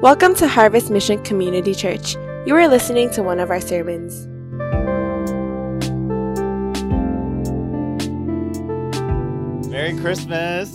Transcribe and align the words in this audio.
Welcome 0.00 0.34
to 0.36 0.46
Harvest 0.46 0.90
Mission 0.90 1.22
Community 1.24 1.74
Church. 1.74 2.14
You 2.46 2.54
are 2.54 2.68
listening 2.68 3.10
to 3.10 3.22
one 3.22 3.40
of 3.40 3.50
our 3.50 3.60
sermons. 3.60 4.26
Merry 9.68 9.96
Christmas. 9.98 10.74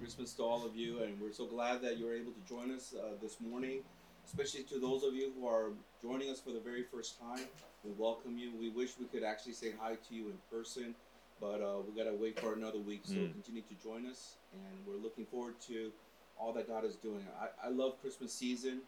Christmas 0.00 0.32
to 0.34 0.42
all 0.42 0.64
of 0.66 0.74
you, 0.74 1.02
and 1.02 1.20
we're 1.20 1.32
so 1.32 1.46
glad 1.46 1.80
that 1.82 1.98
you're 1.98 2.14
able 2.14 2.32
to 2.32 2.40
join 2.48 2.70
us 2.72 2.94
uh, 2.98 3.10
this 3.22 3.40
morning, 3.40 3.80
especially 4.26 4.64
to 4.64 4.78
those 4.80 5.04
of 5.04 5.14
you 5.14 5.32
who 5.38 5.46
are 5.46 5.70
joining 6.02 6.30
us 6.30 6.40
for 6.40 6.50
the 6.50 6.60
very 6.60 6.82
first 6.82 7.20
time. 7.20 7.44
We 7.84 7.92
welcome 7.96 8.38
you. 8.38 8.52
We 8.58 8.70
wish 8.70 8.98
we 8.98 9.06
could 9.06 9.22
actually 9.22 9.52
say 9.52 9.72
hi 9.78 9.94
to 10.08 10.14
you 10.14 10.26
in 10.26 10.38
person, 10.50 10.94
but 11.40 11.60
uh, 11.60 11.78
we 11.86 11.96
got 11.96 12.10
to 12.10 12.16
wait 12.16 12.40
for 12.40 12.54
another 12.54 12.78
week. 12.78 13.02
So 13.04 13.18
Mm. 13.20 13.32
continue 13.32 13.62
to 13.62 13.74
join 13.82 14.06
us, 14.06 14.36
and 14.52 14.86
we're 14.86 15.00
looking 15.02 15.26
forward 15.26 15.54
to 15.68 15.92
all 16.38 16.52
that 16.52 16.68
God 16.68 16.84
is 16.84 16.96
doing. 16.96 17.24
I, 17.40 17.66
I 17.66 17.70
love 17.70 18.00
Christmas 18.00 18.32
season, 18.32 18.80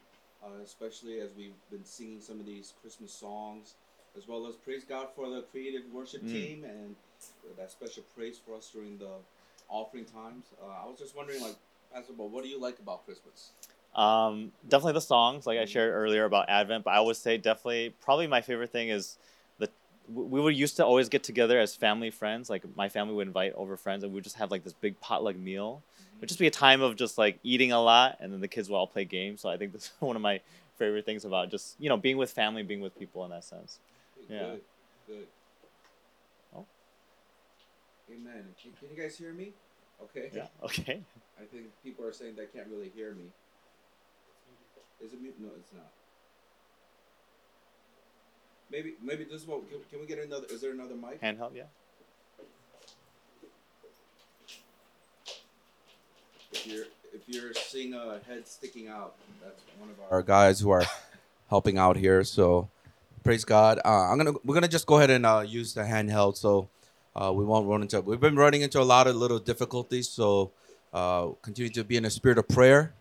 uh, 0.43 0.63
especially 0.65 1.21
as 1.21 1.31
we've 1.37 1.55
been 1.71 1.85
singing 1.85 2.21
some 2.21 2.41
of 2.41 2.47
these 2.47 2.75
Christmas 2.81 3.13
songs, 3.13 3.75
as 4.17 4.27
well 4.29 4.47
as 4.47 4.57
praise 4.57 4.85
God 4.85 5.09
for 5.15 5.29
the 5.29 5.43
creative 5.43 5.83
worship 5.93 6.23
Mm. 6.25 6.33
team 6.33 6.65
and 6.65 6.97
that 7.57 7.71
special 7.71 8.03
praise 8.15 8.39
for 8.39 8.57
us 8.57 8.71
during 8.73 8.99
the 8.99 9.17
offering 9.69 10.05
times. 10.05 10.47
Uh, 10.63 10.85
I 10.85 10.87
was 10.87 10.99
just 10.99 11.17
wondering, 11.17 11.41
like, 11.43 11.57
Pastor 11.93 12.13
Bo, 12.13 12.27
what 12.27 12.43
do 12.45 12.51
you 12.51 12.61
like 12.61 12.79
about 12.79 13.05
Christmas? 13.05 13.51
Um, 13.95 14.53
definitely 14.69 14.93
the 14.93 15.01
songs, 15.01 15.47
like 15.47 15.59
I 15.59 15.65
shared 15.65 15.93
earlier 15.93 16.25
about 16.25 16.49
Advent, 16.49 16.85
but 16.85 16.93
I 16.93 17.01
would 17.01 17.17
say 17.17 17.37
definitely, 17.39 17.95
probably 18.01 18.27
my 18.27 18.41
favorite 18.41 18.71
thing 18.71 18.91
is 18.91 19.19
the 19.59 19.69
we 20.09 20.41
would 20.41 20.57
used 20.57 20.77
to 20.77 20.87
always 20.87 21.09
get 21.09 21.23
together 21.25 21.59
as 21.59 21.75
family 21.75 22.11
friends. 22.11 22.49
Like 22.49 22.65
my 22.77 22.89
family 22.89 23.15
would 23.15 23.27
invite 23.27 23.55
over 23.55 23.77
friends, 23.77 24.05
and 24.05 24.13
we 24.13 24.17
would 24.17 24.25
just 24.25 24.37
have 24.37 24.51
like 24.51 24.63
this 24.63 24.75
big 24.75 25.01
potluck 25.01 25.37
meal. 25.37 25.83
It 25.99 26.08
would 26.21 26.29
just 26.29 26.41
be 26.41 26.47
a 26.47 26.51
time 26.51 26.83
of 26.83 26.97
just 26.97 27.19
like 27.19 27.39
eating 27.43 27.73
a 27.73 27.81
lot, 27.81 28.19
and 28.21 28.33
then 28.33 28.41
the 28.41 28.49
kids 28.49 28.69
would 28.69 28.77
all 28.77 28.87
play 28.87 29.05
games. 29.05 29.41
So 29.41 29.49
I 29.49 29.57
think 29.57 29.73
this 29.75 29.85
is 29.85 29.93
one 30.01 30.17
of 30.17 30.23
my 30.23 30.41
favorite 30.77 31.05
things 31.05 31.25
about 31.25 31.51
just 31.51 31.77
you 31.79 31.89
know 31.89 31.97
being 31.97 32.17
with 32.17 32.31
family, 32.31 32.63
being 32.63 32.81
with 32.81 32.99
people 32.99 33.25
in 33.25 33.31
that 33.31 33.45
sense. 33.45 33.79
Yeah. 34.29 34.39
Good, 34.39 34.61
good. 35.07 35.27
Oh. 36.57 36.65
Amen. 38.11 38.45
Can, 38.61 38.73
can 38.73 38.95
you 38.95 39.03
guys 39.03 39.17
hear 39.17 39.33
me? 39.33 39.53
Okay. 40.03 40.31
Yeah. 40.35 40.47
Okay. 40.65 41.01
I 41.41 41.45
think 41.45 41.67
people 41.85 42.05
are 42.05 42.13
saying 42.13 42.35
they 42.37 42.47
can't 42.47 42.69
really 42.69 42.91
hear 42.95 43.13
me. 43.15 43.25
Is 45.01 45.13
it 45.13 45.23
mute? 45.23 45.37
No, 45.39 45.49
it's 45.57 45.73
not. 45.73 45.87
Maybe, 48.71 48.95
maybe 49.03 49.25
this 49.25 49.47
one. 49.47 49.61
Can, 49.71 49.79
can 49.91 50.01
we 50.01 50.07
get 50.07 50.19
another? 50.19 50.47
Is 50.51 50.61
there 50.61 50.73
another 50.73 50.95
mic? 50.95 51.23
Handheld, 51.23 51.55
yeah. 51.55 51.65
If 56.53 56.67
you're 56.67 56.85
if 57.13 57.23
you're 57.27 57.55
seeing 57.55 57.95
a 57.95 58.21
head 58.27 58.47
sticking 58.47 58.89
out, 58.89 59.15
that's 59.43 59.63
one 59.79 59.91
of 59.91 59.97
our 60.11 60.23
guys 60.23 60.61
who 60.61 60.71
are 60.71 60.85
helping 61.49 61.79
out 61.79 61.97
here. 61.97 62.25
So 62.25 62.69
praise 63.23 63.45
God. 63.45 63.81
Uh, 63.85 64.11
I'm 64.11 64.19
gonna 64.19 64.33
we're 64.45 64.55
gonna 64.55 64.69
just 64.69 64.87
go 64.87 64.97
ahead 64.99 65.11
and 65.11 65.27
uh, 65.27 65.45
use 65.47 65.75
the 65.75 65.83
handheld, 65.83 66.37
so 66.37 66.69
uh, 67.15 67.33
we 67.35 67.45
won't 67.45 67.69
run 67.69 67.83
into. 67.83 68.01
We've 68.01 68.21
been 68.21 68.37
running 68.37 68.63
into 68.63 68.81
a 68.81 68.85
lot 68.85 69.07
of 69.07 69.17
little 69.17 69.39
difficulties, 69.39 70.09
so 70.09 70.53
uh, 70.93 71.29
continue 71.43 71.71
to 71.73 71.85
be 71.85 71.97
in 71.97 72.05
a 72.05 72.11
spirit 72.11 72.39
of 72.39 72.49
prayer 72.49 72.95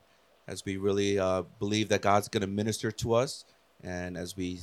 as 0.48 0.64
we 0.66 0.78
really 0.78 1.20
uh, 1.20 1.44
believe 1.60 1.90
that 1.90 2.02
God's 2.02 2.28
gonna 2.28 2.48
minister 2.48 2.92
to 2.92 3.14
us, 3.14 3.46
and 3.84 4.18
as 4.18 4.36
we 4.36 4.60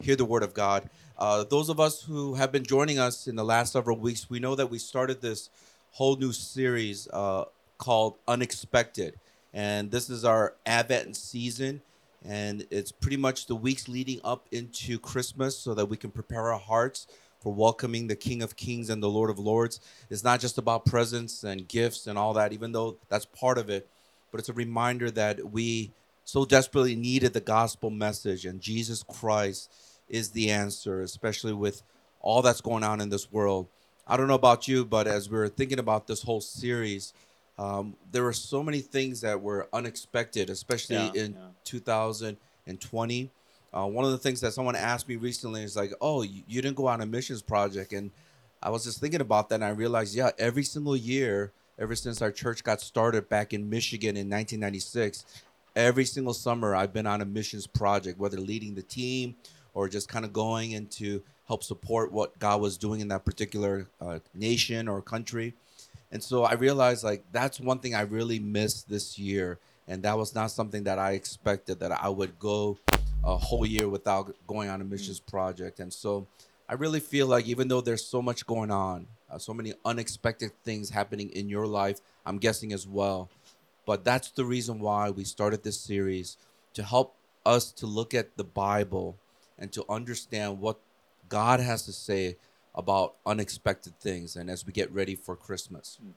hear 0.00 0.16
the 0.16 0.24
word 0.24 0.42
of 0.42 0.54
God. 0.54 0.88
Uh, 1.18 1.44
those 1.44 1.68
of 1.68 1.80
us 1.80 2.02
who 2.02 2.34
have 2.34 2.52
been 2.52 2.62
joining 2.62 2.98
us 2.98 3.26
in 3.26 3.34
the 3.34 3.44
last 3.44 3.72
several 3.72 3.98
weeks, 3.98 4.30
we 4.30 4.38
know 4.38 4.54
that 4.54 4.70
we 4.70 4.78
started 4.78 5.20
this 5.20 5.50
whole 5.92 6.16
new 6.16 6.32
series 6.32 7.08
uh, 7.12 7.44
called 7.78 8.16
Unexpected. 8.26 9.18
And 9.54 9.90
this 9.90 10.10
is 10.10 10.24
our 10.24 10.54
Advent 10.66 11.16
season. 11.16 11.80
And 12.24 12.66
it's 12.70 12.92
pretty 12.92 13.16
much 13.16 13.46
the 13.46 13.54
weeks 13.54 13.88
leading 13.88 14.20
up 14.24 14.46
into 14.50 14.98
Christmas 14.98 15.56
so 15.56 15.74
that 15.74 15.86
we 15.86 15.96
can 15.96 16.10
prepare 16.10 16.52
our 16.52 16.58
hearts 16.58 17.06
for 17.40 17.54
welcoming 17.54 18.08
the 18.08 18.16
King 18.16 18.42
of 18.42 18.56
Kings 18.56 18.90
and 18.90 19.02
the 19.02 19.08
Lord 19.08 19.30
of 19.30 19.38
Lords. 19.38 19.80
It's 20.10 20.24
not 20.24 20.40
just 20.40 20.58
about 20.58 20.84
presents 20.84 21.44
and 21.44 21.68
gifts 21.68 22.06
and 22.06 22.18
all 22.18 22.34
that, 22.34 22.52
even 22.52 22.72
though 22.72 22.96
that's 23.08 23.26
part 23.26 23.58
of 23.58 23.70
it, 23.70 23.88
but 24.30 24.40
it's 24.40 24.48
a 24.48 24.54
reminder 24.54 25.10
that 25.12 25.52
we 25.52 25.92
so 26.24 26.44
desperately 26.44 26.96
needed 26.96 27.32
the 27.32 27.40
gospel 27.40 27.90
message 27.90 28.44
and 28.44 28.60
Jesus 28.60 29.02
Christ 29.02 29.72
is 30.08 30.30
the 30.30 30.50
answer, 30.50 31.00
especially 31.00 31.52
with 31.52 31.82
all 32.20 32.42
that's 32.42 32.60
going 32.60 32.82
on 32.84 33.00
in 33.00 33.08
this 33.08 33.30
world. 33.30 33.68
I 34.06 34.16
don't 34.16 34.26
know 34.26 34.34
about 34.34 34.66
you, 34.66 34.84
but 34.84 35.06
as 35.06 35.30
we're 35.30 35.48
thinking 35.48 35.78
about 35.78 36.06
this 36.06 36.22
whole 36.22 36.40
series, 36.40 37.12
um, 37.58 37.96
there 38.12 38.22
were 38.22 38.32
so 38.32 38.62
many 38.62 38.80
things 38.80 39.20
that 39.22 39.40
were 39.40 39.68
unexpected, 39.72 40.48
especially 40.48 40.96
Yeah, 40.96 41.12
in 41.14 41.32
yeah. 41.32 41.48
2020. 41.64 43.30
Uh, 43.72 43.86
one 43.86 44.04
of 44.04 44.12
the 44.12 44.18
things 44.18 44.40
that 44.40 44.52
someone 44.52 44.76
asked 44.76 45.08
me 45.08 45.16
recently 45.16 45.62
is 45.62 45.76
like, 45.76 45.92
"Oh, 46.00 46.22
you, 46.22 46.42
you 46.46 46.62
didn't 46.62 46.76
go 46.76 46.86
on 46.86 47.00
a 47.00 47.06
missions 47.06 47.42
project," 47.42 47.92
and 47.92 48.10
I 48.62 48.70
was 48.70 48.84
just 48.84 49.00
thinking 49.00 49.20
about 49.20 49.48
that, 49.50 49.56
and 49.56 49.64
I 49.64 49.70
realized, 49.70 50.14
yeah, 50.14 50.30
every 50.38 50.62
single 50.62 50.96
year, 50.96 51.52
ever 51.78 51.94
since 51.94 52.22
our 52.22 52.32
church 52.32 52.64
got 52.64 52.80
started 52.80 53.28
back 53.28 53.52
in 53.52 53.68
Michigan 53.68 54.16
in 54.16 54.28
1996, 54.30 55.24
every 55.76 56.04
single 56.04 56.34
summer 56.34 56.74
I've 56.74 56.92
been 56.92 57.06
on 57.06 57.20
a 57.20 57.24
missions 57.24 57.66
project, 57.66 58.18
whether 58.18 58.38
leading 58.38 58.74
the 58.74 58.82
team 58.82 59.36
or 59.74 59.88
just 59.88 60.08
kind 60.08 60.24
of 60.24 60.32
going 60.32 60.72
in 60.72 60.86
to 60.86 61.22
help 61.46 61.62
support 61.62 62.10
what 62.10 62.38
God 62.38 62.60
was 62.60 62.76
doing 62.76 63.00
in 63.00 63.08
that 63.08 63.24
particular 63.24 63.88
uh, 64.00 64.18
nation 64.34 64.88
or 64.88 65.00
country. 65.02 65.54
And 66.10 66.22
so 66.22 66.44
I 66.44 66.54
realized 66.54 67.04
like 67.04 67.24
that's 67.32 67.60
one 67.60 67.78
thing 67.78 67.94
I 67.94 68.02
really 68.02 68.38
missed 68.38 68.88
this 68.88 69.18
year. 69.18 69.58
And 69.86 70.02
that 70.02 70.18
was 70.18 70.34
not 70.34 70.50
something 70.50 70.84
that 70.84 70.98
I 70.98 71.12
expected 71.12 71.80
that 71.80 71.92
I 71.92 72.08
would 72.08 72.38
go 72.38 72.78
a 73.24 73.36
whole 73.36 73.66
year 73.66 73.88
without 73.88 74.34
going 74.46 74.68
on 74.68 74.80
a 74.80 74.84
missions 74.84 75.20
project. 75.20 75.80
And 75.80 75.92
so 75.92 76.26
I 76.68 76.74
really 76.74 77.00
feel 77.00 77.26
like 77.26 77.46
even 77.46 77.68
though 77.68 77.80
there's 77.80 78.04
so 78.04 78.20
much 78.20 78.46
going 78.46 78.70
on, 78.70 79.06
uh, 79.30 79.38
so 79.38 79.54
many 79.54 79.72
unexpected 79.84 80.52
things 80.64 80.90
happening 80.90 81.30
in 81.30 81.48
your 81.48 81.66
life, 81.66 82.00
I'm 82.26 82.38
guessing 82.38 82.72
as 82.72 82.86
well. 82.86 83.30
But 83.86 84.04
that's 84.04 84.30
the 84.30 84.44
reason 84.44 84.80
why 84.80 85.08
we 85.08 85.24
started 85.24 85.62
this 85.62 85.80
series 85.80 86.36
to 86.74 86.82
help 86.82 87.14
us 87.46 87.72
to 87.72 87.86
look 87.86 88.12
at 88.12 88.36
the 88.36 88.44
Bible 88.44 89.16
and 89.58 89.72
to 89.72 89.84
understand 89.88 90.60
what 90.60 90.78
God 91.28 91.60
has 91.60 91.86
to 91.86 91.92
say 91.92 92.36
about 92.78 93.16
unexpected 93.26 93.98
things 93.98 94.36
and 94.36 94.48
as 94.48 94.64
we 94.64 94.72
get 94.72 94.90
ready 94.92 95.16
for 95.16 95.34
Christmas. 95.34 95.98
Mm. 96.02 96.12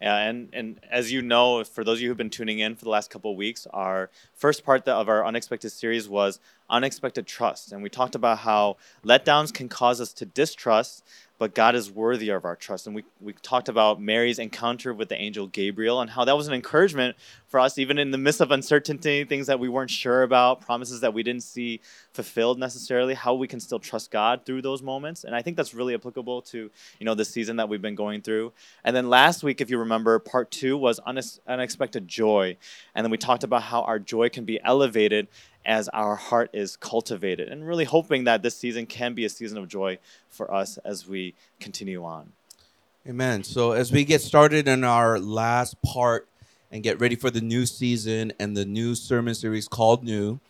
Yeah, 0.00 0.16
and, 0.16 0.50
and 0.52 0.80
as 0.90 1.10
you 1.10 1.22
know, 1.22 1.64
for 1.64 1.82
those 1.82 1.98
of 1.98 2.02
you 2.02 2.08
who've 2.08 2.16
been 2.16 2.28
tuning 2.28 2.58
in 2.58 2.74
for 2.74 2.84
the 2.84 2.90
last 2.90 3.10
couple 3.10 3.30
of 3.30 3.36
weeks, 3.36 3.66
our 3.72 4.10
first 4.34 4.62
part 4.62 4.86
of 4.86 5.08
our 5.08 5.24
unexpected 5.24 5.70
series 5.70 6.06
was 6.06 6.38
unexpected 6.68 7.26
trust. 7.26 7.72
And 7.72 7.82
we 7.82 7.88
talked 7.88 8.14
about 8.14 8.38
how 8.38 8.76
letdowns 9.04 9.54
can 9.54 9.70
cause 9.70 9.98
us 10.00 10.12
to 10.14 10.26
distrust, 10.26 11.02
but 11.38 11.54
God 11.54 11.74
is 11.74 11.90
worthy 11.90 12.30
of 12.30 12.44
our 12.44 12.56
trust. 12.56 12.86
And 12.86 12.96
we, 12.96 13.04
we 13.20 13.32
talked 13.34 13.68
about 13.68 14.00
Mary's 14.00 14.38
encounter 14.38 14.94
with 14.94 15.08
the 15.08 15.20
angel 15.20 15.46
Gabriel 15.46 16.00
and 16.00 16.10
how 16.10 16.24
that 16.24 16.36
was 16.36 16.48
an 16.48 16.54
encouragement 16.54 17.16
for 17.46 17.60
us, 17.60 17.78
even 17.78 17.98
in 17.98 18.10
the 18.10 18.18
midst 18.18 18.40
of 18.40 18.50
uncertainty, 18.50 19.24
things 19.24 19.46
that 19.46 19.60
we 19.60 19.68
weren't 19.68 19.90
sure 19.90 20.22
about, 20.22 20.60
promises 20.60 21.00
that 21.00 21.12
we 21.12 21.22
didn't 21.22 21.42
see 21.42 21.80
fulfilled 22.12 22.58
necessarily, 22.58 23.14
how 23.14 23.34
we 23.34 23.46
can 23.46 23.60
still 23.60 23.78
trust 23.78 24.10
God 24.10 24.46
through 24.46 24.62
those 24.62 24.82
moments. 24.82 25.24
And 25.24 25.34
I 25.34 25.42
think 25.42 25.56
that's 25.56 25.74
really 25.74 25.94
applicable 25.94 26.42
to, 26.42 26.70
you 26.98 27.04
know, 27.04 27.14
this 27.14 27.28
season 27.28 27.56
that 27.56 27.68
we've 27.68 27.82
been 27.82 27.94
going 27.94 28.22
through. 28.22 28.52
And 28.84 28.96
then 28.96 29.10
last 29.10 29.42
week, 29.42 29.60
if 29.60 29.70
you 29.70 29.78
remember, 29.78 30.18
part 30.18 30.50
two 30.50 30.76
was 30.76 31.00
unex- 31.00 31.40
unexpected 31.46 32.08
joy. 32.08 32.56
And 32.94 33.04
then 33.04 33.10
we 33.10 33.18
talked 33.18 33.44
about 33.44 33.62
how 33.62 33.82
our 33.82 33.98
joy 33.98 34.30
can 34.30 34.44
be 34.44 34.60
elevated 34.64 35.28
as 35.66 35.88
our 35.88 36.14
heart 36.14 36.48
is 36.52 36.76
cultivated, 36.76 37.48
and 37.48 37.66
really 37.66 37.84
hoping 37.84 38.24
that 38.24 38.42
this 38.42 38.56
season 38.56 38.86
can 38.86 39.12
be 39.12 39.24
a 39.24 39.28
season 39.28 39.58
of 39.58 39.68
joy 39.68 39.98
for 40.30 40.52
us 40.54 40.78
as 40.78 41.06
we 41.06 41.34
continue 41.60 42.04
on. 42.04 42.32
Amen. 43.06 43.44
So 43.44 43.72
as 43.72 43.92
we 43.92 44.04
get 44.04 44.20
started 44.20 44.68
in 44.68 44.84
our 44.84 45.18
last 45.18 45.80
part 45.82 46.28
and 46.70 46.82
get 46.82 47.00
ready 47.00 47.16
for 47.16 47.30
the 47.30 47.40
new 47.40 47.66
season 47.66 48.32
and 48.38 48.56
the 48.56 48.64
new 48.64 48.94
sermon 48.94 49.34
series 49.34 49.68
called 49.68 50.02
New, 50.02 50.40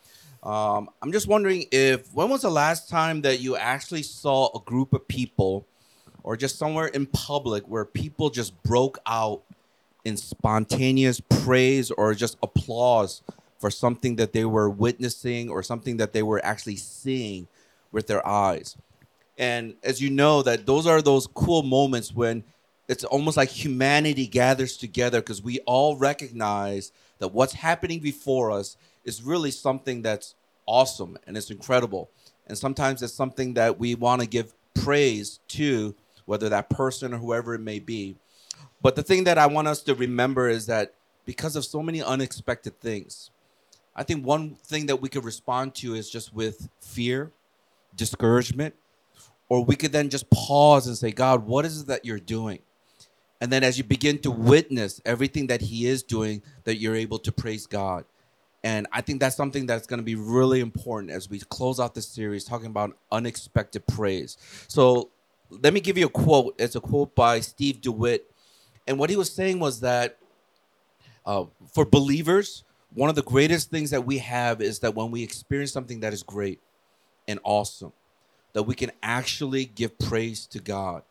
um, 0.42 0.90
I'm 1.02 1.12
just 1.12 1.26
wondering 1.26 1.64
if 1.72 2.12
when 2.14 2.28
was 2.28 2.42
the 2.42 2.50
last 2.50 2.88
time 2.88 3.22
that 3.22 3.40
you 3.40 3.56
actually 3.56 4.02
saw 4.02 4.50
a 4.54 4.60
group 4.60 4.92
of 4.92 5.08
people 5.08 5.66
or 6.22 6.36
just 6.36 6.58
somewhere 6.58 6.86
in 6.86 7.06
public 7.06 7.64
where 7.66 7.84
people 7.84 8.30
just 8.30 8.62
broke 8.62 8.98
out 9.06 9.42
in 10.04 10.16
spontaneous 10.16 11.20
praise 11.20 11.90
or 11.90 12.14
just 12.14 12.36
applause 12.42 13.22
for 13.58 13.70
something 13.70 14.16
that 14.16 14.32
they 14.32 14.44
were 14.44 14.68
witnessing 14.68 15.48
or 15.48 15.62
something 15.62 15.96
that 15.96 16.12
they 16.12 16.22
were 16.22 16.44
actually 16.44 16.76
seeing 16.76 17.48
with 17.92 18.06
their 18.06 18.26
eyes. 18.26 18.76
And 19.38 19.74
as 19.82 20.00
you 20.00 20.10
know, 20.10 20.42
that 20.42 20.66
those 20.66 20.86
are 20.86 21.02
those 21.02 21.26
cool 21.26 21.62
moments 21.62 22.12
when 22.12 22.44
it's 22.88 23.04
almost 23.04 23.36
like 23.36 23.48
humanity 23.48 24.26
gathers 24.26 24.76
together 24.76 25.20
because 25.20 25.42
we 25.42 25.58
all 25.60 25.96
recognize 25.96 26.92
that 27.18 27.28
what's 27.28 27.54
happening 27.54 28.00
before 28.00 28.50
us 28.50 28.76
is 29.04 29.22
really 29.22 29.50
something 29.50 30.02
that's 30.02 30.34
awesome 30.66 31.18
and 31.26 31.36
it's 31.36 31.50
incredible. 31.50 32.10
And 32.46 32.56
sometimes 32.56 33.02
it's 33.02 33.12
something 33.12 33.54
that 33.54 33.78
we 33.78 33.94
want 33.94 34.20
to 34.20 34.28
give 34.28 34.52
praise 34.74 35.40
to, 35.48 35.94
whether 36.26 36.48
that 36.48 36.70
person 36.70 37.12
or 37.14 37.18
whoever 37.18 37.54
it 37.54 37.60
may 37.60 37.78
be. 37.78 38.16
But 38.82 38.94
the 38.94 39.02
thing 39.02 39.24
that 39.24 39.38
I 39.38 39.46
want 39.46 39.68
us 39.68 39.82
to 39.82 39.94
remember 39.94 40.48
is 40.48 40.66
that 40.66 40.94
because 41.24 41.56
of 41.56 41.64
so 41.64 41.82
many 41.82 42.02
unexpected 42.02 42.80
things, 42.80 43.30
I 43.96 44.02
think 44.02 44.26
one 44.26 44.56
thing 44.56 44.86
that 44.86 45.00
we 45.00 45.08
could 45.08 45.24
respond 45.24 45.74
to 45.76 45.94
is 45.94 46.10
just 46.10 46.34
with 46.34 46.68
fear, 46.80 47.32
discouragement, 47.96 48.74
or 49.48 49.64
we 49.64 49.74
could 49.74 49.92
then 49.92 50.10
just 50.10 50.28
pause 50.30 50.86
and 50.86 50.96
say, 50.96 51.10
God, 51.10 51.46
what 51.46 51.64
is 51.64 51.80
it 51.80 51.86
that 51.86 52.04
you're 52.04 52.18
doing? 52.18 52.60
And 53.40 53.50
then 53.50 53.64
as 53.64 53.78
you 53.78 53.84
begin 53.84 54.18
to 54.20 54.30
witness 54.30 55.00
everything 55.06 55.46
that 55.46 55.62
He 55.62 55.86
is 55.86 56.02
doing, 56.02 56.42
that 56.64 56.76
you're 56.76 56.94
able 56.94 57.18
to 57.20 57.32
praise 57.32 57.66
God. 57.66 58.04
And 58.62 58.86
I 58.92 59.00
think 59.00 59.20
that's 59.20 59.36
something 59.36 59.64
that's 59.66 59.86
going 59.86 59.98
to 59.98 60.04
be 60.04 60.14
really 60.14 60.60
important 60.60 61.12
as 61.12 61.30
we 61.30 61.38
close 61.38 61.78
out 61.78 61.94
this 61.94 62.08
series 62.08 62.44
talking 62.44 62.66
about 62.66 62.96
unexpected 63.12 63.86
praise. 63.86 64.36
So 64.68 65.10
let 65.48 65.72
me 65.72 65.80
give 65.80 65.96
you 65.96 66.06
a 66.06 66.10
quote. 66.10 66.54
It's 66.58 66.74
a 66.74 66.80
quote 66.80 67.14
by 67.14 67.40
Steve 67.40 67.80
DeWitt. 67.80 68.30
And 68.86 68.98
what 68.98 69.08
he 69.08 69.16
was 69.16 69.32
saying 69.32 69.60
was 69.60 69.80
that 69.80 70.18
uh, 71.24 71.44
for 71.72 71.84
believers, 71.84 72.64
one 72.96 73.10
of 73.10 73.14
the 73.14 73.22
greatest 73.22 73.70
things 73.70 73.90
that 73.90 74.06
we 74.06 74.16
have 74.18 74.62
is 74.62 74.78
that 74.78 74.94
when 74.94 75.10
we 75.10 75.22
experience 75.22 75.70
something 75.70 76.00
that 76.00 76.14
is 76.14 76.22
great 76.22 76.60
and 77.28 77.38
awesome, 77.44 77.92
that 78.54 78.62
we 78.62 78.74
can 78.74 78.90
actually 79.02 79.66
give 79.66 79.98
praise 79.98 80.46
to 80.46 80.60
God. 80.60 81.02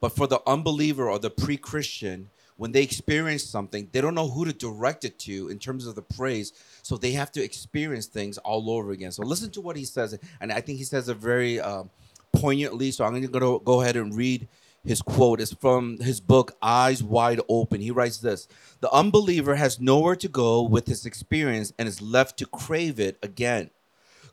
But 0.00 0.16
for 0.16 0.26
the 0.26 0.40
unbeliever 0.46 1.06
or 1.06 1.18
the 1.18 1.28
pre 1.28 1.58
Christian, 1.58 2.30
when 2.56 2.72
they 2.72 2.82
experience 2.82 3.44
something, 3.44 3.90
they 3.92 4.00
don't 4.00 4.14
know 4.14 4.28
who 4.28 4.46
to 4.46 4.54
direct 4.54 5.04
it 5.04 5.18
to 5.20 5.50
in 5.50 5.58
terms 5.58 5.86
of 5.86 5.94
the 5.96 6.02
praise. 6.02 6.54
So 6.82 6.96
they 6.96 7.12
have 7.12 7.30
to 7.32 7.44
experience 7.44 8.06
things 8.06 8.38
all 8.38 8.70
over 8.70 8.92
again. 8.92 9.12
So 9.12 9.22
listen 9.22 9.50
to 9.50 9.60
what 9.60 9.76
he 9.76 9.84
says. 9.84 10.18
And 10.40 10.50
I 10.50 10.62
think 10.62 10.78
he 10.78 10.84
says 10.84 11.10
it 11.10 11.18
very 11.18 11.60
um, 11.60 11.90
poignantly. 12.32 12.90
So 12.90 13.04
I'm 13.04 13.10
going 13.10 13.30
to 13.30 13.60
go 13.62 13.82
ahead 13.82 13.96
and 13.96 14.16
read 14.16 14.48
his 14.84 15.02
quote. 15.02 15.40
is 15.40 15.52
from 15.52 15.98
his 15.98 16.20
book, 16.20 16.56
Eyes 16.62 17.02
Wide 17.02 17.40
Open. 17.48 17.80
He 17.80 17.90
writes 17.90 18.18
this 18.18 18.48
The 18.80 18.90
unbeliever 18.92 19.56
has 19.56 19.80
nowhere 19.80 20.16
to 20.16 20.28
go 20.28 20.62
with 20.62 20.86
his 20.86 21.06
experience 21.06 21.72
and 21.78 21.88
is 21.88 22.02
left 22.02 22.38
to 22.38 22.46
crave 22.46 23.00
it 23.00 23.18
again 23.22 23.70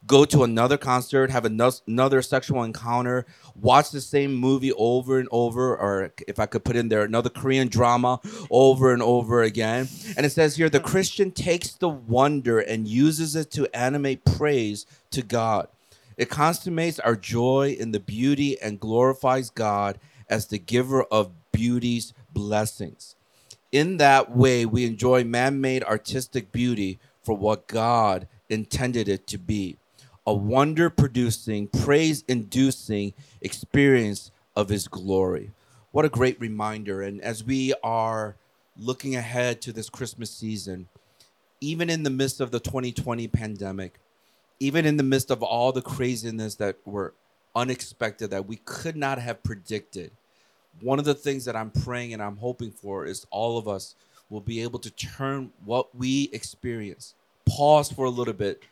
go 0.08 0.26
to 0.26 0.44
another 0.44 0.78
concert, 0.78 1.32
have 1.32 1.46
another 1.46 2.22
sexual 2.22 2.64
encounter, 2.64 3.26
watch 3.56 3.92
the 3.92 4.02
same 4.02 4.34
movie 4.34 4.72
over 4.74 5.20
and 5.20 5.28
over, 5.32 5.76
or 5.76 6.14
if 6.28 6.40
I 6.40 6.46
could 6.46 6.64
put 6.64 6.76
in 6.76 6.90
there 6.90 7.04
another 7.04 7.30
Korean 7.30 7.68
drama 7.68 8.20
over 8.52 8.94
and 8.94 9.02
over 9.02 9.44
again. 9.44 9.88
And 10.16 10.26
it 10.26 10.32
says 10.32 10.56
here 10.56 10.70
the 10.70 10.80
Christian 10.80 11.32
takes 11.32 11.72
the 11.74 11.90
wonder 11.90 12.60
and 12.60 12.88
uses 12.88 13.36
it 13.36 13.52
to 13.52 13.68
animate 13.76 14.26
praise 14.26 14.86
to 15.12 15.22
God. 15.22 15.68
It 16.18 16.30
consummates 16.30 17.00
our 17.00 17.16
joy 17.16 17.76
in 17.78 17.92
the 17.92 18.00
beauty 18.00 18.60
and 18.62 18.80
glorifies 18.80 19.50
God 19.50 20.00
as 20.30 20.48
the 20.48 20.60
giver 20.60 21.04
of 21.04 21.32
beauty's 21.52 22.14
blessings. 22.32 23.16
In 23.72 23.98
that 23.98 24.36
way, 24.36 24.66
we 24.66 24.86
enjoy 24.86 25.24
man 25.24 25.60
made 25.62 25.84
artistic 25.84 26.52
beauty 26.52 27.00
for 27.24 27.36
what 27.36 27.68
God 27.68 28.28
intended 28.50 29.10
it 29.10 29.28
to 29.28 29.38
be 29.38 29.78
a 30.28 30.34
wonder 30.34 30.90
producing, 30.90 31.68
praise 31.68 32.24
inducing 32.28 33.14
experience 33.42 34.32
of 34.56 34.70
his 34.70 34.88
glory. 34.88 35.52
What 35.92 36.06
a 36.06 36.10
great 36.10 36.40
reminder. 36.40 37.02
And 37.02 37.22
as 37.22 37.44
we 37.44 37.74
are 37.84 38.36
looking 38.78 39.16
ahead 39.16 39.62
to 39.62 39.72
this 39.72 39.90
Christmas 39.90 40.32
season, 40.32 40.88
even 41.62 41.90
in 41.90 42.04
the 42.04 42.10
midst 42.10 42.42
of 42.42 42.52
the 42.52 42.60
2020 42.60 43.28
pandemic, 43.28 44.00
even 44.60 44.86
in 44.86 44.98
the 44.98 45.04
midst 45.04 45.32
of 45.32 45.44
all 45.44 45.72
the 45.72 45.82
craziness 45.82 46.56
that 46.56 46.78
were 46.86 47.14
unexpected, 47.56 48.32
that 48.32 48.48
we 48.48 48.58
could 48.58 48.96
not 48.96 49.20
have 49.20 49.44
predicted, 49.44 50.12
one 50.82 51.00
of 51.00 51.06
the 51.06 51.16
things 51.16 51.46
that 51.46 51.56
I'm 51.56 51.72
praying 51.72 52.14
and 52.14 52.22
I'm 52.22 52.38
hoping 52.38 52.72
for 52.72 53.06
is 53.06 53.26
all 53.32 53.58
of 53.58 53.68
us 53.68 53.96
will 54.30 54.42
be 54.42 54.62
able 54.62 54.80
to 54.80 54.92
turn 54.92 55.52
what 55.64 55.96
we 55.96 56.30
experience, 56.34 57.16
pause 57.46 57.92
for 57.92 58.06
a 58.06 58.10
little 58.10 58.34
bit, 58.34 58.64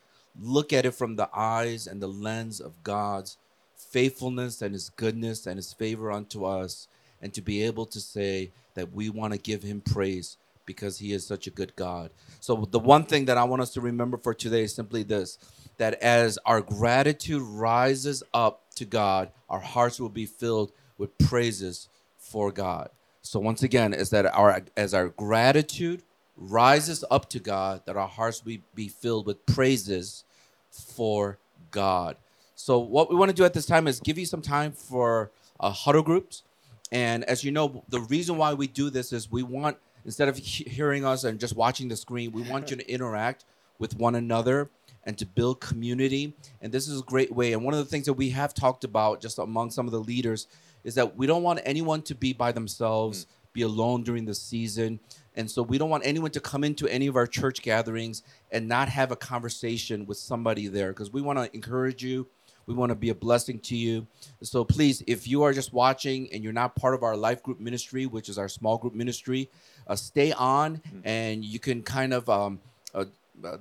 look 0.41 0.74
at 0.74 0.85
it 0.85 0.94
from 0.94 1.15
the 1.15 1.30
eyes 1.33 1.88
and 1.88 2.01
the 2.01 2.07
lens 2.07 2.59
of 2.59 2.83
God's 2.83 3.38
faithfulness 3.75 4.62
and 4.62 4.74
his 4.74 4.89
goodness 4.89 5.47
and 5.47 5.57
his 5.57 5.74
favor 5.74 6.12
unto 6.12 6.45
us, 6.45 6.88
and 7.21 7.33
to 7.33 7.41
be 7.41 7.63
able 7.63 7.85
to 7.88 8.00
say 8.01 8.51
that 8.75 8.94
we 8.94 9.09
want 9.09 9.33
to 9.33 9.39
give 9.39 9.63
him 9.63 9.81
praise 9.81 10.38
because 10.65 11.00
he 11.00 11.13
is 11.13 11.25
such 11.25 11.47
a 11.47 11.51
good 11.51 11.75
God. 11.75 12.12
So, 12.39 12.68
the 12.71 12.80
one 12.80 13.06
thing 13.06 13.25
that 13.25 13.38
I 13.38 13.44
want 13.45 13.62
us 13.62 13.71
to 13.71 13.81
remember 13.81 14.18
for 14.18 14.33
today 14.33 14.63
is 14.63 14.75
simply 14.75 15.03
this 15.03 15.38
that 15.77 15.95
as 16.01 16.39
our 16.45 16.62
gratitude 16.62 17.41
rises 17.41 18.24
up 18.33 18.62
to 18.75 18.86
God, 18.86 19.31
our 19.50 19.60
hearts 19.60 20.00
will 20.00 20.10
be 20.10 20.25
filled 20.25 20.72
with 20.98 21.18
praises 21.18 21.90
for 22.18 22.52
God. 22.52 22.90
So 23.22 23.40
once 23.40 23.64
again, 23.64 23.94
is 23.94 24.10
that 24.10 24.25
our 24.25 24.62
as 24.75 24.94
our 24.94 25.10
gratitude 25.10 26.04
rises 26.36 27.04
up 27.10 27.30
to 27.30 27.40
God, 27.40 27.81
that 27.86 27.96
our 27.96 28.08
hearts 28.08 28.44
will 28.44 28.58
be 28.75 28.88
filled 28.88 29.25
with 29.25 29.46
praises 29.46 30.24
for 30.70 31.38
God. 31.72 32.18
So, 32.56 32.80
what 32.80 33.10
we 33.10 33.16
want 33.16 33.30
to 33.30 33.36
do 33.36 33.44
at 33.44 33.54
this 33.54 33.66
time 33.66 33.88
is 33.88 34.00
give 34.00 34.18
you 34.18 34.25
some 34.25 34.42
time 34.42 34.72
for 34.72 35.31
uh, 35.60 35.69
huddle 35.69 36.04
groups. 36.04 36.44
And 36.92 37.24
as 37.26 37.44
you 37.44 37.52
know, 37.52 37.84
the 37.90 38.00
reason 38.02 38.38
why 38.38 38.54
we 38.54 38.68
do 38.68 38.90
this 38.90 39.12
is 39.12 39.31
we 39.31 39.44
want, 39.44 39.78
instead 40.06 40.30
of 40.30 40.38
he- 40.38 40.69
hearing 40.69 41.04
us 41.06 41.24
and 41.24 41.40
just 41.40 41.56
watching 41.56 41.88
the 41.88 41.96
screen, 41.96 42.31
we 42.31 42.44
want 42.44 42.69
you 42.69 42.78
to 42.78 42.90
interact 42.90 43.46
with 43.80 43.98
one 43.98 44.16
another 44.16 44.69
and 45.06 45.18
to 45.18 45.26
build 45.26 45.60
community. 45.60 46.34
And 46.62 46.72
this 46.72 46.88
is 46.88 47.00
a 47.00 47.04
great 47.04 47.32
way. 47.32 47.54
And 47.54 47.64
one 47.64 47.74
of 47.74 47.80
the 47.80 47.86
things 47.86 48.06
that 48.06 48.14
we 48.14 48.30
have 48.30 48.54
talked 48.54 48.84
about 48.84 49.22
just 49.22 49.38
among 49.38 49.72
some 49.72 49.86
of 49.86 49.92
the 49.92 50.00
leaders 50.00 50.48
is 50.84 50.96
that 50.96 51.16
we 51.16 51.28
don't 51.28 51.44
want 51.44 51.60
anyone 51.64 52.02
to 52.04 52.16
be 52.16 52.34
by 52.34 52.52
themselves, 52.52 53.26
mm. 53.26 53.28
be 53.54 53.62
alone 53.62 54.04
during 54.04 54.26
the 54.26 54.36
season. 54.36 55.00
And 55.36 55.50
so 55.50 55.62
we 55.64 55.78
don't 55.78 55.90
want 55.90 56.06
anyone 56.06 56.32
to 56.32 56.40
come 56.40 56.64
into 56.64 56.88
any 56.88 57.08
of 57.08 57.16
our 57.16 57.28
church 57.28 57.62
gatherings 57.62 58.24
and 58.52 58.68
not 58.68 58.90
have 58.90 59.12
a 59.12 59.16
conversation 59.16 60.06
with 60.06 60.18
somebody 60.18 60.68
there 60.68 60.90
because 60.90 61.12
we 61.12 61.22
want 61.22 61.40
to 61.40 61.54
encourage 61.56 62.04
you. 62.04 62.28
We 62.66 62.74
want 62.74 62.92
to 62.92 62.96
be 62.96 63.10
a 63.10 63.16
blessing 63.16 63.60
to 63.60 63.76
you. 63.76 64.08
So 64.42 64.64
please, 64.64 65.04
if 65.06 65.28
you 65.28 65.44
are 65.44 65.52
just 65.52 65.74
watching 65.74 66.32
and 66.32 66.44
you're 66.44 66.54
not 66.54 66.78
part 66.78 66.94
of 66.94 67.04
our 67.04 67.18
life 67.18 67.44
group 67.44 67.60
ministry, 67.60 68.06
which 68.06 68.30
is 68.30 68.38
our 68.38 68.48
small 68.48 68.78
group 68.78 68.94
ministry, 68.94 69.50
uh, 69.86 69.98
stay 69.98 70.32
on 70.32 70.78
mm-hmm. 70.78 71.00
and 71.04 71.44
you 71.44 71.60
can 71.60 71.84
kind 71.84 72.14
of 72.14 72.30
um, 72.30 72.62
uh, 72.94 73.06
uh, 73.44 73.57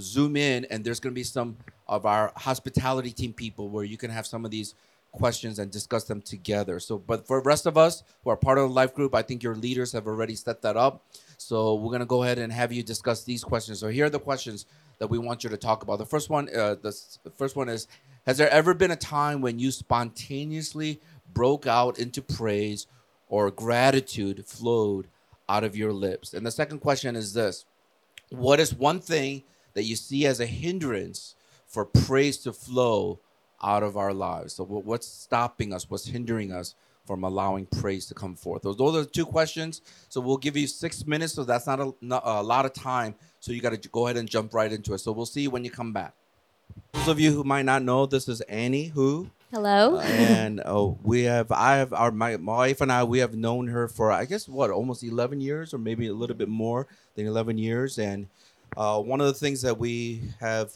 zoom 0.00 0.36
in 0.36 0.64
and 0.66 0.84
there's 0.84 1.00
going 1.00 1.12
to 1.12 1.18
be 1.18 1.24
some 1.24 1.56
of 1.86 2.06
our 2.06 2.32
hospitality 2.36 3.10
team 3.10 3.32
people 3.32 3.68
where 3.68 3.84
you 3.84 3.96
can 3.96 4.10
have 4.10 4.26
some 4.26 4.44
of 4.44 4.50
these 4.50 4.74
questions 5.12 5.58
and 5.58 5.70
discuss 5.70 6.04
them 6.04 6.22
together. 6.22 6.80
So, 6.80 6.98
but 6.98 7.26
for 7.26 7.40
the 7.40 7.44
rest 7.46 7.66
of 7.66 7.76
us 7.76 8.02
who 8.24 8.30
are 8.30 8.36
part 8.36 8.58
of 8.58 8.68
the 8.68 8.74
life 8.74 8.94
group, 8.94 9.14
I 9.14 9.22
think 9.22 9.42
your 9.42 9.54
leaders 9.54 9.92
have 9.92 10.06
already 10.06 10.34
set 10.34 10.62
that 10.62 10.76
up. 10.76 11.04
So 11.36 11.74
we're 11.74 11.92
gonna 11.92 12.06
go 12.06 12.22
ahead 12.22 12.38
and 12.38 12.52
have 12.52 12.72
you 12.72 12.82
discuss 12.82 13.22
these 13.22 13.44
questions. 13.44 13.78
So 13.78 13.88
here 13.88 14.06
are 14.06 14.10
the 14.10 14.18
questions 14.18 14.66
that 14.98 15.08
we 15.08 15.18
want 15.18 15.44
you 15.44 15.50
to 15.50 15.56
talk 15.56 15.82
about. 15.82 15.98
The 15.98 16.06
first 16.06 16.30
one, 16.30 16.48
uh, 16.48 16.76
the, 16.76 16.98
the 17.24 17.30
first 17.30 17.56
one 17.56 17.68
is: 17.68 17.86
Has 18.26 18.38
there 18.38 18.50
ever 18.50 18.74
been 18.74 18.90
a 18.90 18.96
time 18.96 19.40
when 19.40 19.58
you 19.58 19.70
spontaneously 19.70 21.00
broke 21.32 21.66
out 21.66 21.98
into 21.98 22.22
praise 22.22 22.86
or 23.28 23.50
gratitude 23.50 24.46
flowed 24.46 25.08
out 25.48 25.64
of 25.64 25.76
your 25.76 25.92
lips? 25.92 26.32
And 26.32 26.46
the 26.46 26.50
second 26.50 26.78
question 26.78 27.16
is 27.16 27.34
this: 27.34 27.66
What 28.32 28.60
is 28.60 28.74
one 28.74 29.00
thing 29.00 29.44
that 29.74 29.84
you 29.84 29.96
see 29.96 30.26
as 30.26 30.40
a 30.40 30.46
hindrance 30.46 31.34
for 31.66 31.84
praise 31.84 32.36
to 32.38 32.52
flow 32.52 33.20
out 33.62 33.82
of 33.82 33.96
our 33.96 34.12
lives. 34.12 34.54
So, 34.54 34.64
what's 34.64 35.06
stopping 35.06 35.72
us? 35.72 35.88
What's 35.88 36.06
hindering 36.06 36.52
us 36.52 36.74
from 37.06 37.24
allowing 37.24 37.66
praise 37.66 38.06
to 38.06 38.14
come 38.14 38.34
forth? 38.34 38.62
Those, 38.62 38.76
those 38.76 38.96
are 38.96 39.00
the 39.04 39.10
two 39.10 39.26
questions. 39.26 39.80
So, 40.08 40.20
we'll 40.20 40.36
give 40.36 40.56
you 40.56 40.66
six 40.66 41.06
minutes. 41.06 41.34
So, 41.34 41.44
that's 41.44 41.66
not 41.66 41.80
a, 41.80 41.94
not 42.00 42.22
a 42.24 42.42
lot 42.42 42.66
of 42.66 42.72
time. 42.72 43.14
So, 43.40 43.52
you 43.52 43.60
got 43.60 43.80
to 43.80 43.88
go 43.88 44.06
ahead 44.06 44.16
and 44.16 44.28
jump 44.28 44.52
right 44.52 44.72
into 44.72 44.94
it. 44.94 44.98
So, 44.98 45.12
we'll 45.12 45.26
see 45.26 45.42
you 45.42 45.50
when 45.50 45.64
you 45.64 45.70
come 45.70 45.92
back. 45.92 46.14
Those 46.92 47.08
of 47.08 47.20
you 47.20 47.32
who 47.32 47.44
might 47.44 47.64
not 47.64 47.82
know, 47.82 48.06
this 48.06 48.28
is 48.28 48.40
Annie 48.42 48.86
who. 48.88 49.30
Hello. 49.52 49.96
Uh, 49.96 50.00
and 50.00 50.62
oh, 50.64 50.96
we 51.02 51.24
have 51.24 51.52
I 51.52 51.76
have 51.76 51.92
our 51.92 52.10
my, 52.10 52.38
my 52.38 52.56
wife 52.56 52.80
and 52.80 52.90
I 52.90 53.04
we 53.04 53.18
have 53.18 53.34
known 53.34 53.66
her 53.66 53.86
for 53.86 54.10
I 54.10 54.24
guess 54.24 54.48
what 54.48 54.70
almost 54.70 55.04
eleven 55.04 55.42
years 55.42 55.74
or 55.74 55.78
maybe 55.78 56.06
a 56.06 56.14
little 56.14 56.34
bit 56.34 56.48
more 56.48 56.86
than 57.16 57.26
eleven 57.26 57.58
years. 57.58 57.98
And 57.98 58.28
uh, 58.78 58.98
one 59.02 59.20
of 59.20 59.26
the 59.26 59.34
things 59.34 59.60
that 59.60 59.76
we 59.76 60.22
have 60.40 60.72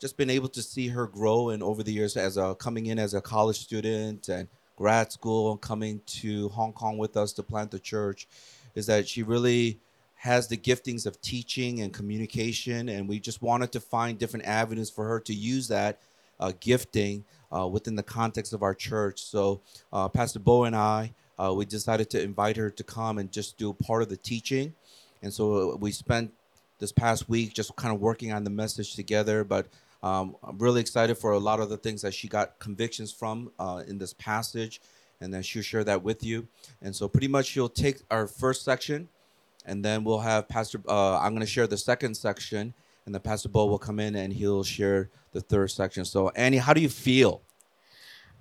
just 0.00 0.16
been 0.16 0.30
able 0.30 0.48
to 0.48 0.62
see 0.62 0.88
her 0.88 1.06
grow 1.06 1.50
and 1.50 1.62
over 1.62 1.82
the 1.82 1.92
years 1.92 2.16
as 2.16 2.38
a 2.38 2.54
coming 2.54 2.86
in 2.86 2.98
as 2.98 3.12
a 3.12 3.20
college 3.20 3.58
student 3.58 4.30
and 4.30 4.48
grad 4.76 5.12
school 5.12 5.52
and 5.52 5.60
coming 5.60 6.00
to 6.06 6.48
Hong 6.48 6.72
Kong 6.72 6.96
with 6.96 7.18
us 7.18 7.34
to 7.34 7.42
plant 7.42 7.70
the 7.70 7.78
church 7.78 8.26
is 8.74 8.86
that 8.86 9.06
she 9.06 9.24
really 9.24 9.78
has 10.14 10.48
the 10.48 10.56
giftings 10.56 11.04
of 11.04 11.20
teaching 11.20 11.82
and 11.82 11.92
communication 11.92 12.88
and 12.88 13.10
we 13.10 13.20
just 13.20 13.42
wanted 13.42 13.72
to 13.72 13.80
find 13.80 14.18
different 14.18 14.46
avenues 14.46 14.88
for 14.88 15.06
her 15.06 15.20
to 15.20 15.34
use 15.34 15.68
that 15.68 16.00
uh, 16.40 16.52
gifting 16.60 17.24
uh, 17.52 17.66
within 17.66 17.94
the 17.94 18.02
context 18.02 18.52
of 18.52 18.62
our 18.62 18.74
church 18.74 19.22
so 19.22 19.60
uh, 19.92 20.08
pastor 20.08 20.38
bo 20.38 20.64
and 20.64 20.76
i 20.76 21.12
uh, 21.38 21.52
we 21.52 21.64
decided 21.66 22.08
to 22.08 22.22
invite 22.22 22.56
her 22.56 22.70
to 22.70 22.82
come 22.82 23.18
and 23.18 23.30
just 23.30 23.58
do 23.58 23.72
part 23.72 24.02
of 24.02 24.08
the 24.08 24.16
teaching 24.16 24.74
and 25.22 25.32
so 25.32 25.76
we 25.76 25.90
spent 25.90 26.32
this 26.78 26.92
past 26.92 27.28
week 27.28 27.54
just 27.54 27.74
kind 27.76 27.94
of 27.94 28.00
working 28.00 28.32
on 28.32 28.44
the 28.44 28.50
message 28.50 28.94
together 28.94 29.44
but 29.44 29.66
um, 30.02 30.36
I'm 30.42 30.58
really 30.58 30.80
excited 30.80 31.16
for 31.18 31.32
a 31.32 31.38
lot 31.38 31.60
of 31.60 31.68
the 31.68 31.76
things 31.76 32.02
that 32.02 32.14
she 32.14 32.28
got 32.28 32.58
convictions 32.58 33.12
from 33.12 33.50
uh, 33.58 33.82
in 33.86 33.98
this 33.98 34.12
passage, 34.12 34.80
and 35.20 35.32
then 35.32 35.42
she'll 35.42 35.62
share 35.62 35.84
that 35.84 36.02
with 36.02 36.22
you. 36.22 36.46
And 36.82 36.94
so, 36.94 37.08
pretty 37.08 37.28
much, 37.28 37.46
she'll 37.46 37.68
take 37.68 38.02
our 38.10 38.26
first 38.26 38.64
section, 38.64 39.08
and 39.64 39.84
then 39.84 40.04
we'll 40.04 40.20
have 40.20 40.48
Pastor. 40.48 40.80
Uh, 40.88 41.18
I'm 41.18 41.32
going 41.32 41.40
to 41.40 41.46
share 41.46 41.66
the 41.66 41.78
second 41.78 42.16
section, 42.16 42.74
and 43.06 43.14
then 43.14 43.22
Pastor 43.22 43.48
Bo 43.48 43.66
will 43.66 43.78
come 43.78 44.00
in 44.00 44.14
and 44.16 44.32
he'll 44.32 44.64
share 44.64 45.10
the 45.32 45.40
third 45.40 45.68
section. 45.70 46.04
So, 46.04 46.28
Annie, 46.30 46.56
how 46.58 46.74
do 46.74 46.80
you 46.80 46.88
feel? 46.88 47.42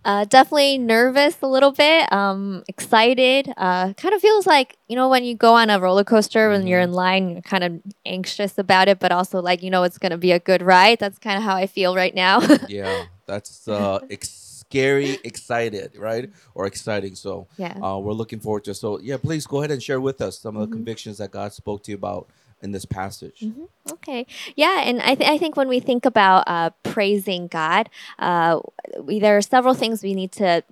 Uh, 0.03 0.23
definitely 0.25 0.77
nervous 0.77 1.37
a 1.41 1.47
little 1.47 1.71
bit, 1.71 2.11
um, 2.13 2.63
excited. 2.67 3.51
Uh, 3.57 3.91
kind 3.93 4.13
of 4.13 4.21
feels 4.21 4.45
like, 4.45 4.77
you 4.87 4.95
know, 4.95 5.09
when 5.09 5.23
you 5.23 5.33
go 5.35 5.55
on 5.55 5.71
a 5.71 5.79
roller 5.79 6.03
coaster 6.03 6.49
when 6.49 6.67
you're 6.67 6.79
in 6.79 6.93
line, 6.93 7.29
you're 7.29 7.41
kind 7.41 7.63
of 7.63 7.81
anxious 8.05 8.59
about 8.59 8.87
it, 8.87 8.99
but 8.99 9.11
also 9.11 9.41
like, 9.41 9.63
you 9.63 9.71
know, 9.71 9.81
it's 9.81 9.97
going 9.97 10.11
to 10.11 10.17
be 10.17 10.31
a 10.31 10.39
good 10.39 10.61
ride. 10.61 10.99
That's 10.99 11.17
kind 11.17 11.37
of 11.37 11.43
how 11.43 11.55
I 11.55 11.65
feel 11.65 11.95
right 11.95 12.13
now. 12.13 12.39
yeah, 12.67 13.05
that's 13.25 13.67
uh, 13.67 13.97
ex- 14.11 14.29
scary, 14.69 15.17
excited, 15.23 15.95
right? 15.97 16.29
Or 16.53 16.67
exciting. 16.67 17.15
So, 17.15 17.47
yeah. 17.57 17.75
uh, 17.81 17.97
we're 17.97 18.13
looking 18.13 18.39
forward 18.39 18.63
to. 18.65 18.71
It. 18.71 18.75
So, 18.75 18.99
yeah, 18.99 19.17
please 19.17 19.47
go 19.47 19.57
ahead 19.57 19.71
and 19.71 19.81
share 19.81 19.99
with 20.01 20.21
us 20.21 20.37
some 20.37 20.55
of 20.55 20.61
the 20.61 20.67
Mhm. 20.67 20.79
convictions 20.79 21.17
that 21.17 21.31
God 21.31 21.51
spoke 21.51 21.81
to 21.83 21.91
you 21.91 21.97
about 21.97 22.29
in 22.65 22.71
this 22.71 22.85
passage. 22.85 23.39
Mhm. 23.41 23.67
Okay. 23.95 24.25
Yeah, 24.55 24.81
and 24.83 25.01
I, 25.01 25.15
th- 25.15 25.29
I 25.29 25.37
think 25.37 25.55
when 25.55 25.69
we 25.69 25.79
think 25.79 26.03
about 26.05 26.43
uh, 26.47 26.71
praising 26.83 27.47
God, 27.47 27.89
uh, 28.19 28.59
we, 29.07 29.19
there 29.19 29.37
are 29.37 29.41
several 29.41 29.73
things 29.73 30.03
we 30.03 30.13
need 30.15 30.31
to 30.33 30.63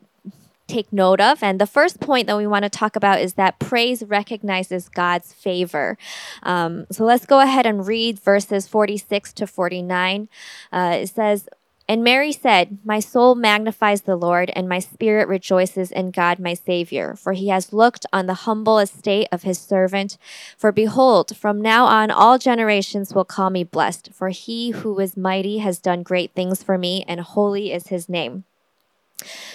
take 0.68 0.92
note 0.94 1.22
of. 1.22 1.44
And 1.44 1.60
the 1.60 1.68
first 1.68 2.00
point 2.00 2.26
that 2.28 2.38
we 2.38 2.48
want 2.48 2.64
to 2.64 2.70
talk 2.70 2.96
about 2.96 3.20
is 3.20 3.34
that 3.34 3.60
praise 3.60 4.02
recognizes 4.04 4.90
God's 4.90 5.32
favor. 5.34 5.98
Um, 6.42 6.88
so 6.90 7.04
let's 7.04 7.26
go 7.26 7.40
ahead 7.42 7.66
and 7.66 7.86
read 7.86 8.18
verses 8.20 8.68
46 8.68 9.34
to 9.34 9.46
49. 9.46 10.30
Uh, 10.72 10.98
it 11.02 11.08
says, 11.08 11.48
and 11.88 12.04
Mary 12.04 12.32
said, 12.32 12.78
My 12.84 13.00
soul 13.00 13.36
magnifies 13.36 14.02
the 14.02 14.16
Lord, 14.16 14.52
and 14.56 14.70
my 14.70 14.80
spirit 14.80 15.28
rejoices 15.28 15.92
in 15.92 16.12
God 16.12 16.40
my 16.40 16.54
Savior, 16.54 17.16
for 17.16 17.34
he 17.34 17.50
has 17.50 17.74
looked 17.74 18.06
on 18.14 18.26
the 18.26 18.46
humble 18.46 18.80
estate 18.80 19.28
of 19.32 19.44
his 19.44 19.60
servant. 19.60 20.18
For 20.58 20.72
behold, 20.72 21.36
from 21.36 21.62
now 21.62 21.86
on 21.86 22.10
all 22.10 22.38
generations 22.38 23.14
will 23.14 23.26
call 23.26 23.50
me 23.50 23.64
blessed, 23.64 24.12
for 24.14 24.30
he 24.30 24.72
who 24.72 24.98
is 25.00 25.18
mighty 25.18 25.58
has 25.58 25.80
done 25.80 26.04
great 26.04 26.34
things 26.34 26.64
for 26.64 26.78
me, 26.78 27.04
and 27.08 27.20
holy 27.20 27.74
is 27.74 27.88
his 27.88 28.08
name. 28.08 28.46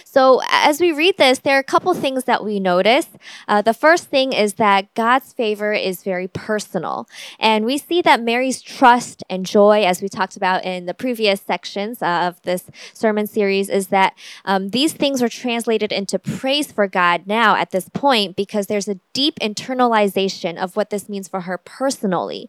So, 0.05 0.41
as 0.51 0.81
we 0.81 0.93
read 0.93 1.19
this, 1.19 1.41
there 1.41 1.57
are 1.57 1.61
a 1.61 1.65
couple 1.65 1.93
things 1.95 2.25
that 2.25 2.45
we 2.45 2.61
notice. 2.61 3.07
Uh, 3.47 3.61
the 3.61 3.75
first 3.75 4.09
thing 4.09 4.33
is 4.33 4.55
that 4.55 4.93
God's 4.95 5.33
favor 5.33 5.73
is 5.73 6.03
very 6.03 6.29
personal. 6.29 7.07
And 7.39 7.65
we 7.65 7.79
see 7.79 8.01
that 8.03 8.23
Mary's 8.23 8.63
trust 8.63 9.23
and 9.29 9.45
joy, 9.45 9.83
as 9.83 10.01
we 10.01 10.09
talked 10.09 10.37
about 10.37 10.65
in 10.65 10.87
the 10.87 10.95
previous 10.95 11.41
sections 11.41 12.03
uh, 12.03 12.29
of 12.29 12.41
this 12.43 12.65
sermon 12.95 13.27
series, 13.27 13.69
is 13.69 13.89
that 13.89 14.17
um, 14.45 14.71
these 14.71 14.93
things 14.93 15.23
are 15.23 15.29
translated 15.29 15.93
into 15.93 16.19
praise 16.19 16.73
for 16.73 16.87
God 16.87 17.27
now 17.27 17.55
at 17.57 17.71
this 17.71 17.89
point 17.91 18.37
because 18.37 18.67
there's 18.67 18.89
a 18.89 19.01
deep 19.13 19.39
internalization 19.41 20.57
of 20.57 20.77
what 20.77 20.91
this 20.91 21.09
means 21.09 21.29
for 21.29 21.43
her 21.43 21.59
personally. 21.59 22.49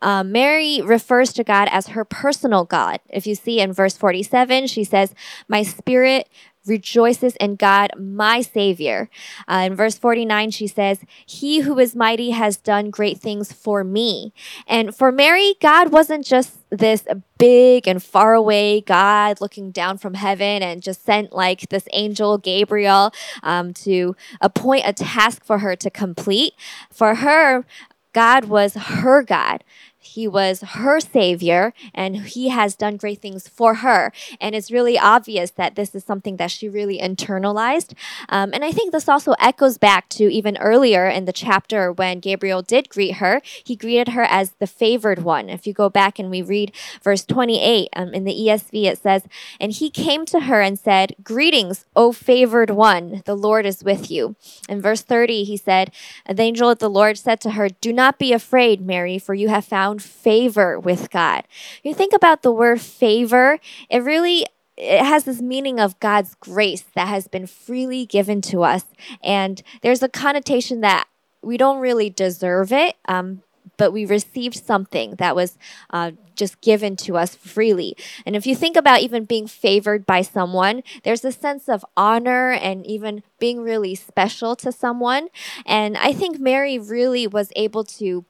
Um, 0.00 0.32
Mary 0.32 0.80
refers 0.80 1.32
to 1.34 1.44
God 1.44 1.68
as 1.72 1.88
her 1.88 2.04
personal 2.04 2.64
God. 2.64 3.00
If 3.08 3.26
you 3.26 3.34
see 3.34 3.60
in 3.60 3.72
verse 3.72 3.96
47, 3.96 4.68
she 4.68 4.84
says, 4.84 5.14
My 5.48 5.62
spirit 5.62 6.28
rejoices 6.66 7.36
in 7.36 7.56
God, 7.56 7.90
my 7.98 8.42
Savior. 8.42 9.08
Uh, 9.48 9.64
in 9.66 9.74
verse 9.74 9.98
49, 9.98 10.50
she 10.50 10.66
says, 10.66 11.00
He 11.26 11.60
who 11.60 11.78
is 11.78 11.96
mighty 11.96 12.30
has 12.30 12.56
done 12.56 12.90
great 12.90 13.18
things 13.18 13.52
for 13.52 13.84
me. 13.84 14.32
And 14.66 14.94
for 14.94 15.10
Mary, 15.10 15.54
God 15.60 15.92
wasn't 15.92 16.24
just 16.24 16.58
this 16.70 17.04
big 17.38 17.88
and 17.88 18.02
far 18.02 18.34
away 18.34 18.80
God 18.80 19.40
looking 19.40 19.70
down 19.70 19.98
from 19.98 20.14
heaven 20.14 20.62
and 20.62 20.82
just 20.82 21.04
sent 21.04 21.32
like 21.32 21.68
this 21.68 21.88
angel 21.92 22.38
Gabriel 22.38 23.12
um, 23.42 23.72
to 23.74 24.14
appoint 24.40 24.84
a 24.86 24.92
task 24.92 25.44
for 25.44 25.58
her 25.58 25.74
to 25.76 25.90
complete. 25.90 26.54
For 26.90 27.16
her, 27.16 27.64
God 28.12 28.46
was 28.46 28.74
her 28.74 29.22
God. 29.22 29.62
He 30.10 30.26
was 30.26 30.60
her 30.60 31.00
savior 31.00 31.72
and 31.94 32.16
he 32.16 32.48
has 32.48 32.74
done 32.74 32.96
great 32.96 33.20
things 33.20 33.46
for 33.46 33.76
her. 33.76 34.12
And 34.40 34.54
it's 34.54 34.70
really 34.70 34.98
obvious 34.98 35.50
that 35.52 35.76
this 35.76 35.94
is 35.94 36.04
something 36.04 36.36
that 36.36 36.50
she 36.50 36.68
really 36.68 36.98
internalized. 36.98 37.94
Um, 38.28 38.50
and 38.52 38.64
I 38.64 38.72
think 38.72 38.92
this 38.92 39.08
also 39.08 39.34
echoes 39.38 39.78
back 39.78 40.08
to 40.10 40.24
even 40.32 40.56
earlier 40.58 41.06
in 41.06 41.26
the 41.26 41.32
chapter 41.32 41.92
when 41.92 42.20
Gabriel 42.20 42.62
did 42.62 42.88
greet 42.88 43.16
her. 43.16 43.40
He 43.64 43.76
greeted 43.76 44.08
her 44.08 44.24
as 44.24 44.52
the 44.58 44.66
favored 44.66 45.22
one. 45.22 45.48
If 45.48 45.66
you 45.66 45.72
go 45.72 45.88
back 45.88 46.18
and 46.18 46.30
we 46.30 46.42
read 46.42 46.72
verse 47.02 47.24
28 47.24 47.88
um, 47.94 48.12
in 48.12 48.24
the 48.24 48.34
ESV, 48.34 48.84
it 48.86 48.98
says, 48.98 49.22
And 49.60 49.72
he 49.72 49.90
came 49.90 50.26
to 50.26 50.40
her 50.40 50.60
and 50.60 50.78
said, 50.78 51.14
Greetings, 51.22 51.84
O 51.94 52.12
favored 52.12 52.70
one, 52.70 53.22
the 53.26 53.36
Lord 53.36 53.64
is 53.64 53.84
with 53.84 54.10
you. 54.10 54.34
In 54.68 54.80
verse 54.80 55.02
30, 55.02 55.44
he 55.44 55.56
said, 55.56 55.92
The 56.28 56.42
angel 56.42 56.70
of 56.70 56.78
the 56.78 56.90
Lord 56.90 57.16
said 57.16 57.40
to 57.42 57.52
her, 57.52 57.68
Do 57.68 57.92
not 57.92 58.18
be 58.18 58.32
afraid, 58.32 58.80
Mary, 58.80 59.18
for 59.18 59.34
you 59.34 59.48
have 59.48 59.64
found 59.64 59.99
favor 60.02 60.78
with 60.78 61.10
God. 61.10 61.44
You 61.82 61.94
think 61.94 62.12
about 62.12 62.42
the 62.42 62.52
word 62.52 62.80
favor, 62.80 63.58
it 63.88 64.02
really 64.02 64.46
it 64.76 65.04
has 65.04 65.24
this 65.24 65.42
meaning 65.42 65.78
of 65.78 66.00
God's 66.00 66.34
grace 66.36 66.84
that 66.94 67.08
has 67.08 67.28
been 67.28 67.46
freely 67.46 68.06
given 68.06 68.40
to 68.42 68.62
us. 68.62 68.84
And 69.22 69.62
there's 69.82 70.02
a 70.02 70.08
connotation 70.08 70.80
that 70.80 71.06
we 71.42 71.58
don't 71.58 71.80
really 71.80 72.08
deserve 72.08 72.72
it, 72.72 72.96
um, 73.06 73.42
but 73.76 73.92
we 73.92 74.06
received 74.06 74.56
something 74.56 75.16
that 75.16 75.36
was 75.36 75.58
uh, 75.90 76.12
just 76.34 76.60
given 76.62 76.96
to 76.96 77.16
us 77.16 77.34
freely. 77.34 77.94
And 78.24 78.34
if 78.34 78.46
you 78.46 78.54
think 78.54 78.76
about 78.76 79.00
even 79.00 79.24
being 79.24 79.46
favored 79.46 80.06
by 80.06 80.22
someone, 80.22 80.82
there's 81.02 81.24
a 81.24 81.32
sense 81.32 81.68
of 81.68 81.84
honor 81.96 82.50
and 82.50 82.86
even 82.86 83.22
being 83.38 83.60
really 83.60 83.94
special 83.94 84.56
to 84.56 84.72
someone. 84.72 85.28
And 85.66 85.96
I 85.98 86.12
think 86.12 86.38
Mary 86.38 86.78
really 86.78 87.26
was 87.26 87.52
able 87.56 87.84
to 87.84 88.24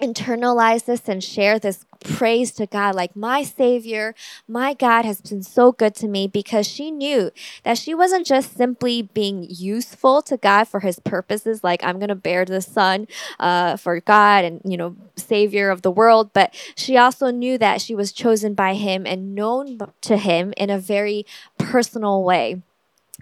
internalize 0.00 0.86
this 0.86 1.08
and 1.08 1.22
share 1.22 1.58
this 1.58 1.84
praise 2.00 2.52
to 2.52 2.66
God. 2.66 2.94
Like 2.94 3.16
my 3.16 3.42
savior 3.42 4.14
my 4.48 4.74
God 4.74 5.04
has 5.04 5.20
been 5.20 5.42
so 5.42 5.72
good 5.72 5.94
to 5.96 6.08
me 6.08 6.26
because 6.26 6.66
she 6.66 6.90
knew 6.90 7.30
that 7.62 7.78
she 7.78 7.94
wasn't 7.94 8.26
just 8.26 8.56
simply 8.56 9.02
being 9.02 9.46
useful 9.48 10.20
to 10.22 10.36
God 10.36 10.64
for 10.64 10.80
his 10.80 10.98
purposes 10.98 11.64
like 11.64 11.82
I'm 11.82 11.98
going 11.98 12.08
to 12.08 12.14
bear 12.14 12.44
the 12.44 12.60
son 12.60 13.06
uh, 13.38 13.76
for 13.76 14.00
God 14.00 14.44
and 14.44 14.60
you 14.64 14.76
know 14.76 14.96
savior 15.16 15.70
of 15.70 15.82
the 15.82 15.90
world 15.90 16.32
but 16.32 16.54
she 16.76 16.96
also 16.96 17.30
knew 17.30 17.56
that 17.58 17.80
she 17.80 17.94
was 17.94 18.12
chosen 18.12 18.54
by 18.54 18.74
him 18.74 19.06
and 19.06 19.34
known 19.34 19.78
to 20.02 20.16
him 20.16 20.52
in 20.56 20.70
a 20.70 20.78
very 20.78 21.24
personal 21.58 22.22
way 22.22 22.62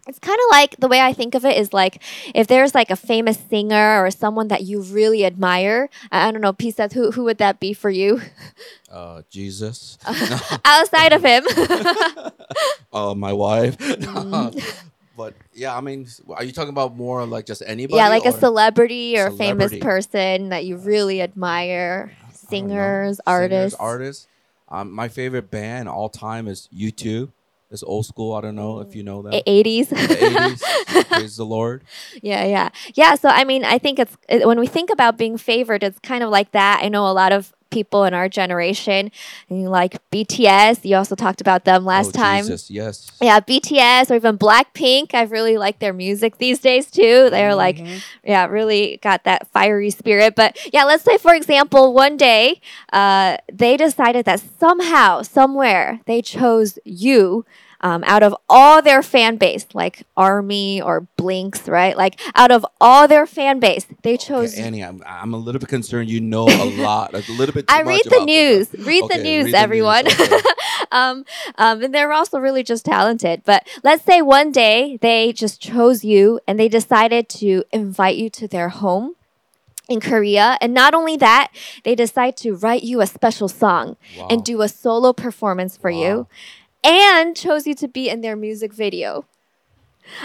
it's 0.08 0.18
kind 0.18 0.36
of 0.38 0.50
like 0.50 0.76
the 0.78 0.88
way 0.88 1.00
I 1.00 1.12
think 1.12 1.34
of 1.34 1.44
it 1.44 1.56
is 1.56 1.72
like 1.72 2.02
if 2.34 2.48
there's 2.48 2.74
like 2.74 2.90
a 2.90 2.96
famous 2.96 3.38
singer 3.38 4.04
or 4.04 4.10
someone 4.10 4.48
that 4.48 4.62
you 4.62 4.82
really 4.82 5.24
admire. 5.24 5.88
I, 6.10 6.28
I 6.28 6.32
don't 6.32 6.40
know, 6.40 6.52
P 6.52 6.70
says 6.70 6.92
who 6.92 7.12
who 7.12 7.24
would 7.24 7.38
that 7.38 7.60
be 7.60 7.72
for 7.72 7.90
you? 7.90 8.20
Uh, 8.90 9.22
Jesus. 9.30 9.98
Outside 10.64 11.12
of 11.12 11.22
him. 11.24 11.44
uh, 12.92 13.14
my 13.14 13.32
wife. 13.32 13.78
Mm. 13.78 14.82
but 15.16 15.34
yeah, 15.54 15.76
I 15.76 15.80
mean, 15.80 16.08
are 16.34 16.44
you 16.44 16.52
talking 16.52 16.70
about 16.70 16.96
more 16.96 17.24
like 17.24 17.46
just 17.46 17.62
anybody? 17.64 17.96
yeah, 17.96 18.08
like 18.08 18.24
a 18.24 18.30
or- 18.30 18.38
celebrity 18.38 19.18
or 19.18 19.30
famous 19.30 19.76
person 19.78 20.48
that 20.48 20.64
you 20.64 20.76
really 20.76 21.22
admire. 21.22 22.12
I 22.12 22.22
don't. 22.22 22.34
Singers, 22.34 23.16
Singers, 23.16 23.20
artists. 23.26 23.80
artists. 23.80 24.26
Um, 24.68 24.90
my 24.90 25.08
favorite 25.08 25.50
band 25.50 25.88
all 25.88 26.08
time 26.08 26.48
is 26.48 26.68
U2. 26.74 27.30
It's 27.72 27.82
old 27.82 28.04
school. 28.06 28.34
I 28.34 28.42
don't 28.42 28.54
know 28.54 28.80
if 28.80 28.94
you 28.94 29.02
know 29.02 29.22
that. 29.22 29.34
A- 29.34 29.62
80s. 29.64 29.88
the 29.88 29.96
80s. 29.96 31.08
Praise 31.08 31.36
the 31.36 31.46
Lord. 31.46 31.84
Yeah, 32.22 32.44
yeah, 32.44 32.68
yeah. 32.94 33.14
So 33.14 33.28
I 33.28 33.44
mean, 33.44 33.64
I 33.64 33.78
think 33.78 33.98
it's 33.98 34.16
it, 34.28 34.46
when 34.46 34.60
we 34.60 34.66
think 34.66 34.90
about 34.90 35.16
being 35.16 35.38
favored, 35.38 35.82
it's 35.82 35.98
kind 36.00 36.22
of 36.22 36.30
like 36.30 36.52
that. 36.52 36.80
I 36.82 36.88
know 36.88 37.06
a 37.06 37.12
lot 37.12 37.32
of 37.32 37.52
people 37.72 38.04
in 38.04 38.14
our 38.14 38.28
generation, 38.28 39.10
and 39.48 39.68
like 39.70 39.96
BTS. 40.12 40.84
You 40.84 40.96
also 40.96 41.16
talked 41.16 41.40
about 41.40 41.64
them 41.64 41.84
last 41.84 42.08
Oh, 42.10 42.12
time. 42.12 42.44
Jesus, 42.44 42.70
yes. 42.70 43.10
Yeah, 43.20 43.40
BTS 43.40 44.10
or 44.10 44.14
even 44.14 44.38
Blackpink. 44.38 45.14
I 45.14 45.22
really 45.22 45.56
like 45.58 45.78
their 45.80 45.92
music 45.92 46.38
these 46.38 46.60
days 46.60 46.90
too. 46.90 47.28
They're 47.30 47.54
like, 47.54 47.78
Mhm. 47.78 48.02
yeah, 48.24 48.46
really 48.46 48.98
got 49.02 49.24
that 49.24 49.48
fiery 49.48 49.90
spirit. 49.90 50.34
But 50.36 50.56
yeah, 50.72 50.84
let's 50.84 51.02
say 51.02 51.18
for 51.18 51.34
example, 51.34 51.92
one 51.94 52.16
day, 52.16 52.60
uh, 52.92 53.38
they 53.52 53.76
decided 53.76 54.24
that 54.26 54.40
somehow, 54.60 55.22
somewhere, 55.22 56.00
they 56.06 56.22
chose 56.22 56.78
you. 56.84 57.44
Um, 57.84 58.04
out 58.06 58.22
of 58.22 58.32
all 58.48 58.80
their 58.80 59.02
fan 59.02 59.38
base, 59.38 59.66
like 59.74 60.04
Army 60.16 60.80
or 60.80 61.00
Blinks, 61.16 61.66
right? 61.68 61.96
Like 61.96 62.20
out 62.36 62.52
of 62.52 62.64
all 62.80 63.08
their 63.08 63.26
fan 63.26 63.58
base, 63.58 63.86
they 64.02 64.16
chose. 64.16 64.54
Okay, 64.54 64.62
Annie, 64.62 64.84
I'm, 64.84 65.02
I'm 65.04 65.34
a 65.34 65.36
little 65.36 65.58
bit 65.58 65.68
concerned. 65.68 66.08
You 66.08 66.20
know 66.20 66.46
a 66.48 66.64
lot, 66.80 67.12
a 67.12 67.24
little 67.32 67.52
bit. 67.52 67.66
Too 67.66 67.74
I 67.74 67.82
read 67.82 68.02
the 68.04 68.24
news. 68.24 68.68
this. 68.68 68.86
Read 68.86 69.02
the 69.10 69.18
news, 69.18 69.46
read 69.46 69.54
the 69.54 69.58
everyone. 69.58 70.06
okay. 70.06 70.40
um, 70.92 71.24
um, 71.58 71.82
and 71.82 71.92
they're 71.92 72.12
also 72.12 72.38
really 72.38 72.62
just 72.62 72.84
talented. 72.84 73.42
But 73.44 73.66
let's 73.82 74.04
say 74.04 74.22
one 74.22 74.52
day 74.52 74.98
they 75.00 75.32
just 75.32 75.60
chose 75.60 76.04
you 76.04 76.38
and 76.46 76.60
they 76.60 76.68
decided 76.68 77.28
to 77.30 77.64
invite 77.72 78.16
you 78.16 78.30
to 78.30 78.46
their 78.46 78.68
home 78.68 79.16
in 79.88 79.98
Korea. 80.00 80.56
And 80.60 80.72
not 80.72 80.94
only 80.94 81.16
that, 81.16 81.48
they 81.84 81.94
decide 81.96 82.36
to 82.38 82.54
write 82.54 82.84
you 82.84 83.00
a 83.00 83.06
special 83.06 83.48
song 83.48 83.96
Wow. 84.16 84.28
and 84.30 84.44
do 84.44 84.62
a 84.62 84.68
solo 84.68 85.12
performance 85.12 85.76
for 85.76 85.90
you 85.90 86.28
and 86.84 87.36
chose 87.36 87.66
you 87.66 87.74
to 87.76 87.88
be 87.88 88.08
in 88.08 88.20
their 88.20 88.36
music 88.36 88.72
video. 88.72 89.26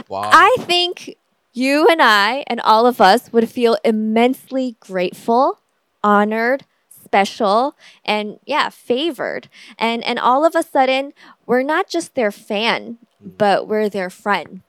Wow. 0.07 0.29
I 0.33 0.55
think 0.59 1.17
you 1.53 1.87
and 1.87 2.01
I 2.01 2.43
and 2.47 2.59
all 2.61 2.85
of 2.85 2.99
us 3.01 3.31
would 3.31 3.49
feel 3.49 3.77
immensely 3.83 4.75
grateful, 4.79 5.59
honored, 6.03 6.65
special 7.07 7.75
and 8.05 8.39
yeah, 8.45 8.69
favored. 8.69 9.49
And 9.77 10.03
and 10.03 10.19
all 10.19 10.45
of 10.45 10.55
a 10.55 10.63
sudden, 10.63 11.13
we're 11.45 11.63
not 11.63 11.89
just 11.89 12.15
their 12.15 12.31
fan, 12.31 12.97
but 13.21 13.67
we're 13.67 13.89
their 13.89 14.09
friend. 14.09 14.61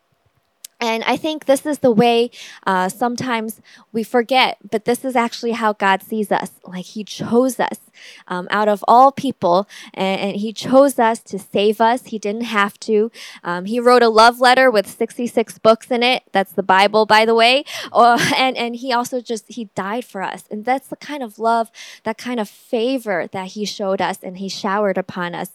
And 0.80 1.02
I 1.04 1.16
think 1.16 1.47
this 1.47 1.66
is 1.66 1.80
the 1.80 1.90
way 1.90 2.30
uh, 2.64 2.88
sometimes 2.88 3.61
we 3.92 4.04
forget, 4.04 4.59
but 4.71 4.85
this 4.85 5.04
is 5.04 5.16
actually 5.16 5.50
how 5.50 5.73
God 5.73 6.02
sees 6.02 6.30
us. 6.30 6.52
Like 6.64 6.85
He 6.85 7.02
chose 7.02 7.59
us 7.59 7.88
um, 8.26 8.48
out 8.50 8.68
of 8.68 8.84
all 8.86 9.12
people, 9.12 9.68
and, 9.94 10.20
and, 10.20 10.36
He 10.38 10.52
chose 10.52 10.98
us 10.98 11.20
to 11.24 11.38
save 11.38 11.80
us. 11.80 12.06
He 12.06 12.18
didn't 12.18 12.42
have 12.42 12.78
to. 12.80 13.10
Um, 13.42 13.64
he 13.64 13.80
wrote 13.80 14.02
a 14.02 14.08
love 14.08 14.40
letter 14.40 14.70
with 14.70 14.86
66 14.86 15.58
books 15.58 15.90
in 15.90 16.02
it. 16.02 16.22
That's 16.32 16.52
the 16.52 16.62
Bible, 16.62 17.06
by 17.06 17.24
the 17.24 17.34
way. 17.34 17.64
Uh, 17.92 18.18
and, 18.36 18.56
and 18.56 18.76
He 18.76 18.92
also 18.92 19.20
just, 19.20 19.46
He 19.48 19.66
died 19.74 20.04
for 20.04 20.22
us. 20.22 20.44
And 20.50 20.64
that's 20.64 20.88
the 20.88 20.96
kind 20.96 21.22
of 21.22 21.38
love, 21.38 21.70
that 22.04 22.18
kind 22.18 22.40
of 22.40 22.48
favor 22.48 23.28
that 23.32 23.48
He 23.48 23.64
showed 23.64 24.00
us 24.00 24.18
and 24.22 24.38
He 24.38 24.48
showered 24.48 24.98
upon 24.98 25.34
us. 25.34 25.50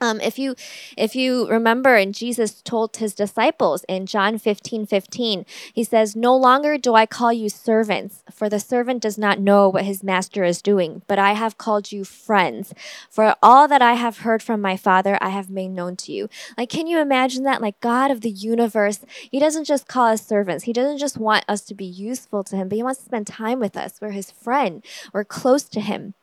Um, 0.00 0.20
if 0.20 0.38
you 0.38 0.54
if 0.96 1.16
you 1.16 1.48
remember 1.48 1.96
and 1.96 2.14
Jesus 2.14 2.62
told 2.62 2.96
his 2.96 3.14
disciples 3.14 3.84
in 3.88 4.06
John 4.06 4.38
15, 4.38 4.86
15, 4.86 5.44
he 5.72 5.84
says, 5.84 6.14
No 6.14 6.36
longer 6.36 6.78
do 6.78 6.94
I 6.94 7.06
call 7.06 7.32
you 7.32 7.48
servants, 7.48 8.22
for 8.30 8.48
the 8.48 8.60
servant 8.60 9.02
does 9.02 9.18
not 9.18 9.40
know 9.40 9.68
what 9.68 9.84
his 9.84 10.02
master 10.02 10.44
is 10.44 10.62
doing, 10.62 11.02
but 11.06 11.18
I 11.18 11.32
have 11.32 11.58
called 11.58 11.90
you 11.92 12.04
friends. 12.04 12.72
For 13.10 13.34
all 13.42 13.66
that 13.68 13.82
I 13.82 13.94
have 13.94 14.18
heard 14.18 14.42
from 14.42 14.60
my 14.60 14.76
Father, 14.76 15.18
I 15.20 15.30
have 15.30 15.50
made 15.50 15.68
known 15.68 15.96
to 15.96 16.12
you. 16.12 16.28
Like, 16.56 16.68
can 16.68 16.86
you 16.86 16.98
imagine 17.00 17.44
that? 17.44 17.62
Like 17.62 17.80
God 17.80 18.10
of 18.10 18.20
the 18.20 18.30
universe, 18.30 19.00
He 19.30 19.40
doesn't 19.40 19.64
just 19.64 19.88
call 19.88 20.06
us 20.06 20.26
servants. 20.26 20.64
He 20.64 20.72
doesn't 20.72 20.98
just 20.98 21.18
want 21.18 21.44
us 21.48 21.62
to 21.62 21.74
be 21.74 21.84
useful 21.84 22.44
to 22.44 22.56
Him, 22.56 22.68
but 22.68 22.76
He 22.76 22.82
wants 22.82 23.00
to 23.00 23.06
spend 23.06 23.26
time 23.26 23.58
with 23.58 23.76
us. 23.76 23.98
We're 24.00 24.10
His 24.10 24.30
friend. 24.30 24.84
We're 25.12 25.24
close 25.24 25.64
to 25.64 25.80
Him. 25.80 26.14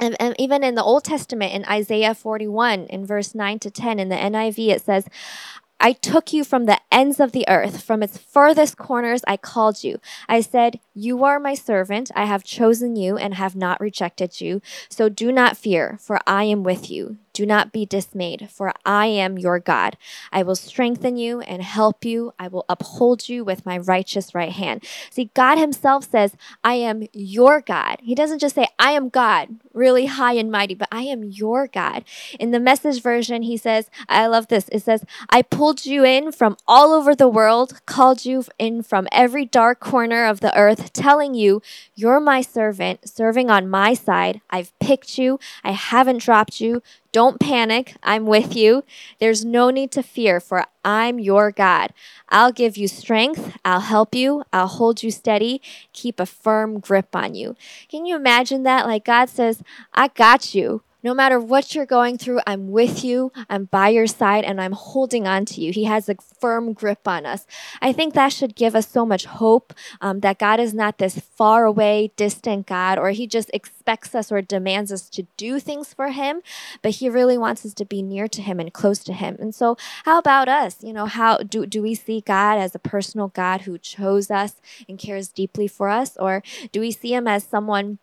And, 0.00 0.16
and, 0.20 0.34
even 0.38 0.64
in 0.64 0.74
the 0.74 0.82
Old 0.82 1.04
Testament, 1.04 1.52
in 1.52 1.64
Isaiah 1.66 2.14
41, 2.14 2.86
in 2.86 3.06
verse 3.06 3.34
9 3.34 3.60
to 3.60 3.70
10, 3.70 4.00
in 4.00 4.08
the 4.08 4.16
NIV, 4.16 4.68
it 4.70 4.82
says, 4.82 5.06
I 5.78 5.92
took 5.92 6.32
you 6.32 6.44
from 6.44 6.64
the 6.64 6.80
ends 6.90 7.20
of 7.20 7.32
the 7.32 7.46
earth, 7.48 7.82
from 7.82 8.02
its 8.02 8.16
furthest 8.16 8.76
corners 8.76 9.22
I 9.26 9.36
called 9.36 9.84
you. 9.84 9.98
I 10.28 10.40
said, 10.40 10.80
You 10.94 11.24
are 11.24 11.38
my 11.38 11.54
servant. 11.54 12.10
I 12.14 12.24
have 12.24 12.42
chosen 12.42 12.96
you 12.96 13.16
and 13.16 13.34
have 13.34 13.54
not 13.54 13.80
rejected 13.80 14.40
you. 14.40 14.62
So 14.88 15.08
do 15.08 15.30
not 15.30 15.56
fear, 15.56 15.98
for 16.00 16.18
I 16.26 16.44
am 16.44 16.62
with 16.62 16.90
you. 16.90 17.18
Do 17.34 17.44
not 17.44 17.72
be 17.72 17.84
dismayed, 17.84 18.48
for 18.48 18.72
I 18.86 19.06
am 19.06 19.36
your 19.36 19.58
God. 19.58 19.98
I 20.32 20.44
will 20.44 20.54
strengthen 20.54 21.16
you 21.16 21.40
and 21.40 21.62
help 21.62 22.04
you. 22.04 22.32
I 22.38 22.46
will 22.46 22.64
uphold 22.68 23.28
you 23.28 23.44
with 23.44 23.66
my 23.66 23.76
righteous 23.76 24.36
right 24.36 24.52
hand. 24.52 24.84
See, 25.10 25.32
God 25.34 25.58
Himself 25.58 26.08
says, 26.08 26.36
I 26.62 26.74
am 26.74 27.08
your 27.12 27.60
God. 27.60 27.96
He 28.02 28.14
doesn't 28.14 28.38
just 28.38 28.54
say, 28.54 28.68
I 28.78 28.92
am 28.92 29.08
God, 29.08 29.56
really 29.72 30.06
high 30.06 30.34
and 30.34 30.50
mighty, 30.50 30.74
but 30.74 30.88
I 30.92 31.02
am 31.02 31.24
your 31.24 31.66
God. 31.66 32.04
In 32.38 32.52
the 32.52 32.60
message 32.60 33.02
version, 33.02 33.42
He 33.42 33.56
says, 33.56 33.90
I 34.08 34.28
love 34.28 34.46
this. 34.46 34.68
It 34.70 34.84
says, 34.84 35.04
I 35.28 35.42
pulled 35.42 35.84
you 35.84 36.04
in 36.04 36.30
from 36.30 36.56
all 36.68 36.92
over 36.92 37.16
the 37.16 37.28
world, 37.28 37.84
called 37.84 38.24
you 38.24 38.44
in 38.60 38.84
from 38.84 39.08
every 39.10 39.44
dark 39.44 39.80
corner 39.80 40.24
of 40.24 40.38
the 40.38 40.56
earth, 40.56 40.92
telling 40.92 41.34
you, 41.34 41.60
You're 41.96 42.20
my 42.20 42.42
servant, 42.42 43.08
serving 43.08 43.50
on 43.50 43.68
my 43.68 43.92
side. 43.94 44.40
I've 44.50 44.78
picked 44.78 45.18
you. 45.18 45.40
I 45.64 45.72
haven't 45.72 46.18
dropped 46.22 46.60
you. 46.60 46.80
Don't 47.14 47.38
panic. 47.38 47.94
I'm 48.02 48.26
with 48.26 48.56
you. 48.56 48.82
There's 49.20 49.44
no 49.44 49.70
need 49.70 49.92
to 49.92 50.02
fear, 50.02 50.40
for 50.40 50.66
I'm 50.84 51.20
your 51.20 51.52
God. 51.52 51.92
I'll 52.28 52.50
give 52.50 52.76
you 52.76 52.88
strength. 52.88 53.56
I'll 53.64 53.82
help 53.82 54.16
you. 54.16 54.42
I'll 54.52 54.66
hold 54.66 55.04
you 55.04 55.12
steady. 55.12 55.62
Keep 55.92 56.18
a 56.18 56.26
firm 56.26 56.80
grip 56.80 57.14
on 57.14 57.36
you. 57.36 57.54
Can 57.88 58.04
you 58.04 58.16
imagine 58.16 58.64
that? 58.64 58.86
Like 58.86 59.04
God 59.04 59.28
says, 59.28 59.62
I 59.92 60.08
got 60.08 60.56
you. 60.56 60.82
No 61.04 61.12
matter 61.12 61.38
what 61.38 61.74
you're 61.74 61.84
going 61.84 62.16
through, 62.16 62.40
I'm 62.46 62.70
with 62.70 63.04
you, 63.04 63.30
I'm 63.50 63.66
by 63.66 63.90
your 63.90 64.06
side, 64.06 64.42
and 64.42 64.58
I'm 64.58 64.72
holding 64.72 65.26
on 65.26 65.44
to 65.44 65.60
you. 65.60 65.70
He 65.70 65.84
has 65.84 66.08
a 66.08 66.16
firm 66.40 66.72
grip 66.72 67.06
on 67.06 67.26
us. 67.26 67.46
I 67.82 67.92
think 67.92 68.14
that 68.14 68.32
should 68.32 68.54
give 68.54 68.74
us 68.74 68.88
so 68.88 69.04
much 69.04 69.26
hope 69.26 69.74
um, 70.00 70.20
that 70.20 70.38
God 70.38 70.60
is 70.60 70.72
not 70.72 70.96
this 70.96 71.18
far 71.18 71.66
away, 71.66 72.10
distant 72.16 72.66
God, 72.66 72.98
or 72.98 73.10
He 73.10 73.26
just 73.26 73.50
expects 73.52 74.14
us 74.14 74.32
or 74.32 74.40
demands 74.40 74.90
us 74.90 75.10
to 75.10 75.26
do 75.36 75.60
things 75.60 75.92
for 75.92 76.08
Him, 76.08 76.40
but 76.80 76.92
He 76.92 77.10
really 77.10 77.36
wants 77.36 77.66
us 77.66 77.74
to 77.74 77.84
be 77.84 78.00
near 78.00 78.26
to 78.28 78.40
Him 78.40 78.58
and 78.58 78.72
close 78.72 79.04
to 79.04 79.12
Him. 79.12 79.36
And 79.38 79.54
so, 79.54 79.76
how 80.06 80.18
about 80.18 80.48
us? 80.48 80.82
You 80.82 80.94
know, 80.94 81.04
how 81.04 81.36
do, 81.36 81.66
do 81.66 81.82
we 81.82 81.94
see 81.94 82.22
God 82.22 82.56
as 82.56 82.74
a 82.74 82.78
personal 82.78 83.28
God 83.28 83.62
who 83.62 83.76
chose 83.76 84.30
us 84.30 84.54
and 84.88 84.98
cares 84.98 85.28
deeply 85.28 85.68
for 85.68 85.90
us, 85.90 86.16
or 86.16 86.42
do 86.72 86.80
we 86.80 86.90
see 86.90 87.12
Him 87.12 87.28
as 87.28 87.44
someone? 87.44 87.98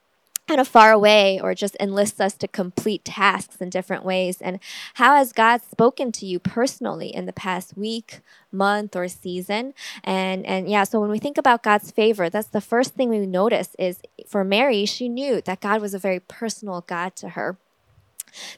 Kind 0.52 0.60
of 0.60 0.68
far 0.68 0.92
away 0.92 1.40
or 1.40 1.56
just 1.56 1.78
enlists 1.80 2.20
us 2.20 2.34
to 2.34 2.46
complete 2.46 3.06
tasks 3.06 3.62
in 3.62 3.70
different 3.70 4.04
ways? 4.04 4.42
And 4.42 4.60
how 4.96 5.16
has 5.16 5.32
God 5.32 5.62
spoken 5.62 6.12
to 6.12 6.26
you 6.26 6.40
personally 6.40 7.08
in 7.08 7.26
the 7.26 7.32
past 7.32 7.78
week, 7.78 8.20
month, 8.52 8.94
or 8.94 9.08
season? 9.08 9.74
And 10.04 10.46
and 10.46 10.70
yeah, 10.70 10.84
so 10.84 11.00
when 11.00 11.10
we 11.10 11.20
think 11.20 11.38
about 11.38 11.64
God's 11.64 11.90
favor, 11.90 12.30
that's 12.30 12.50
the 12.50 12.60
first 12.60 12.96
thing 12.96 13.08
we 13.08 13.26
notice 13.26 13.78
is 13.80 14.02
for 14.28 14.44
Mary, 14.44 14.86
she 14.86 15.08
knew 15.08 15.40
that 15.40 15.62
God 15.62 15.80
was 15.80 15.94
a 15.94 16.00
very 16.00 16.20
personal 16.20 16.82
God 16.82 17.16
to 17.16 17.30
her. 17.30 17.56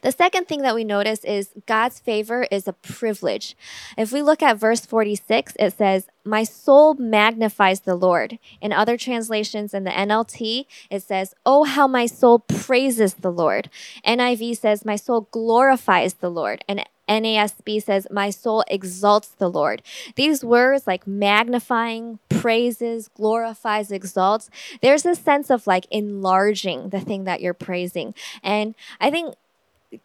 The 0.02 0.12
second 0.12 0.46
thing 0.46 0.62
that 0.62 0.74
we 0.74 0.84
notice 0.84 1.24
is 1.24 1.50
God's 1.66 1.98
favor 1.98 2.46
is 2.50 2.68
a 2.68 2.72
privilege. 2.72 3.56
If 3.96 4.12
we 4.12 4.22
look 4.22 4.42
at 4.42 4.58
verse 4.58 4.86
46, 4.86 5.54
it 5.58 5.72
says, 5.74 6.08
My 6.24 6.44
soul 6.44 6.94
magnifies 6.94 7.80
the 7.80 7.94
Lord. 7.94 8.38
In 8.60 8.72
other 8.72 8.96
translations, 8.96 9.74
in 9.74 9.84
the 9.84 9.90
NLT, 9.90 10.66
it 10.90 11.02
says, 11.02 11.34
Oh, 11.44 11.64
how 11.64 11.86
my 11.86 12.06
soul 12.06 12.40
praises 12.40 13.14
the 13.14 13.32
Lord. 13.32 13.70
NIV 14.06 14.56
says, 14.56 14.84
My 14.84 14.96
soul 14.96 15.28
glorifies 15.30 16.14
the 16.14 16.30
Lord. 16.30 16.64
And 16.68 16.84
NASB 17.08 17.82
says, 17.82 18.06
My 18.10 18.30
soul 18.30 18.64
exalts 18.68 19.28
the 19.28 19.50
Lord. 19.50 19.82
These 20.16 20.44
words, 20.44 20.86
like 20.86 21.06
magnifying, 21.06 22.18
praises, 22.28 23.08
glorifies, 23.08 23.90
exalts, 23.90 24.50
there's 24.80 25.06
a 25.06 25.14
sense 25.14 25.50
of 25.50 25.66
like 25.66 25.86
enlarging 25.90 26.90
the 26.90 27.00
thing 27.00 27.24
that 27.24 27.40
you're 27.40 27.54
praising. 27.54 28.14
And 28.42 28.74
I 29.00 29.10
think 29.10 29.34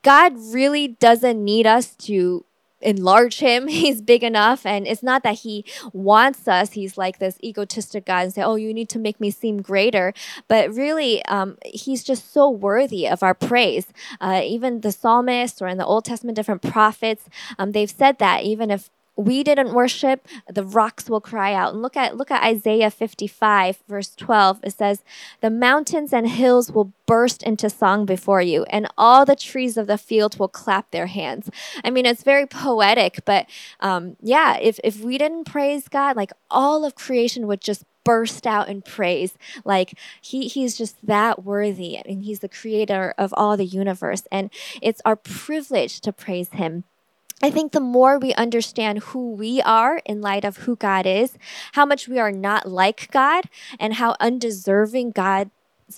God 0.01 0.33
really 0.37 0.87
doesn't 0.87 1.43
need 1.43 1.67
us 1.67 1.95
to 1.95 2.45
enlarge 2.81 3.39
him. 3.39 3.67
He's 3.79 4.01
big 4.01 4.23
enough. 4.23 4.65
And 4.65 4.87
it's 4.87 5.03
not 5.03 5.23
that 5.23 5.39
he 5.39 5.65
wants 5.93 6.47
us, 6.47 6.71
he's 6.71 6.97
like 6.97 7.19
this 7.19 7.37
egotistic 7.43 8.05
God 8.05 8.25
and 8.25 8.33
say, 8.33 8.41
Oh, 8.41 8.55
you 8.55 8.73
need 8.73 8.89
to 8.89 8.99
make 8.99 9.19
me 9.19 9.31
seem 9.31 9.61
greater. 9.61 10.13
But 10.47 10.73
really, 10.73 11.23
um, 11.25 11.57
he's 11.65 12.03
just 12.03 12.31
so 12.31 12.49
worthy 12.49 13.07
of 13.07 13.23
our 13.23 13.33
praise. 13.33 13.87
Uh, 14.21 14.41
even 14.43 14.81
the 14.81 14.91
psalmists 14.91 15.61
or 15.61 15.67
in 15.67 15.77
the 15.77 15.85
Old 15.85 16.05
Testament, 16.05 16.35
different 16.35 16.61
prophets, 16.61 17.25
um, 17.57 17.71
they've 17.71 17.89
said 17.89 18.19
that 18.19 18.43
even 18.43 18.71
if 18.71 18.89
we 19.19 19.43
didn't 19.43 19.73
worship, 19.73 20.25
the 20.47 20.63
rocks 20.63 21.09
will 21.09 21.19
cry 21.19 21.53
out. 21.53 21.73
And 21.73 21.81
look 21.81 21.97
at 21.97 22.15
look 22.15 22.31
at 22.31 22.43
Isaiah 22.43 22.89
55 22.89 23.83
verse 23.87 24.15
12. 24.15 24.61
It 24.63 24.73
says, 24.73 25.03
"The 25.41 25.49
mountains 25.49 26.13
and 26.13 26.27
hills 26.27 26.71
will 26.71 26.93
burst 27.05 27.43
into 27.43 27.69
song 27.69 28.05
before 28.05 28.41
you, 28.41 28.63
and 28.69 28.87
all 28.97 29.25
the 29.25 29.35
trees 29.35 29.75
of 29.75 29.87
the 29.87 29.97
field 29.97 30.39
will 30.39 30.47
clap 30.47 30.91
their 30.91 31.07
hands." 31.07 31.49
I 31.83 31.89
mean, 31.89 32.05
it's 32.05 32.23
very 32.23 32.45
poetic, 32.45 33.19
but 33.25 33.47
um, 33.81 34.15
yeah, 34.21 34.57
if 34.57 34.79
if 34.83 35.01
we 35.01 35.17
didn't 35.17 35.45
praise 35.45 35.89
God, 35.89 36.15
like 36.15 36.31
all 36.49 36.85
of 36.85 36.95
creation 36.95 37.45
would 37.47 37.61
just 37.61 37.83
burst 38.05 38.47
out 38.47 38.69
in 38.69 38.81
praise. 38.81 39.37
Like 39.65 39.93
he 40.21 40.47
he's 40.47 40.77
just 40.77 41.05
that 41.05 41.43
worthy. 41.43 41.97
I 41.97 42.03
mean, 42.07 42.21
he's 42.21 42.39
the 42.39 42.49
creator 42.49 43.13
of 43.17 43.33
all 43.35 43.57
the 43.57 43.65
universe, 43.65 44.23
and 44.31 44.49
it's 44.81 45.01
our 45.03 45.17
privilege 45.17 45.99
to 46.01 46.13
praise 46.13 46.51
him. 46.51 46.85
I 47.41 47.49
think 47.49 47.71
the 47.71 47.79
more 47.79 48.19
we 48.19 48.33
understand 48.33 48.99
who 48.99 49.31
we 49.31 49.61
are 49.61 50.01
in 50.05 50.21
light 50.21 50.43
of 50.43 50.57
who 50.57 50.75
God 50.75 51.05
is, 51.05 51.37
how 51.73 51.85
much 51.85 52.07
we 52.07 52.19
are 52.19 52.31
not 52.31 52.67
like 52.67 53.09
God, 53.11 53.45
and 53.79 53.93
how 53.93 54.17
undeserving 54.19 55.11
God's 55.11 55.51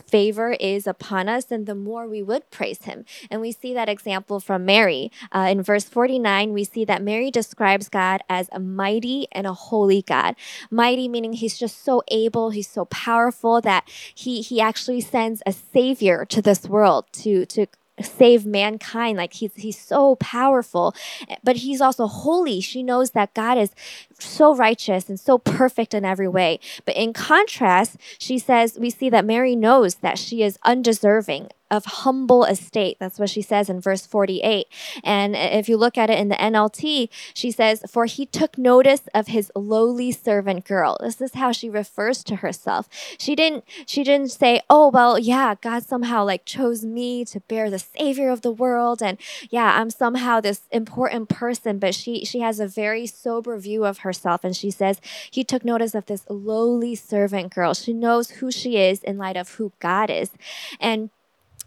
favor 0.06 0.52
is 0.52 0.86
upon 0.86 1.28
us, 1.28 1.50
and 1.50 1.66
the 1.66 1.74
more 1.74 2.08
we 2.08 2.22
would 2.22 2.50
praise 2.52 2.84
Him. 2.84 3.06
And 3.32 3.42
we 3.42 3.52
see 3.52 3.74
that 3.74 3.90
example 3.90 4.40
from 4.40 4.66
Mary. 4.66 5.12
Uh, 5.32 5.48
in 5.50 5.64
verse 5.64 5.86
49, 5.86 6.54
we 6.54 6.64
see 6.64 6.86
that 6.86 7.02
Mary 7.02 7.32
describes 7.32 7.90
God 7.90 8.22
as 8.30 8.48
a 8.52 8.60
mighty 8.60 9.28
and 9.32 9.48
a 9.48 9.54
holy 9.54 10.04
God. 10.04 10.36
Mighty 10.70 11.08
meaning 11.08 11.34
He's 11.34 11.58
just 11.58 11.84
so 11.84 12.04
able, 12.10 12.52
He's 12.52 12.70
so 12.70 12.86
powerful 12.86 13.62
that 13.62 13.90
He 14.14 14.42
He 14.42 14.62
actually 14.62 15.02
sends 15.02 15.42
a 15.48 15.52
Savior 15.52 16.24
to 16.26 16.42
this 16.42 16.68
world 16.68 17.08
to 17.14 17.48
to 17.48 17.66
save 18.02 18.46
mankind. 18.46 19.18
Like 19.18 19.34
he's 19.34 19.54
he's 19.56 19.80
so 19.80 20.16
powerful 20.16 20.96
but 21.44 21.58
he's 21.58 21.82
also 21.82 22.08
holy. 22.08 22.62
She 22.62 22.84
knows 22.84 23.12
that 23.12 23.34
god 23.34 23.58
is 23.58 23.72
so 24.20 24.56
righteous 24.56 25.10
and 25.10 25.20
so 25.20 25.38
perfect 25.38 25.94
in 25.94 26.06
every 26.06 26.28
way. 26.28 26.60
But 26.86 26.96
in 26.96 27.14
contrast 27.14 27.98
she 28.18 28.40
says 28.40 28.78
we 28.80 28.90
see 28.90 29.10
that 29.10 29.26
mary 29.26 29.56
knows 29.56 29.96
that 29.96 30.18
she 30.18 30.44
is 30.44 30.58
undeserving 30.64 31.50
of 31.72 31.86
humble 31.86 32.44
estate. 32.44 32.98
That's 33.00 33.18
what 33.18 33.30
she 33.30 33.42
says 33.42 33.70
in 33.70 33.80
verse 33.80 34.06
48. 34.06 34.68
And 35.04 35.36
if 35.36 35.70
you 35.70 35.78
look 35.78 35.98
at 35.98 36.10
it 36.10 36.20
in 36.20 36.28
the 36.28 36.36
NLT, 36.36 37.10
she 37.34 37.50
says, 37.50 37.84
For 37.90 38.06
he 38.06 38.26
took 38.26 38.58
notice 38.58 39.04
of 39.16 39.28
his 39.28 39.52
lowly 39.56 40.12
servant 40.12 40.66
girl. 40.66 40.98
This 41.00 41.22
is 41.22 41.34
how 41.34 41.54
she 41.54 41.70
refers 41.70 42.24
to 42.26 42.38
herself. 42.38 42.90
She 43.18 43.36
didn't 43.36 43.64
she 43.88 44.04
didn't 44.04 44.32
say, 44.32 44.62
Oh, 44.70 44.90
well, 44.90 45.18
yeah, 45.18 45.56
God 45.62 45.84
somehow 45.84 46.26
like 46.26 46.46
chose 46.46 46.84
me 46.84 47.24
to 47.26 47.40
bear 47.40 47.70
the 47.70 47.80
savior 47.80 48.30
of 48.30 48.42
the 48.42 48.52
world. 48.52 49.02
And 49.02 49.18
yeah, 49.50 49.80
I'm 49.80 49.90
somehow 49.90 50.42
this 50.42 50.64
important 50.72 51.30
person. 51.30 51.80
But 51.80 51.96
she 51.96 52.26
she 52.26 52.42
has 52.42 52.60
a 52.60 52.68
very 52.68 53.08
sober 53.08 53.58
view 53.58 53.86
of 53.86 54.00
herself. 54.00 54.44
And 54.44 54.56
she 54.56 54.70
says, 54.70 55.00
He 55.32 55.46
took 55.46 55.64
notice 55.64 55.96
of 55.96 56.08
this 56.08 56.26
lowly 56.30 56.96
servant 56.96 57.54
girl. 57.54 57.74
She 57.74 57.94
knows 57.94 58.32
who 58.32 58.52
she 58.52 58.76
is 58.76 59.02
in 59.04 59.18
light 59.18 59.38
of 59.38 59.56
who 59.56 59.72
God 59.80 60.10
is. 60.10 60.32
And 60.80 61.10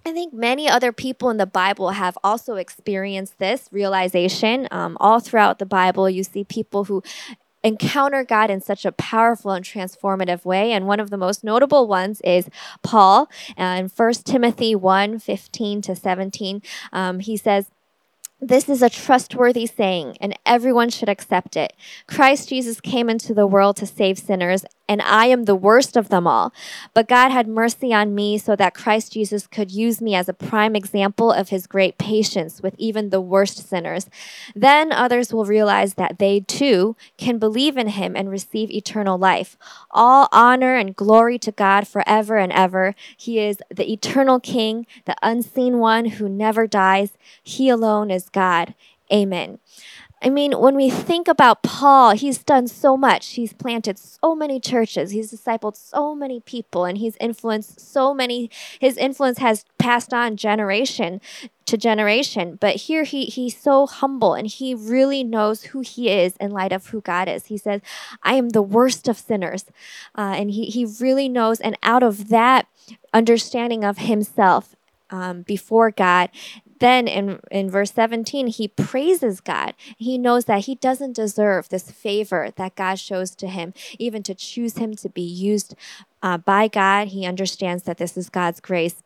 I 0.07 0.13
think 0.13 0.35
many 0.35 0.69
other 0.69 0.93
people 0.93 1.31
in 1.31 1.39
the 1.39 1.47
Bible 1.47 1.91
have 1.91 2.19
also 2.23 2.57
experienced 2.57 3.39
this 3.39 3.69
realization. 3.73 4.69
Um, 4.71 4.99
all 5.01 5.19
throughout 5.19 5.59
the 5.59 5.67
Bible, 5.67 6.11
you 6.11 6.23
see 6.23 6.45
people 6.45 6.85
who 6.85 7.03
encounter 7.63 8.23
God 8.23 8.51
in 8.51 8.61
such 8.61 8.85
a 8.85 8.93
powerful 8.93 9.53
and 9.53 9.65
transformative 9.65 10.45
way. 10.45 10.73
And 10.73 10.87
one 10.87 11.01
of 11.01 11.09
the 11.09 11.17
most 11.17 11.43
notable 11.43 11.89
ones 11.89 12.21
is 12.23 12.51
Paul. 12.83 13.31
In 13.57 13.89
1 13.89 14.13
Timothy 14.25 14.75
1 14.75 15.19
15 15.19 15.83
to 15.83 15.97
17, 15.97 16.63
um, 16.93 17.21
he 17.21 17.39
says, 17.39 17.71
this 18.41 18.69
is 18.69 18.83
a 18.83 18.91
trustworthy 18.91 19.65
saying, 19.65 20.19
and 20.21 20.39
everyone 20.45 20.91
should 20.91 21.09
accept 21.09 21.57
it. 21.57 21.73
Christ 22.07 22.51
Jesus 22.51 22.79
came 22.79 23.09
into 23.09 23.33
the 23.33 23.47
world 23.47 23.77
to 23.77 23.87
save 23.87 24.19
sinners, 24.19 24.67
and 24.89 25.01
I 25.03 25.27
am 25.27 25.45
the 25.45 25.55
worst 25.55 25.97
of 25.97 26.09
them 26.09 26.27
all. 26.27 26.53
But 26.93 27.09
God 27.09 27.31
had 27.31 27.49
mercy 27.49 27.93
on 27.93 28.15
me 28.15 28.39
so 28.39 28.55
that 28.57 28.75
Christ 28.75 29.13
Jesus 29.13 29.47
could 29.47 29.71
use 29.71 30.01
me 30.01 30.15
as 30.15 30.29
a 30.29 30.35
prime 30.35 30.77
example 30.77 31.33
of 31.33 31.49
his 31.49 31.67
great 31.67 31.99
patience 31.99 32.63
with 32.63 32.75
even 32.79 33.11
the 33.11 33.21
worst 33.21 33.69
sinners. 33.69 34.09
Then 34.55 34.93
others 34.93 35.33
will 35.33 35.45
realize 35.45 35.95
that 35.95 36.19
they 36.19 36.41
too 36.41 36.97
can 37.17 37.39
believe 37.39 37.77
in 37.77 37.89
him 37.89 38.15
and 38.15 38.31
receive 38.31 38.71
eternal 38.71 39.19
life. 39.19 39.57
All 39.91 40.29
honor 40.33 40.77
and 40.77 40.95
glory 40.95 41.39
to 41.39 41.53
God 41.53 41.89
forever 41.89 42.37
and 42.37 42.53
ever. 42.53 42.95
He 43.17 43.39
is 43.39 43.59
the 43.75 43.91
eternal 43.91 44.41
King, 44.41 44.87
the 45.07 45.17
unseen 45.23 45.79
one 45.79 46.05
who 46.07 46.29
never 46.29 46.67
dies. 46.67 47.13
He 47.43 47.69
alone 47.69 48.11
is 48.11 48.29
God. 48.29 48.75
Amen. 49.13 49.59
I 50.25 50.31
mean, 50.31 50.53
when 50.53 50.75
we 50.75 50.89
think 50.89 51.29
about 51.29 51.63
Paul, 51.63 52.13
he's 52.13 52.39
done 52.39 52.67
so 52.67 52.97
much. 52.97 53.35
He's 53.35 53.53
planted 53.53 53.99
so 53.99 54.35
many 54.35 54.59
churches, 54.59 55.11
he's 55.11 55.31
discipled 55.31 55.77
so 55.77 56.15
many 56.15 56.41
people, 56.41 56.87
and 56.87 56.97
he's 56.97 57.17
influenced 57.21 57.79
so 57.79 58.15
many. 58.15 58.51
His 58.81 58.97
influence 58.97 59.37
has 59.39 59.67
passed 59.79 60.15
on 60.15 60.37
generation 60.37 61.21
to 61.67 61.77
generation. 61.77 62.57
But 62.59 62.77
here 62.77 63.05
he 63.05 63.27
he's 63.27 63.57
so 63.57 63.87
humble 63.87 64.33
and 64.33 64.47
he 64.47 64.75
really 64.75 65.25
knows 65.25 65.65
who 65.65 65.81
he 65.81 66.09
is 66.09 66.37
in 66.37 66.53
light 66.53 66.73
of 66.73 66.87
who 66.87 67.03
God 67.03 67.29
is. 67.29 67.47
He 67.47 67.59
says, 67.59 67.83
I 68.23 68.35
am 68.35 68.51
the 68.51 68.63
worst 68.63 69.09
of 69.09 69.19
sinners. 69.19 69.67
Uh, 70.17 70.35
and 70.37 70.51
he, 70.51 70.67
he 70.67 70.87
really 70.87 71.29
knows, 71.29 71.61
and 71.61 71.77
out 71.83 72.03
of 72.03 72.29
that 72.29 72.67
understanding 73.13 73.85
of 73.85 73.99
himself 73.99 74.75
um, 75.11 75.43
before 75.43 75.91
God, 75.91 76.31
then 76.85 77.09
in, 77.09 77.41
in 77.51 77.71
verse 77.71 77.93
17, 77.93 78.49
he 78.49 78.69
praises 78.69 79.41
God. 79.41 79.75
He 79.97 80.19
knows 80.19 80.45
that 80.45 80.67
he 80.67 80.75
doesn't 80.75 81.17
deserve 81.17 81.69
this 81.69 81.91
favor 81.91 82.51
that 82.57 82.77
God 82.77 82.99
shows 82.99 83.35
to 83.37 83.49
him, 83.49 83.73
even 83.99 84.23
to 84.25 84.35
choose 84.35 84.77
him 84.77 84.95
to 84.97 85.09
be 85.09 85.23
used 85.23 85.75
uh, 86.23 86.39
by 86.39 86.69
God. 86.69 87.09
He 87.09 87.27
understands 87.27 87.85
that 87.85 87.99
this 87.99 88.17
is 88.17 88.29
God's 88.29 88.61
grace. 88.61 89.03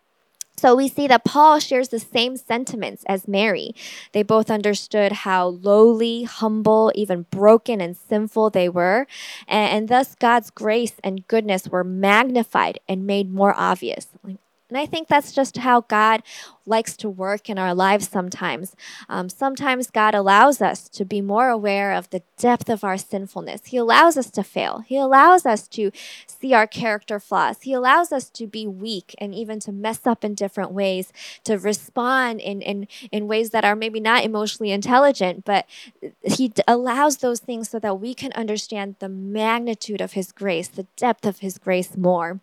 So 0.56 0.74
we 0.74 0.88
see 0.88 1.06
that 1.06 1.24
Paul 1.24 1.60
shares 1.60 1.90
the 1.90 2.00
same 2.00 2.36
sentiments 2.36 3.04
as 3.06 3.28
Mary. 3.28 3.76
They 4.10 4.24
both 4.24 4.50
understood 4.50 5.12
how 5.12 5.46
lowly, 5.46 6.24
humble, 6.24 6.90
even 6.96 7.26
broken 7.30 7.80
and 7.80 7.96
sinful 7.96 8.50
they 8.50 8.68
were, 8.68 9.06
and, 9.46 9.70
and 9.70 9.88
thus 9.88 10.16
God's 10.16 10.50
grace 10.50 10.94
and 11.04 11.28
goodness 11.28 11.68
were 11.68 11.84
magnified 11.84 12.80
and 12.88 13.06
made 13.06 13.32
more 13.32 13.54
obvious. 13.56 14.08
Like, 14.24 14.38
and 14.68 14.76
I 14.76 14.86
think 14.86 15.08
that's 15.08 15.32
just 15.32 15.58
how 15.58 15.82
God 15.82 16.22
likes 16.66 16.96
to 16.98 17.08
work 17.08 17.48
in 17.48 17.58
our 17.58 17.74
lives 17.74 18.08
sometimes. 18.08 18.76
Um, 19.08 19.30
sometimes 19.30 19.90
God 19.90 20.14
allows 20.14 20.60
us 20.60 20.88
to 20.90 21.04
be 21.04 21.22
more 21.22 21.48
aware 21.48 21.92
of 21.92 22.10
the 22.10 22.22
depth 22.36 22.68
of 22.68 22.84
our 22.84 22.98
sinfulness. 22.98 23.66
He 23.66 23.78
allows 23.78 24.18
us 24.18 24.30
to 24.32 24.42
fail. 24.42 24.80
He 24.80 24.98
allows 24.98 25.46
us 25.46 25.66
to 25.68 25.90
see 26.26 26.52
our 26.52 26.66
character 26.66 27.18
flaws. 27.18 27.62
He 27.62 27.72
allows 27.72 28.12
us 28.12 28.28
to 28.30 28.46
be 28.46 28.66
weak 28.66 29.14
and 29.18 29.34
even 29.34 29.58
to 29.60 29.72
mess 29.72 30.06
up 30.06 30.24
in 30.24 30.34
different 30.34 30.72
ways, 30.72 31.12
to 31.44 31.56
respond 31.56 32.40
in, 32.40 32.60
in, 32.60 32.86
in 33.10 33.26
ways 33.26 33.50
that 33.50 33.64
are 33.64 33.76
maybe 33.76 34.00
not 34.00 34.24
emotionally 34.24 34.70
intelligent, 34.70 35.46
but 35.46 35.66
He 36.22 36.52
allows 36.66 37.18
those 37.18 37.40
things 37.40 37.70
so 37.70 37.78
that 37.78 37.98
we 37.98 38.12
can 38.12 38.32
understand 38.32 38.96
the 38.98 39.08
magnitude 39.08 40.02
of 40.02 40.12
His 40.12 40.32
grace, 40.32 40.68
the 40.68 40.86
depth 40.96 41.24
of 41.24 41.38
His 41.38 41.56
grace 41.56 41.96
more. 41.96 42.40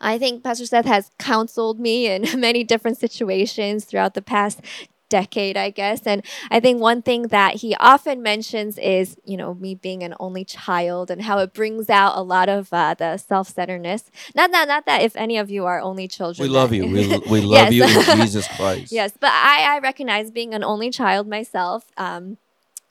I 0.00 0.18
think 0.18 0.44
Pastor 0.44 0.66
Seth 0.66 0.86
has 0.86 1.10
counseled 1.18 1.80
me 1.80 2.06
in 2.06 2.28
many 2.40 2.64
different 2.64 2.98
situations 2.98 3.84
throughout 3.84 4.14
the 4.14 4.22
past 4.22 4.60
decade, 5.08 5.56
I 5.56 5.70
guess. 5.70 6.06
And 6.06 6.24
I 6.50 6.58
think 6.60 6.80
one 6.80 7.00
thing 7.00 7.28
that 7.28 7.56
he 7.56 7.76
often 7.76 8.22
mentions 8.22 8.78
is, 8.78 9.16
you 9.24 9.36
know, 9.36 9.54
me 9.54 9.74
being 9.74 10.02
an 10.02 10.14
only 10.18 10.44
child 10.44 11.10
and 11.10 11.22
how 11.22 11.38
it 11.38 11.52
brings 11.52 11.88
out 11.88 12.16
a 12.16 12.22
lot 12.22 12.48
of 12.48 12.72
uh, 12.72 12.94
the 12.94 13.16
self-centeredness. 13.16 14.10
Not 14.34 14.50
that, 14.50 14.66
not 14.66 14.86
that 14.86 15.02
if 15.02 15.14
any 15.14 15.36
of 15.38 15.50
you 15.50 15.66
are 15.66 15.80
only 15.80 16.08
children. 16.08 16.48
We 16.48 16.52
love 16.52 16.72
you. 16.72 16.84
We, 16.94 17.18
we 17.30 17.40
love 17.40 17.72
you 17.72 17.84
in 17.84 17.90
Jesus 18.20 18.46
Christ. 18.48 18.92
Yes, 18.92 19.12
but 19.18 19.30
I, 19.30 19.76
I 19.76 19.78
recognize 19.78 20.30
being 20.30 20.54
an 20.54 20.64
only 20.64 20.90
child 20.90 21.28
myself. 21.28 21.90
Um, 21.96 22.38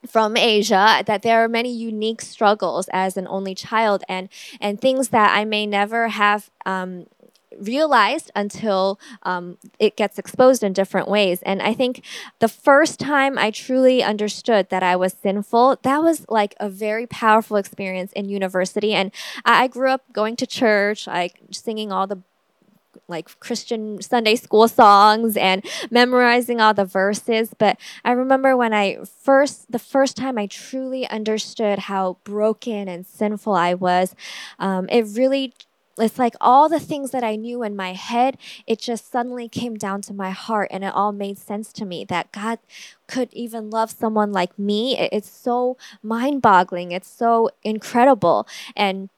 from 0.07 0.37
Asia 0.37 1.03
that 1.05 1.21
there 1.21 1.43
are 1.43 1.47
many 1.47 1.73
unique 1.73 2.21
struggles 2.21 2.89
as 2.91 3.17
an 3.17 3.27
only 3.27 3.55
child 3.55 4.03
and 4.09 4.29
and 4.59 4.79
things 4.79 5.09
that 5.09 5.35
I 5.35 5.45
may 5.45 5.65
never 5.65 6.09
have 6.09 6.49
um, 6.65 7.07
realized 7.59 8.31
until 8.35 8.99
um, 9.23 9.57
it 9.79 9.95
gets 9.95 10.17
exposed 10.17 10.63
in 10.63 10.73
different 10.73 11.07
ways. 11.07 11.41
And 11.43 11.61
I 11.61 11.73
think 11.73 12.03
the 12.39 12.47
first 12.47 12.99
time 12.99 13.37
I 13.37 13.51
truly 13.51 14.03
understood 14.03 14.69
that 14.69 14.83
I 14.83 14.95
was 14.95 15.13
sinful, 15.13 15.79
that 15.83 16.01
was 16.01 16.25
like 16.29 16.55
a 16.59 16.69
very 16.69 17.07
powerful 17.07 17.57
experience 17.57 18.11
in 18.13 18.29
university. 18.29 18.93
And 18.93 19.11
I, 19.45 19.63
I 19.63 19.67
grew 19.67 19.89
up 19.89 20.01
going 20.11 20.35
to 20.37 20.47
church, 20.47 21.07
like 21.07 21.39
singing 21.51 21.91
all 21.91 22.07
the 22.07 22.21
like 23.13 23.39
Christian 23.39 24.02
Sunday 24.02 24.36
school 24.36 24.67
songs 24.67 25.38
and 25.38 25.65
memorizing 25.89 26.60
all 26.60 26.73
the 26.73 26.86
verses. 26.86 27.52
But 27.58 27.80
I 28.04 28.12
remember 28.12 28.58
when 28.58 28.73
I 28.73 28.97
first, 29.06 29.71
the 29.71 29.80
first 29.80 30.17
time 30.17 30.38
I 30.38 30.47
truly 30.47 31.08
understood 31.08 31.80
how 31.80 32.17
broken 32.23 32.88
and 32.88 33.06
sinful 33.06 33.54
I 33.54 33.73
was, 33.76 34.15
um, 34.60 34.89
it 34.89 35.06
really 35.15 35.54
it's 35.99 36.17
like 36.17 36.34
all 36.41 36.69
the 36.69 36.80
things 36.80 37.12
that 37.12 37.23
I 37.23 37.36
knew 37.36 37.62
in 37.62 37.76
my 37.76 37.93
head, 37.93 38.38
it 38.65 38.80
just 38.80 39.12
suddenly 39.12 39.47
came 39.47 39.76
down 39.76 40.02
to 40.04 40.13
my 40.13 40.32
heart 40.32 40.69
and 40.71 40.84
it 40.84 40.93
all 40.93 41.12
made 41.12 41.38
sense 41.38 41.71
to 41.73 41.86
me 41.86 42.04
that 42.06 42.32
God 42.32 42.60
could 43.08 43.32
even 43.32 43.69
love 43.69 43.91
someone 43.91 44.32
like 44.32 44.58
me. 44.58 44.97
It's 44.97 45.30
so 45.30 45.78
mind 46.02 46.41
boggling. 46.41 46.91
It's 46.91 47.10
so 47.10 47.52
incredible. 47.63 48.47
And 48.76 49.10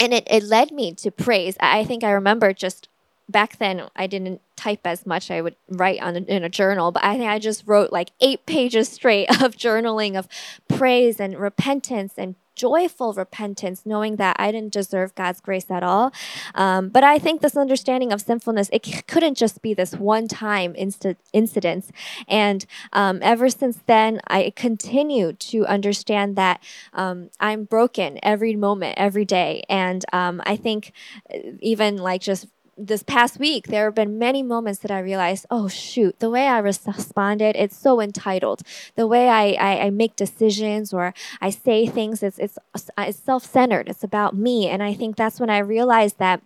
and 0.00 0.12
it, 0.12 0.26
it 0.30 0.44
led 0.44 0.70
me 0.70 0.92
to 0.94 1.10
praise. 1.10 1.56
I 1.60 1.84
think 1.84 2.04
I 2.04 2.10
remember 2.10 2.52
just 2.52 2.87
back 3.28 3.58
then 3.58 3.88
I 3.94 4.06
didn't 4.06 4.40
type 4.56 4.80
as 4.84 5.06
much. 5.06 5.30
I 5.30 5.40
would 5.40 5.56
write 5.68 6.00
on 6.02 6.16
a, 6.16 6.20
in 6.20 6.44
a 6.44 6.48
journal, 6.48 6.92
but 6.92 7.04
I 7.04 7.16
think 7.16 7.30
I 7.30 7.38
just 7.38 7.64
wrote 7.66 7.92
like 7.92 8.10
eight 8.20 8.46
pages 8.46 8.88
straight 8.88 9.30
of 9.42 9.56
journaling 9.56 10.18
of 10.18 10.28
praise 10.68 11.20
and 11.20 11.38
repentance 11.38 12.14
and 12.16 12.34
joyful 12.58 13.12
repentance, 13.12 13.86
knowing 13.86 14.16
that 14.16 14.34
I 14.38 14.50
didn't 14.50 14.72
deserve 14.72 15.14
God's 15.14 15.40
grace 15.40 15.70
at 15.70 15.84
all. 15.84 16.12
Um, 16.56 16.88
but 16.88 17.04
I 17.04 17.18
think 17.18 17.40
this 17.40 17.56
understanding 17.56 18.12
of 18.12 18.20
sinfulness, 18.20 18.68
it 18.72 18.84
c- 18.84 19.00
couldn't 19.06 19.36
just 19.36 19.62
be 19.62 19.74
this 19.74 19.94
one 19.94 20.26
time 20.26 20.74
inst- 20.74 21.14
incident. 21.32 21.86
And 22.26 22.66
um, 22.92 23.20
ever 23.22 23.48
since 23.48 23.78
then, 23.86 24.20
I 24.26 24.52
continue 24.56 25.34
to 25.34 25.66
understand 25.66 26.34
that 26.34 26.60
um, 26.92 27.30
I'm 27.38 27.62
broken 27.62 28.18
every 28.24 28.56
moment, 28.56 28.94
every 28.98 29.24
day. 29.24 29.62
And 29.68 30.04
um, 30.12 30.42
I 30.44 30.56
think 30.56 30.92
uh, 31.32 31.38
even 31.60 31.96
like 31.98 32.22
just 32.22 32.48
this 32.78 33.02
past 33.02 33.38
week, 33.38 33.66
there 33.66 33.86
have 33.86 33.94
been 33.94 34.18
many 34.18 34.42
moments 34.42 34.78
that 34.80 34.90
I 34.90 35.00
realized, 35.00 35.46
oh 35.50 35.68
shoot, 35.68 36.18
the 36.20 36.30
way 36.30 36.46
I 36.46 36.58
responded, 36.58 37.56
it's 37.56 37.76
so 37.76 38.00
entitled. 38.00 38.62
The 38.94 39.06
way 39.06 39.28
I, 39.28 39.52
I, 39.52 39.80
I 39.86 39.90
make 39.90 40.14
decisions 40.14 40.92
or 40.92 41.12
I 41.40 41.50
say 41.50 41.86
things, 41.86 42.22
it's 42.22 42.38
it's 42.38 42.58
it's 42.96 43.18
self-centered. 43.18 43.88
It's 43.88 44.04
about 44.04 44.36
me, 44.36 44.68
and 44.68 44.82
I 44.82 44.94
think 44.94 45.16
that's 45.16 45.40
when 45.40 45.50
I 45.50 45.58
realized 45.58 46.18
that, 46.18 46.40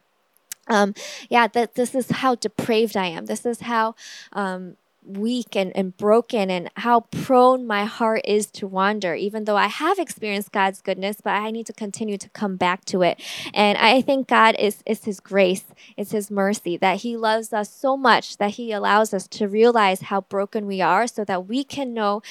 um, 0.69 0.95
yeah, 1.29 1.47
that 1.49 1.75
this 1.75 1.95
is 1.95 2.11
how 2.11 2.35
depraved 2.35 2.97
I 2.97 3.07
am. 3.07 3.27
This 3.27 3.45
is 3.45 3.61
how 3.61 3.95
um, 4.33 4.77
weak 5.05 5.57
and, 5.57 5.77
and 5.77 5.97
broken 5.97 6.51
and 6.51 6.71
how 6.77 7.01
prone 7.01 7.67
my 7.67 7.85
heart 7.85 8.23
is 8.25 8.47
to 8.47 8.67
wander, 8.67 9.15
even 9.15 9.45
though 9.45 9.57
I 9.57 9.67
have 9.67 9.99
experienced 9.99 10.53
God's 10.53 10.81
goodness, 10.81 11.19
but 11.23 11.35
I 11.35 11.51
need 11.51 11.67
to 11.67 11.73
continue 11.73 12.17
to 12.19 12.29
come 12.31 12.57
back 12.57 12.85
to 12.87 13.03
it. 13.03 13.21
And 13.53 13.77
I 13.79 14.01
think 14.01 14.29
God 14.29 14.55
is, 14.59 14.83
is 14.87 15.05
His 15.05 15.21
grace, 15.21 15.65
it's 15.97 16.13
His 16.13 16.31
mercy, 16.31 16.77
that 16.77 16.99
He 16.99 17.17
loves 17.17 17.53
us 17.53 17.73
so 17.73 17.97
much 17.97 18.37
that 18.39 18.53
He 18.53 18.73
allows 18.73 19.13
us 19.13 19.27
to 19.29 19.49
realize 19.49 20.03
how 20.03 20.23
broken 20.23 20.67
we 20.67 20.81
are 20.81 21.07
so 21.07 21.25
that 21.25 21.47
we 21.49 21.65
can 21.65 21.93
know 21.95 22.23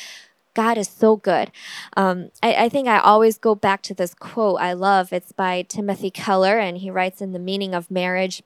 God 0.54 0.78
is 0.78 0.90
so 0.90 1.16
good. 1.16 1.52
Um, 1.96 2.30
I, 2.44 2.66
I, 2.66 2.70
think 2.70 2.88
I 2.88 3.00
always 3.00 3.38
go 3.38 3.56
back 3.56 3.82
to 3.84 3.94
this 3.94 4.14
quote 4.14 4.60
I 4.60 4.74
love. 4.74 5.14
It's 5.14 5.32
by 5.32 5.62
Timothy 5.64 6.12
Keller, 6.12 6.60
and 6.60 6.78
he 6.78 6.92
writes 6.92 7.22
in 7.22 7.32
The 7.32 7.40
Meaning 7.40 7.74
of 7.74 7.90
Marriage. 7.90 8.44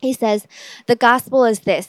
He 0.00 0.12
says, 0.12 0.46
The 0.86 0.96
gospel 0.96 1.44
is 1.44 1.60
this 1.60 1.88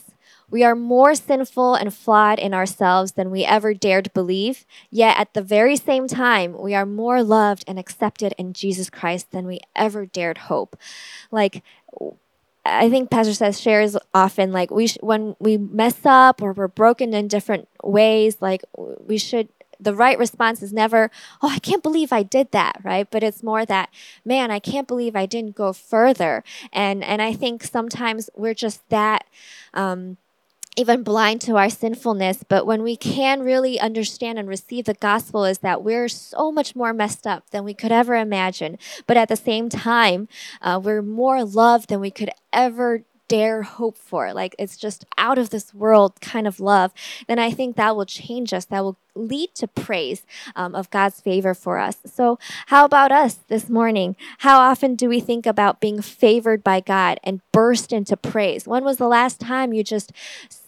we 0.49 0.63
are 0.63 0.75
more 0.75 1.13
sinful 1.15 1.75
and 1.75 1.93
flawed 1.93 2.39
in 2.39 2.53
ourselves 2.53 3.13
than 3.13 3.31
we 3.31 3.43
ever 3.43 3.73
dared 3.73 4.13
believe, 4.13 4.65
yet 4.89 5.17
at 5.19 5.33
the 5.33 5.41
very 5.41 5.75
same 5.75 6.07
time, 6.07 6.57
we 6.57 6.73
are 6.73 6.85
more 6.85 7.21
loved 7.21 7.65
and 7.67 7.77
accepted 7.77 8.33
in 8.37 8.53
Jesus 8.53 8.89
Christ 8.89 9.31
than 9.31 9.45
we 9.45 9.59
ever 9.75 10.05
dared 10.05 10.37
hope. 10.37 10.77
Like, 11.31 11.63
I 12.65 12.89
think 12.89 13.09
Pastor 13.09 13.33
Seth 13.33 13.57
shares 13.57 13.97
often 14.13 14.51
like 14.51 14.71
we 14.71 14.87
sh- 14.87 14.97
when 15.01 15.35
we 15.39 15.57
mess 15.57 15.99
up 16.05 16.41
or 16.41 16.51
we're 16.53 16.67
broken 16.67 17.13
in 17.13 17.27
different 17.27 17.67
ways, 17.83 18.37
like 18.41 18.63
we 18.75 19.17
should 19.17 19.49
the 19.79 19.93
right 19.95 20.17
response 20.17 20.63
is 20.63 20.73
never, 20.73 21.11
oh, 21.41 21.49
I 21.49 21.59
can't 21.59 21.83
believe 21.83 22.11
I 22.11 22.23
did 22.23 22.51
that, 22.51 22.81
right? 22.83 23.07
But 23.09 23.21
it's 23.23 23.43
more 23.43 23.63
that, 23.65 23.89
man, 24.25 24.49
I 24.49 24.59
can't 24.59 24.87
believe 24.87 25.15
I 25.15 25.27
didn't 25.27 25.55
go 25.55 25.71
further. 25.73 26.43
And 26.73 27.03
and 27.03 27.21
I 27.21 27.33
think 27.33 27.63
sometimes 27.63 28.29
we're 28.35 28.53
just 28.55 28.87
that 28.89 29.25
um, 29.73 30.17
even 30.77 31.03
blind 31.03 31.41
to 31.41 31.57
our 31.57 31.69
sinfulness. 31.69 32.43
But 32.47 32.65
when 32.65 32.83
we 32.83 32.95
can 32.95 33.41
really 33.41 33.79
understand 33.79 34.39
and 34.39 34.47
receive 34.47 34.85
the 34.85 34.93
gospel, 34.93 35.43
is 35.43 35.57
that 35.59 35.83
we're 35.83 36.07
so 36.07 36.51
much 36.51 36.75
more 36.75 36.93
messed 36.93 37.25
up 37.25 37.49
than 37.49 37.65
we 37.65 37.73
could 37.73 37.91
ever 37.91 38.15
imagine. 38.15 38.77
But 39.07 39.17
at 39.17 39.27
the 39.27 39.35
same 39.35 39.67
time, 39.67 40.29
uh, 40.61 40.79
we're 40.81 41.01
more 41.01 41.43
loved 41.43 41.89
than 41.89 41.99
we 41.99 42.11
could 42.11 42.29
ever 42.53 43.03
dare 43.27 43.63
hope 43.63 43.97
for. 43.97 44.33
Like 44.33 44.55
it's 44.57 44.77
just 44.77 45.05
out 45.17 45.37
of 45.37 45.49
this 45.49 45.73
world 45.73 46.21
kind 46.21 46.47
of 46.47 46.59
love. 46.59 46.93
Then 47.27 47.39
I 47.39 47.51
think 47.51 47.75
that 47.75 47.95
will 47.95 48.05
change 48.05 48.53
us. 48.53 48.65
That 48.65 48.83
will 48.83 48.97
lead 49.15 49.53
to 49.55 49.67
praise 49.67 50.25
um, 50.55 50.75
of 50.75 50.89
God's 50.89 51.19
favor 51.19 51.53
for 51.53 51.77
us. 51.77 51.97
So, 52.05 52.39
how 52.67 52.85
about 52.85 53.11
us 53.11 53.35
this 53.47 53.69
morning? 53.69 54.15
How 54.39 54.59
often 54.59 54.95
do 54.95 55.09
we 55.09 55.19
think 55.19 55.45
about 55.45 55.81
being 55.81 56.01
favored 56.01 56.63
by 56.63 56.79
God 56.79 57.19
and 57.23 57.41
burst 57.51 57.91
into 57.91 58.15
praise? 58.15 58.67
When 58.67 58.83
was 58.83 58.97
the 58.97 59.07
last 59.07 59.39
time 59.39 59.73
you 59.73 59.83
just 59.83 60.11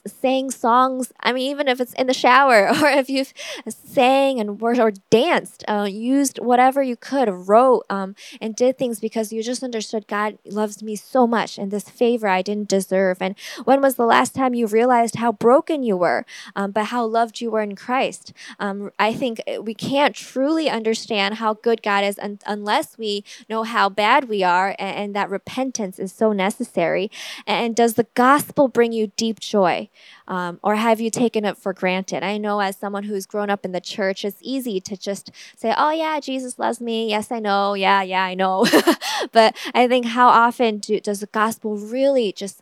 sang 0.10 0.52
songs. 0.52 1.12
I 1.22 1.32
mean, 1.32 1.50
even 1.52 1.68
if 1.68 1.80
it's 1.80 1.94
in 1.94 2.08
the 2.08 2.14
shower 2.14 2.70
or 2.82 2.88
if 2.90 3.10
you've 3.10 3.34
sang 3.68 4.40
and 4.40 4.62
or 4.62 4.92
danced, 5.10 5.64
uh, 5.68 5.88
used 5.90 6.40
whatever 6.40 6.84
you 6.84 6.96
could, 6.96 7.30
wrote 7.30 7.86
um, 7.90 8.16
and 8.42 8.56
did 8.56 8.78
things 8.78 9.00
because 9.00 9.32
you 9.32 9.42
just 9.44 9.64
understood 9.64 10.08
God 10.08 10.38
loves 10.46 10.84
me 10.84 10.96
so 10.96 11.26
much 11.26 11.58
and 11.58 11.72
this 11.72 11.90
favor 11.90 12.28
I 12.28 12.42
didn't 12.42 12.70
deserve. 12.70 13.18
And 13.22 13.36
when 13.64 13.82
was 13.82 13.96
the 13.96 14.06
last 14.06 14.36
time 14.36 14.54
you 14.54 14.68
realized 14.68 15.16
how 15.16 15.32
broken 15.32 15.84
you 15.84 15.98
were, 15.98 16.26
um, 16.56 16.72
but 16.72 16.86
how 16.86 17.06
loved 17.06 17.42
you 17.42 17.52
were 17.52 17.62
in 17.62 17.76
Christ? 17.76 18.34
Um, 18.60 18.92
I 19.00 19.14
think 19.14 19.42
we 19.62 19.74
can't 19.74 20.16
truly 20.16 20.70
understand 20.70 21.36
how 21.36 21.54
good 21.56 21.82
God 21.82 22.04
is 22.04 22.20
un- 22.20 22.40
unless 22.46 22.98
we 22.98 23.24
know 23.50 23.64
how 23.64 23.90
bad 23.90 24.30
we 24.30 24.44
are 24.44 24.76
and, 24.80 24.98
and 24.98 25.16
that 25.16 25.30
repentance 25.30 26.00
is 26.00 26.12
so 26.12 26.32
necessary. 26.34 27.10
And 27.46 27.76
does 27.76 27.96
the 27.96 28.08
gospel 28.14 28.68
bring 28.68 28.92
you 28.92 29.12
deep 29.16 29.40
joy? 29.40 29.90
Um, 30.28 30.60
or 30.64 30.76
have 30.76 31.00
you 31.00 31.10
taken 31.10 31.46
it 31.46 31.58
for 31.58 31.74
granted? 31.74 32.24
I 32.24 32.38
know 32.38 32.60
as 32.60 32.78
someone 32.78 33.04
who's 33.04 33.26
grown 33.26 33.50
up 33.50 33.66
in 33.66 33.72
the 33.72 33.82
church, 33.82 34.24
it's 34.24 34.38
easy 34.42 34.80
to 34.82 34.98
just 34.98 35.32
say, 35.58 35.74
oh, 35.78 35.92
yeah, 35.92 36.20
Jesus 36.20 36.60
loves 36.60 36.80
me. 36.80 37.10
Yes, 37.10 37.32
I 37.32 37.40
know. 37.40 37.74
Yeah, 37.74 38.02
yeah, 38.04 38.24
I 38.24 38.36
know. 38.36 38.66
but 39.32 39.56
I 39.74 39.88
think 39.88 40.08
how 40.08 40.28
often 40.28 40.80
do, 40.80 41.00
does 41.00 41.22
the 41.22 41.28
gospel 41.28 41.78
really 41.78 42.32
just 42.32 42.62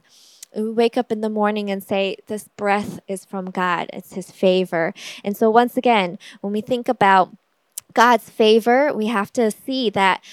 wake 0.55 0.97
up 0.97 1.11
in 1.11 1.21
the 1.21 1.29
morning 1.29 1.69
and 1.69 1.83
say, 1.83 2.17
This 2.27 2.47
breath 2.57 2.99
is 3.07 3.25
from 3.25 3.51
God, 3.51 3.89
it's 3.93 4.13
His 4.13 4.31
favor. 4.31 4.93
And 5.23 5.35
so, 5.35 5.49
once 5.49 5.77
again, 5.77 6.17
when 6.41 6.53
we 6.53 6.61
think 6.61 6.87
about 6.87 7.35
God's 7.93 8.29
favor, 8.29 8.93
we 8.93 9.07
have 9.07 9.31
to 9.33 9.51
see 9.51 9.89
that 9.91 10.23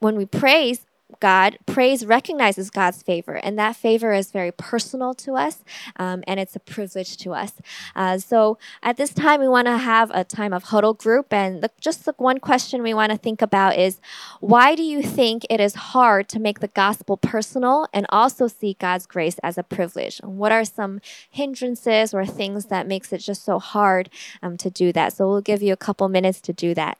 when 0.00 0.16
we 0.16 0.26
praise, 0.26 0.86
God, 1.22 1.56
praise 1.66 2.04
recognizes 2.04 2.68
God's 2.68 3.00
favor, 3.00 3.36
and 3.36 3.56
that 3.56 3.76
favor 3.76 4.12
is 4.12 4.32
very 4.32 4.50
personal 4.50 5.14
to 5.14 5.36
us, 5.36 5.62
um, 5.94 6.24
and 6.26 6.40
it's 6.40 6.56
a 6.56 6.58
privilege 6.58 7.16
to 7.18 7.32
us. 7.32 7.52
Uh, 7.94 8.18
so 8.18 8.58
at 8.82 8.96
this 8.96 9.14
time, 9.14 9.38
we 9.38 9.46
want 9.46 9.68
to 9.68 9.78
have 9.78 10.10
a 10.12 10.24
time 10.24 10.52
of 10.52 10.64
huddle 10.64 10.94
group, 10.94 11.32
and 11.32 11.62
the, 11.62 11.70
just 11.80 12.06
the 12.06 12.14
one 12.16 12.38
question 12.38 12.82
we 12.82 12.92
want 12.92 13.12
to 13.12 13.16
think 13.16 13.40
about 13.40 13.78
is, 13.78 14.00
why 14.40 14.74
do 14.74 14.82
you 14.82 15.00
think 15.00 15.46
it 15.48 15.60
is 15.60 15.74
hard 15.94 16.28
to 16.28 16.40
make 16.40 16.58
the 16.58 16.74
gospel 16.82 17.16
personal 17.16 17.86
and 17.92 18.04
also 18.08 18.48
see 18.48 18.74
God's 18.74 19.06
grace 19.06 19.38
as 19.44 19.56
a 19.56 19.62
privilege? 19.62 20.18
What 20.24 20.50
are 20.50 20.64
some 20.64 21.00
hindrances 21.30 22.12
or 22.12 22.26
things 22.26 22.66
that 22.66 22.88
makes 22.88 23.12
it 23.12 23.18
just 23.18 23.44
so 23.44 23.60
hard 23.60 24.10
um, 24.42 24.56
to 24.56 24.70
do 24.70 24.92
that? 24.94 25.12
So 25.12 25.28
we'll 25.28 25.40
give 25.40 25.62
you 25.62 25.72
a 25.72 25.84
couple 25.86 26.08
minutes 26.08 26.40
to 26.40 26.52
do 26.52 26.74
that. 26.74 26.98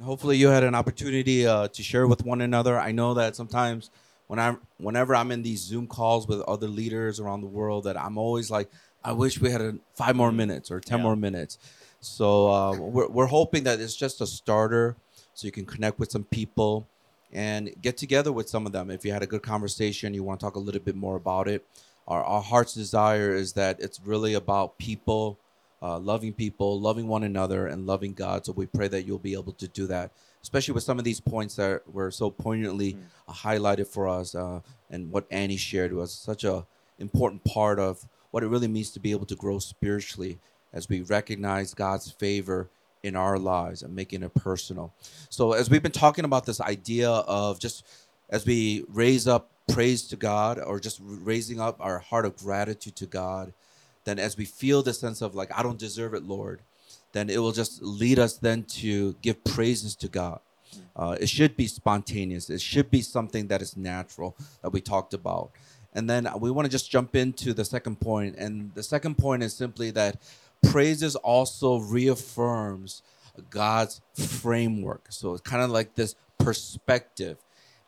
And 0.00 0.06
hopefully 0.06 0.38
you 0.38 0.48
had 0.48 0.64
an 0.64 0.74
opportunity 0.74 1.46
uh, 1.46 1.68
to 1.68 1.82
share 1.82 2.06
with 2.06 2.24
one 2.24 2.40
another. 2.40 2.80
I 2.80 2.90
know 2.90 3.12
that 3.12 3.36
sometimes 3.36 3.90
when 4.28 4.38
I 4.38 4.56
whenever 4.78 5.14
I'm 5.14 5.30
in 5.30 5.42
these 5.42 5.60
Zoom 5.60 5.86
calls 5.86 6.26
with 6.26 6.40
other 6.48 6.68
leaders 6.68 7.20
around 7.20 7.42
the 7.42 7.48
world, 7.48 7.84
that 7.84 8.00
I'm 8.00 8.16
always 8.16 8.50
like, 8.50 8.70
I 9.04 9.12
wish 9.12 9.38
we 9.42 9.50
had 9.50 9.60
a, 9.60 9.74
five 9.94 10.16
more 10.16 10.32
minutes 10.32 10.70
or 10.70 10.80
ten 10.80 11.00
yeah. 11.00 11.04
more 11.04 11.16
minutes. 11.16 11.58
So 12.00 12.50
uh, 12.50 12.78
we're 12.78 13.08
we're 13.08 13.26
hoping 13.26 13.64
that 13.64 13.78
it's 13.78 13.94
just 13.94 14.22
a 14.22 14.26
starter, 14.26 14.96
so 15.34 15.46
you 15.46 15.52
can 15.52 15.66
connect 15.66 15.98
with 15.98 16.10
some 16.10 16.24
people 16.24 16.88
and 17.30 17.70
get 17.82 17.98
together 17.98 18.32
with 18.32 18.48
some 18.48 18.64
of 18.64 18.72
them. 18.72 18.90
If 18.90 19.04
you 19.04 19.12
had 19.12 19.22
a 19.22 19.26
good 19.26 19.42
conversation, 19.42 20.14
you 20.14 20.24
want 20.24 20.40
to 20.40 20.46
talk 20.46 20.56
a 20.56 20.60
little 20.60 20.80
bit 20.80 20.96
more 20.96 21.16
about 21.16 21.46
it. 21.46 21.62
Our 22.08 22.24
our 22.24 22.40
heart's 22.40 22.72
desire 22.72 23.34
is 23.34 23.52
that 23.52 23.78
it's 23.80 24.00
really 24.02 24.32
about 24.32 24.78
people 24.78 25.38
uh, 25.82 25.98
loving 25.98 26.32
people, 26.32 26.80
loving 26.80 27.06
one 27.06 27.22
another, 27.22 27.66
and 27.66 27.86
loving 27.86 28.12
God. 28.12 28.44
So 28.44 28.52
we 28.52 28.66
pray 28.66 28.88
that 28.88 29.04
you'll 29.04 29.18
be 29.18 29.32
able 29.34 29.52
to 29.54 29.68
do 29.68 29.86
that, 29.86 30.12
especially 30.42 30.74
with 30.74 30.84
some 30.84 30.98
of 30.98 31.04
these 31.04 31.20
points 31.20 31.56
that 31.56 31.82
were 31.92 32.10
so 32.10 32.30
poignantly 32.30 32.94
mm. 32.94 33.34
highlighted 33.34 33.86
for 33.86 34.08
us, 34.08 34.34
uh, 34.34 34.60
and 34.90 35.10
what 35.10 35.26
Annie 35.30 35.56
shared 35.56 35.92
was 35.92 36.12
such 36.12 36.44
a 36.44 36.66
important 36.98 37.42
part 37.44 37.78
of 37.78 38.06
what 38.30 38.42
it 38.42 38.48
really 38.48 38.68
means 38.68 38.90
to 38.90 39.00
be 39.00 39.10
able 39.10 39.26
to 39.26 39.34
grow 39.34 39.58
spiritually 39.58 40.38
as 40.72 40.88
we 40.88 41.00
recognize 41.00 41.74
God's 41.74 42.10
favor 42.10 42.68
in 43.02 43.16
our 43.16 43.38
lives 43.38 43.82
and 43.82 43.96
making 43.96 44.22
it 44.22 44.34
personal. 44.34 44.92
So 45.30 45.52
as 45.52 45.70
we've 45.70 45.82
been 45.82 45.90
talking 45.90 46.24
about 46.24 46.46
this 46.46 46.60
idea 46.60 47.10
of 47.10 47.58
just 47.58 47.84
as 48.28 48.46
we 48.46 48.84
raise 48.88 49.26
up 49.26 49.50
praise 49.72 50.02
to 50.08 50.16
God 50.16 50.58
or 50.58 50.80
just 50.80 51.00
raising 51.02 51.60
up 51.60 51.76
our 51.80 51.98
heart 51.98 52.26
of 52.26 52.36
gratitude 52.36 52.96
to 52.96 53.06
God 53.06 53.52
then 54.04 54.18
as 54.18 54.36
we 54.36 54.44
feel 54.44 54.82
the 54.82 54.94
sense 54.94 55.20
of 55.20 55.34
like, 55.34 55.56
I 55.56 55.62
don't 55.62 55.78
deserve 55.78 56.14
it, 56.14 56.24
Lord, 56.24 56.62
then 57.12 57.28
it 57.28 57.38
will 57.38 57.52
just 57.52 57.82
lead 57.82 58.18
us 58.18 58.36
then 58.36 58.64
to 58.64 59.14
give 59.22 59.42
praises 59.44 59.96
to 59.96 60.08
God. 60.08 60.40
Uh, 60.94 61.16
it 61.20 61.28
should 61.28 61.56
be 61.56 61.66
spontaneous. 61.66 62.48
It 62.50 62.60
should 62.60 62.90
be 62.90 63.02
something 63.02 63.48
that 63.48 63.62
is 63.62 63.76
natural 63.76 64.36
that 64.62 64.70
we 64.70 64.80
talked 64.80 65.14
about. 65.14 65.50
And 65.92 66.08
then 66.08 66.28
we 66.38 66.50
want 66.50 66.66
to 66.66 66.70
just 66.70 66.90
jump 66.90 67.16
into 67.16 67.52
the 67.52 67.64
second 67.64 68.00
point. 68.00 68.36
And 68.36 68.72
the 68.74 68.82
second 68.82 69.18
point 69.18 69.42
is 69.42 69.54
simply 69.54 69.90
that 69.92 70.22
praises 70.62 71.16
also 71.16 71.78
reaffirms 71.78 73.02
God's 73.48 74.00
framework. 74.14 75.06
So 75.10 75.32
it's 75.32 75.42
kind 75.42 75.62
of 75.62 75.70
like 75.70 75.94
this 75.94 76.14
perspective. 76.38 77.38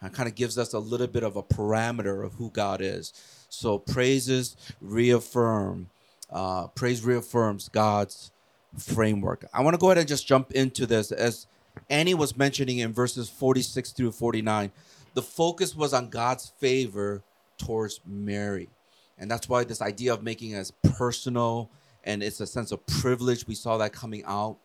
It 0.02 0.12
kind 0.12 0.28
of 0.28 0.34
gives 0.34 0.58
us 0.58 0.72
a 0.72 0.80
little 0.80 1.06
bit 1.06 1.22
of 1.22 1.36
a 1.36 1.42
parameter 1.42 2.24
of 2.24 2.34
who 2.34 2.50
God 2.50 2.80
is. 2.80 3.12
So 3.48 3.78
praises 3.78 4.56
reaffirm 4.80 5.90
uh, 6.32 6.68
praise 6.68 7.04
reaffirms 7.04 7.68
God's 7.68 8.32
framework. 8.78 9.44
I 9.52 9.62
want 9.62 9.74
to 9.74 9.78
go 9.78 9.88
ahead 9.88 9.98
and 9.98 10.08
just 10.08 10.26
jump 10.26 10.52
into 10.52 10.86
this. 10.86 11.12
As 11.12 11.46
Annie 11.90 12.14
was 12.14 12.36
mentioning 12.36 12.78
in 12.78 12.92
verses 12.92 13.28
46 13.28 13.92
through 13.92 14.12
49, 14.12 14.72
the 15.14 15.22
focus 15.22 15.74
was 15.74 15.92
on 15.92 16.08
God's 16.08 16.52
favor 16.58 17.22
towards 17.58 18.00
Mary. 18.06 18.70
And 19.18 19.30
that's 19.30 19.48
why 19.48 19.64
this 19.64 19.82
idea 19.82 20.14
of 20.14 20.22
making 20.22 20.54
as 20.54 20.70
personal 20.70 21.70
and 22.04 22.22
it's 22.22 22.40
a 22.40 22.46
sense 22.46 22.72
of 22.72 22.84
privilege, 22.86 23.46
we 23.46 23.54
saw 23.54 23.76
that 23.78 23.92
coming 23.92 24.24
out. 24.26 24.58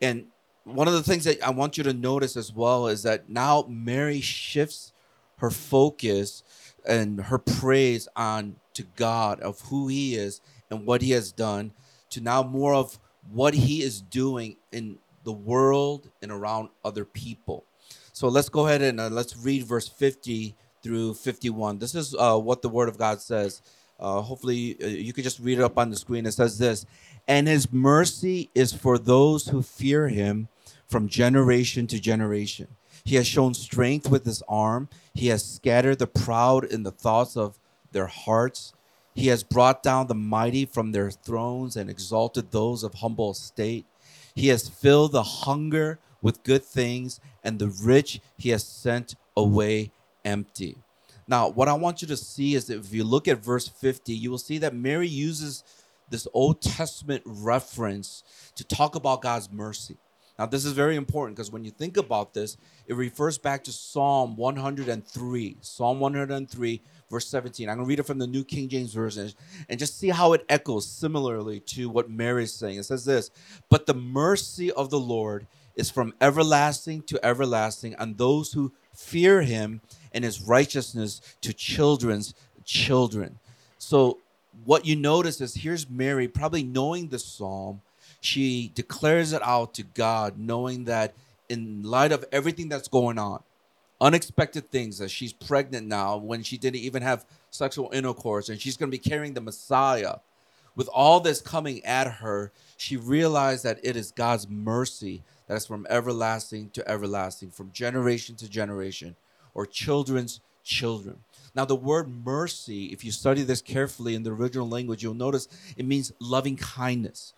And 0.00 0.26
one 0.64 0.88
of 0.88 0.94
the 0.94 1.02
things 1.02 1.24
that 1.24 1.40
I 1.42 1.50
want 1.50 1.78
you 1.78 1.84
to 1.84 1.92
notice 1.92 2.36
as 2.36 2.52
well 2.52 2.88
is 2.88 3.04
that 3.04 3.28
now 3.28 3.66
Mary 3.68 4.20
shifts 4.20 4.92
her 5.38 5.50
focus 5.50 6.42
and 6.84 7.20
her 7.20 7.38
praise 7.38 8.08
on 8.16 8.56
to 8.74 8.82
God 8.96 9.40
of 9.40 9.60
who 9.62 9.88
he 9.88 10.16
is 10.16 10.40
and 10.70 10.86
what 10.86 11.02
he 11.02 11.12
has 11.12 11.32
done 11.32 11.72
to 12.10 12.20
now 12.20 12.42
more 12.42 12.74
of 12.74 12.98
what 13.32 13.54
he 13.54 13.82
is 13.82 14.00
doing 14.00 14.56
in 14.72 14.98
the 15.24 15.32
world 15.32 16.08
and 16.22 16.30
around 16.30 16.68
other 16.84 17.04
people. 17.04 17.64
So 18.12 18.28
let's 18.28 18.48
go 18.48 18.66
ahead 18.66 18.82
and 18.82 19.00
uh, 19.00 19.08
let's 19.08 19.36
read 19.36 19.64
verse 19.64 19.88
50 19.88 20.54
through 20.82 21.14
51. 21.14 21.78
This 21.78 21.94
is 21.94 22.14
uh, 22.18 22.38
what 22.38 22.62
the 22.62 22.68
Word 22.68 22.88
of 22.88 22.96
God 22.96 23.20
says. 23.20 23.60
Uh, 23.98 24.20
hopefully, 24.20 24.76
uh, 24.82 24.86
you 24.86 25.12
could 25.12 25.24
just 25.24 25.40
read 25.40 25.58
it 25.58 25.62
up 25.62 25.78
on 25.78 25.90
the 25.90 25.96
screen. 25.96 26.26
It 26.26 26.32
says 26.32 26.58
this 26.58 26.86
And 27.26 27.48
his 27.48 27.72
mercy 27.72 28.50
is 28.54 28.72
for 28.72 28.98
those 28.98 29.48
who 29.48 29.62
fear 29.62 30.08
him 30.08 30.48
from 30.86 31.08
generation 31.08 31.86
to 31.88 32.00
generation. 32.00 32.68
He 33.04 33.16
has 33.16 33.26
shown 33.26 33.54
strength 33.54 34.08
with 34.08 34.24
his 34.24 34.42
arm, 34.48 34.88
he 35.14 35.28
has 35.28 35.44
scattered 35.44 35.98
the 35.98 36.06
proud 36.06 36.64
in 36.64 36.82
the 36.82 36.90
thoughts 36.90 37.36
of 37.36 37.58
their 37.92 38.06
hearts. 38.06 38.72
He 39.16 39.28
has 39.28 39.42
brought 39.42 39.82
down 39.82 40.08
the 40.08 40.14
mighty 40.14 40.66
from 40.66 40.92
their 40.92 41.10
thrones 41.10 41.74
and 41.74 41.88
exalted 41.88 42.50
those 42.52 42.82
of 42.82 42.94
humble 42.94 43.30
estate. 43.30 43.86
He 44.34 44.48
has 44.48 44.68
filled 44.68 45.12
the 45.12 45.22
hunger 45.22 45.98
with 46.20 46.42
good 46.42 46.62
things, 46.62 47.18
and 47.42 47.58
the 47.58 47.68
rich 47.68 48.20
he 48.36 48.50
has 48.50 48.62
sent 48.62 49.14
away 49.34 49.90
empty. 50.24 50.76
Now, 51.26 51.48
what 51.48 51.66
I 51.66 51.72
want 51.72 52.02
you 52.02 52.08
to 52.08 52.16
see 52.16 52.54
is 52.54 52.66
that 52.66 52.78
if 52.78 52.92
you 52.92 53.04
look 53.04 53.26
at 53.26 53.42
verse 53.42 53.66
50, 53.66 54.12
you 54.12 54.30
will 54.30 54.38
see 54.38 54.58
that 54.58 54.74
Mary 54.74 55.08
uses 55.08 55.64
this 56.10 56.28
Old 56.34 56.60
Testament 56.60 57.22
reference 57.24 58.22
to 58.54 58.64
talk 58.64 58.96
about 58.96 59.22
God's 59.22 59.50
mercy. 59.50 59.96
Now, 60.38 60.46
this 60.46 60.64
is 60.64 60.72
very 60.72 60.96
important 60.96 61.36
because 61.36 61.50
when 61.50 61.64
you 61.64 61.70
think 61.70 61.96
about 61.96 62.34
this, 62.34 62.56
it 62.86 62.94
refers 62.94 63.38
back 63.38 63.64
to 63.64 63.72
Psalm 63.72 64.36
103. 64.36 65.56
Psalm 65.62 66.00
103, 66.00 66.82
verse 67.10 67.28
17. 67.28 67.68
I'm 67.68 67.76
going 67.76 67.86
to 67.86 67.88
read 67.88 68.00
it 68.00 68.06
from 68.06 68.18
the 68.18 68.26
New 68.26 68.44
King 68.44 68.68
James 68.68 68.92
Version 68.92 69.32
and 69.68 69.78
just 69.78 69.98
see 69.98 70.10
how 70.10 70.34
it 70.34 70.44
echoes 70.48 70.86
similarly 70.86 71.60
to 71.60 71.88
what 71.88 72.10
Mary 72.10 72.44
is 72.44 72.52
saying. 72.52 72.78
It 72.78 72.84
says 72.84 73.04
this 73.04 73.30
But 73.70 73.86
the 73.86 73.94
mercy 73.94 74.70
of 74.72 74.90
the 74.90 75.00
Lord 75.00 75.46
is 75.74 75.90
from 75.90 76.14
everlasting 76.20 77.02
to 77.02 77.24
everlasting 77.24 77.94
on 77.96 78.14
those 78.14 78.52
who 78.52 78.72
fear 78.94 79.42
him 79.42 79.80
and 80.12 80.24
his 80.24 80.42
righteousness 80.42 81.20
to 81.42 81.52
children's 81.52 82.34
children. 82.64 83.38
So, 83.78 84.18
what 84.64 84.86
you 84.86 84.96
notice 84.96 85.40
is 85.40 85.54
here's 85.54 85.88
Mary, 85.88 86.28
probably 86.28 86.62
knowing 86.62 87.08
the 87.08 87.18
psalm, 87.18 87.82
she 88.20 88.70
declares 88.74 89.32
it 89.32 89.42
out 89.42 89.74
to 89.74 89.82
God, 89.82 90.38
knowing 90.38 90.84
that 90.84 91.14
in 91.48 91.82
light 91.82 92.12
of 92.12 92.24
everything 92.32 92.68
that's 92.68 92.88
going 92.88 93.18
on, 93.18 93.42
unexpected 94.00 94.68
things, 94.68 94.98
that 94.98 95.10
she's 95.10 95.32
pregnant 95.32 95.86
now 95.86 96.16
when 96.16 96.42
she 96.42 96.58
didn't 96.58 96.80
even 96.80 97.02
have 97.02 97.24
sexual 97.50 97.90
intercourse, 97.92 98.48
and 98.48 98.60
she's 98.60 98.76
going 98.76 98.90
to 98.90 98.98
be 98.98 99.10
carrying 99.10 99.34
the 99.34 99.40
Messiah. 99.40 100.16
With 100.74 100.88
all 100.88 101.20
this 101.20 101.40
coming 101.40 101.84
at 101.84 102.06
her, 102.06 102.52
she 102.76 102.96
realized 102.96 103.64
that 103.64 103.80
it 103.82 103.96
is 103.96 104.12
God's 104.12 104.48
mercy 104.48 105.22
that 105.46 105.56
is 105.56 105.66
from 105.66 105.86
everlasting 105.88 106.70
to 106.70 106.86
everlasting, 106.88 107.50
from 107.50 107.72
generation 107.72 108.34
to 108.36 108.48
generation, 108.48 109.16
or 109.54 109.64
children's 109.64 110.40
children. 110.62 111.20
Now, 111.54 111.64
the 111.64 111.76
word 111.76 112.08
mercy, 112.08 112.86
if 112.86 113.04
you 113.04 113.10
study 113.10 113.42
this 113.42 113.62
carefully 113.62 114.14
in 114.14 114.24
the 114.24 114.32
original 114.32 114.68
language, 114.68 115.02
you'll 115.02 115.14
notice 115.14 115.48
it 115.76 115.86
means 115.86 116.12
loving 116.20 116.56
kindness. 116.56 117.32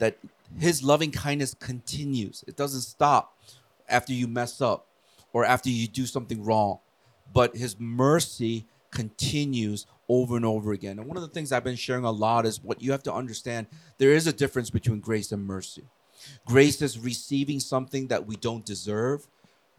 That 0.00 0.18
his 0.58 0.82
loving 0.82 1.12
kindness 1.12 1.54
continues, 1.54 2.44
it 2.48 2.56
doesn't 2.56 2.80
stop 2.82 3.36
after 3.88 4.12
you 4.12 4.26
mess 4.26 4.60
up 4.60 4.86
or 5.32 5.44
after 5.44 5.70
you 5.70 5.86
do 5.86 6.06
something 6.06 6.44
wrong, 6.44 6.80
but 7.32 7.56
his 7.56 7.78
mercy 7.78 8.66
continues 8.90 9.86
over 10.08 10.36
and 10.36 10.44
over 10.44 10.72
again. 10.72 10.98
And 10.98 11.06
one 11.06 11.16
of 11.16 11.22
the 11.22 11.28
things 11.28 11.52
I've 11.52 11.62
been 11.62 11.76
sharing 11.76 12.04
a 12.04 12.10
lot 12.10 12.44
is 12.44 12.60
what 12.60 12.82
you 12.82 12.90
have 12.90 13.04
to 13.04 13.14
understand 13.14 13.68
there 13.98 14.12
is 14.12 14.26
a 14.26 14.32
difference 14.32 14.70
between 14.70 14.98
grace 15.00 15.30
and 15.30 15.46
mercy. 15.46 15.84
Grace 16.44 16.82
is 16.82 16.98
receiving 16.98 17.60
something 17.60 18.08
that 18.08 18.26
we 18.26 18.36
don't 18.36 18.66
deserve. 18.66 19.28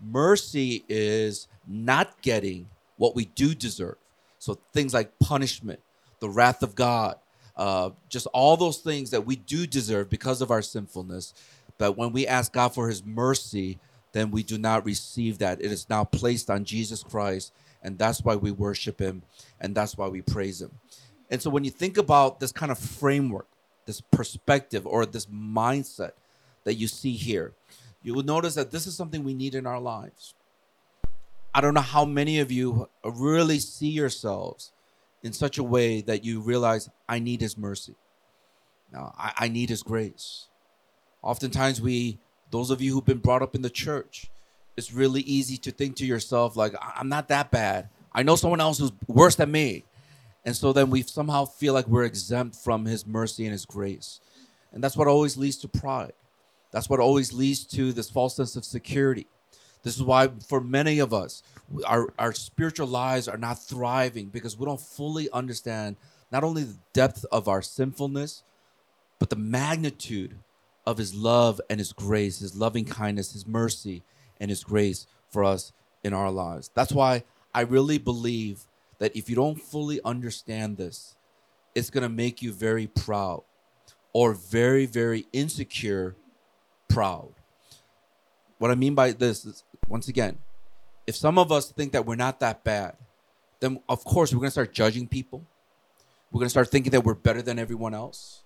Mercy 0.01 0.85
is 0.87 1.47
not 1.67 2.21
getting 2.21 2.69
what 2.97 3.15
we 3.15 3.25
do 3.25 3.53
deserve. 3.53 3.97
So 4.39 4.57
things 4.73 4.93
like 4.93 5.19
punishment, 5.19 5.81
the 6.19 6.29
wrath 6.29 6.63
of 6.63 6.75
God, 6.75 7.17
uh, 7.61 7.91
just 8.09 8.25
all 8.33 8.57
those 8.57 8.79
things 8.79 9.11
that 9.11 9.23
we 9.23 9.35
do 9.35 9.67
deserve 9.67 10.09
because 10.09 10.41
of 10.41 10.49
our 10.49 10.63
sinfulness. 10.63 11.35
But 11.77 11.95
when 11.95 12.11
we 12.11 12.25
ask 12.25 12.51
God 12.51 12.73
for 12.73 12.89
His 12.89 13.05
mercy, 13.05 13.77
then 14.13 14.31
we 14.31 14.41
do 14.41 14.57
not 14.57 14.83
receive 14.83 15.37
that. 15.37 15.61
It 15.61 15.71
is 15.71 15.87
now 15.87 16.03
placed 16.03 16.49
on 16.49 16.65
Jesus 16.65 17.03
Christ, 17.03 17.53
and 17.83 17.99
that's 17.99 18.23
why 18.23 18.35
we 18.35 18.49
worship 18.49 18.99
Him, 18.99 19.21
and 19.59 19.75
that's 19.75 19.95
why 19.95 20.07
we 20.07 20.23
praise 20.23 20.59
Him. 20.59 20.71
And 21.29 21.39
so 21.39 21.51
when 21.51 21.63
you 21.63 21.69
think 21.69 21.99
about 21.99 22.39
this 22.39 22.51
kind 22.51 22.71
of 22.71 22.79
framework, 22.79 23.47
this 23.85 24.01
perspective, 24.01 24.87
or 24.87 25.05
this 25.05 25.27
mindset 25.27 26.13
that 26.63 26.73
you 26.73 26.87
see 26.87 27.13
here, 27.13 27.53
you 28.01 28.15
will 28.15 28.23
notice 28.23 28.55
that 28.55 28.71
this 28.71 28.87
is 28.87 28.97
something 28.97 29.23
we 29.23 29.35
need 29.35 29.53
in 29.53 29.67
our 29.67 29.79
lives. 29.79 30.33
I 31.53 31.61
don't 31.61 31.75
know 31.75 31.81
how 31.81 32.05
many 32.05 32.39
of 32.39 32.51
you 32.51 32.89
really 33.03 33.59
see 33.59 33.89
yourselves 33.89 34.71
in 35.23 35.33
such 35.33 35.57
a 35.57 35.63
way 35.63 36.01
that 36.01 36.23
you 36.23 36.39
realize, 36.39 36.89
I 37.07 37.19
need 37.19 37.41
His 37.41 37.57
mercy. 37.57 37.95
Now, 38.91 39.13
I, 39.17 39.33
I 39.37 39.47
need 39.47 39.69
His 39.69 39.83
grace. 39.83 40.47
Oftentimes, 41.21 41.81
we, 41.81 42.19
those 42.49 42.71
of 42.71 42.81
you 42.81 42.93
who've 42.93 43.05
been 43.05 43.19
brought 43.19 43.41
up 43.41 43.55
in 43.55 43.61
the 43.61 43.69
church, 43.69 44.29
it's 44.75 44.93
really 44.93 45.21
easy 45.21 45.57
to 45.57 45.71
think 45.71 45.95
to 45.97 46.05
yourself, 46.05 46.55
like, 46.55 46.73
I'm 46.95 47.09
not 47.09 47.27
that 47.27 47.51
bad. 47.51 47.89
I 48.13 48.23
know 48.23 48.35
someone 48.35 48.61
else 48.61 48.79
who's 48.79 48.91
worse 49.07 49.35
than 49.35 49.51
me. 49.51 49.85
And 50.43 50.55
so 50.55 50.73
then 50.73 50.89
we 50.89 51.03
somehow 51.03 51.45
feel 51.45 51.73
like 51.73 51.87
we're 51.87 52.03
exempt 52.03 52.55
from 52.55 52.85
His 52.85 53.05
mercy 53.05 53.43
and 53.45 53.51
His 53.51 53.65
grace. 53.65 54.19
And 54.73 54.83
that's 54.83 54.97
what 54.97 55.07
always 55.07 55.37
leads 55.37 55.57
to 55.57 55.67
pride. 55.67 56.13
That's 56.71 56.89
what 56.89 56.99
always 56.99 57.33
leads 57.33 57.65
to 57.67 57.91
this 57.91 58.09
false 58.09 58.37
sense 58.37 58.55
of 58.55 58.65
security. 58.65 59.27
This 59.83 59.95
is 59.95 60.03
why, 60.03 60.29
for 60.47 60.61
many 60.61 60.99
of 60.99 61.13
us, 61.13 61.41
our, 61.85 62.13
our 62.19 62.33
spiritual 62.33 62.87
lives 62.87 63.27
are 63.27 63.37
not 63.37 63.63
thriving 63.63 64.27
because 64.27 64.57
we 64.57 64.65
don't 64.65 64.81
fully 64.81 65.29
understand 65.31 65.95
not 66.31 66.43
only 66.43 66.63
the 66.63 66.77
depth 66.93 67.25
of 67.31 67.47
our 67.47 67.61
sinfulness, 67.61 68.43
but 69.19 69.29
the 69.29 69.35
magnitude 69.35 70.37
of 70.85 70.97
His 70.97 71.13
love 71.13 71.59
and 71.69 71.79
His 71.79 71.93
grace, 71.93 72.39
His 72.39 72.55
loving 72.55 72.85
kindness, 72.85 73.33
His 73.33 73.47
mercy, 73.47 74.03
and 74.39 74.49
His 74.49 74.63
grace 74.63 75.07
for 75.29 75.43
us 75.43 75.73
in 76.03 76.13
our 76.13 76.31
lives. 76.31 76.69
That's 76.73 76.91
why 76.91 77.23
I 77.53 77.61
really 77.61 77.97
believe 77.97 78.65
that 78.99 79.15
if 79.15 79.29
you 79.29 79.35
don't 79.35 79.59
fully 79.59 79.99
understand 80.03 80.77
this, 80.77 81.15
it's 81.73 81.89
going 81.89 82.03
to 82.03 82.09
make 82.09 82.41
you 82.41 82.51
very 82.51 82.87
proud 82.87 83.43
or 84.13 84.33
very, 84.33 84.85
very 84.85 85.25
insecure 85.33 86.15
proud. 86.87 87.33
What 88.61 88.69
I 88.69 88.75
mean 88.75 88.93
by 88.93 89.11
this 89.11 89.43
is, 89.43 89.63
once 89.87 90.07
again, 90.07 90.37
if 91.07 91.15
some 91.15 91.39
of 91.39 91.51
us 91.51 91.71
think 91.71 91.93
that 91.93 92.05
we're 92.05 92.13
not 92.13 92.39
that 92.41 92.63
bad, 92.63 92.93
then 93.59 93.81
of 93.89 94.03
course 94.03 94.31
we're 94.31 94.39
going 94.39 94.49
to 94.49 94.51
start 94.51 94.71
judging 94.71 95.07
people. 95.07 95.43
We're 96.31 96.41
going 96.41 96.45
to 96.45 96.51
start 96.51 96.69
thinking 96.69 96.91
that 96.91 97.03
we're 97.03 97.15
better 97.15 97.41
than 97.41 97.57
everyone 97.57 97.95
else. 97.95 98.43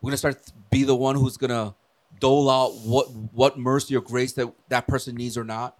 We're 0.00 0.08
going 0.08 0.14
to 0.14 0.18
start 0.18 0.52
be 0.68 0.82
the 0.82 0.96
one 0.96 1.14
who's 1.14 1.36
going 1.36 1.50
to 1.50 1.76
dole 2.18 2.50
out 2.50 2.72
what 2.84 3.06
what 3.32 3.56
mercy 3.56 3.94
or 3.94 4.00
grace 4.00 4.32
that 4.32 4.52
that 4.68 4.88
person 4.88 5.14
needs 5.14 5.38
or 5.38 5.44
not. 5.44 5.76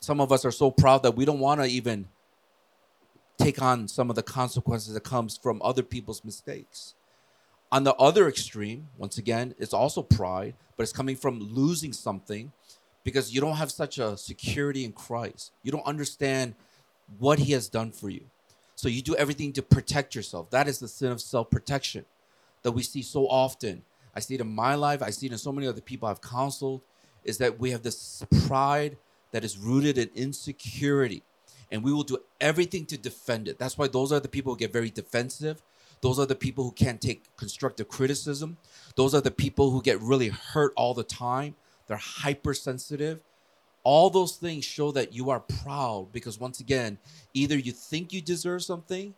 Some 0.00 0.20
of 0.20 0.32
us 0.32 0.44
are 0.44 0.50
so 0.50 0.72
proud 0.72 1.04
that 1.04 1.14
we 1.14 1.24
don't 1.24 1.38
want 1.38 1.60
to 1.60 1.68
even 1.68 2.08
take 3.38 3.62
on 3.62 3.86
some 3.86 4.10
of 4.10 4.16
the 4.16 4.24
consequences 4.24 4.94
that 4.94 5.04
comes 5.04 5.36
from 5.36 5.62
other 5.62 5.84
people's 5.84 6.24
mistakes. 6.24 6.96
On 7.72 7.84
the 7.84 7.94
other 7.94 8.28
extreme, 8.28 8.88
once 8.98 9.16
again, 9.16 9.54
it's 9.58 9.72
also 9.72 10.02
pride, 10.02 10.54
but 10.76 10.82
it's 10.82 10.92
coming 10.92 11.16
from 11.16 11.40
losing 11.40 11.94
something 11.94 12.52
because 13.02 13.34
you 13.34 13.40
don't 13.40 13.56
have 13.56 13.72
such 13.72 13.98
a 13.98 14.14
security 14.18 14.84
in 14.84 14.92
Christ. 14.92 15.52
You 15.62 15.72
don't 15.72 15.86
understand 15.86 16.54
what 17.18 17.38
He 17.38 17.52
has 17.52 17.70
done 17.70 17.90
for 17.90 18.10
you. 18.10 18.24
So 18.74 18.88
you 18.88 19.00
do 19.00 19.16
everything 19.16 19.54
to 19.54 19.62
protect 19.62 20.14
yourself. 20.14 20.50
That 20.50 20.68
is 20.68 20.80
the 20.80 20.88
sin 20.88 21.10
of 21.10 21.22
self 21.22 21.48
protection 21.48 22.04
that 22.62 22.72
we 22.72 22.82
see 22.82 23.00
so 23.00 23.26
often. 23.26 23.84
I 24.14 24.20
see 24.20 24.34
it 24.34 24.42
in 24.42 24.54
my 24.54 24.74
life, 24.74 25.02
I 25.02 25.08
see 25.08 25.26
it 25.26 25.32
in 25.32 25.38
so 25.38 25.50
many 25.50 25.66
other 25.66 25.80
people 25.80 26.08
I've 26.08 26.20
counseled, 26.20 26.82
is 27.24 27.38
that 27.38 27.58
we 27.58 27.70
have 27.70 27.82
this 27.82 28.22
pride 28.46 28.98
that 29.30 29.44
is 29.44 29.56
rooted 29.56 29.96
in 29.96 30.10
insecurity. 30.14 31.22
And 31.70 31.82
we 31.82 31.90
will 31.90 32.02
do 32.02 32.18
everything 32.38 32.84
to 32.86 32.98
defend 32.98 33.48
it. 33.48 33.58
That's 33.58 33.78
why 33.78 33.88
those 33.88 34.12
are 34.12 34.20
the 34.20 34.28
people 34.28 34.52
who 34.52 34.58
get 34.58 34.74
very 34.74 34.90
defensive 34.90 35.62
those 36.02 36.18
are 36.18 36.26
the 36.26 36.34
people 36.34 36.64
who 36.64 36.72
can't 36.72 37.00
take 37.00 37.34
constructive 37.36 37.88
criticism. 37.88 38.58
Those 38.96 39.14
are 39.14 39.20
the 39.20 39.30
people 39.30 39.70
who 39.70 39.80
get 39.80 40.00
really 40.00 40.28
hurt 40.28 40.72
all 40.76 40.94
the 40.94 41.04
time. 41.04 41.54
They're 41.86 41.96
hypersensitive. 41.96 43.20
All 43.84 44.10
those 44.10 44.36
things 44.36 44.64
show 44.64 44.90
that 44.92 45.12
you 45.12 45.30
are 45.30 45.40
proud 45.40 46.08
because, 46.12 46.38
once 46.38 46.60
again, 46.60 46.98
either 47.34 47.56
you 47.56 47.72
think 47.72 48.12
you 48.12 48.20
deserve 48.20 48.62
something 48.62 49.14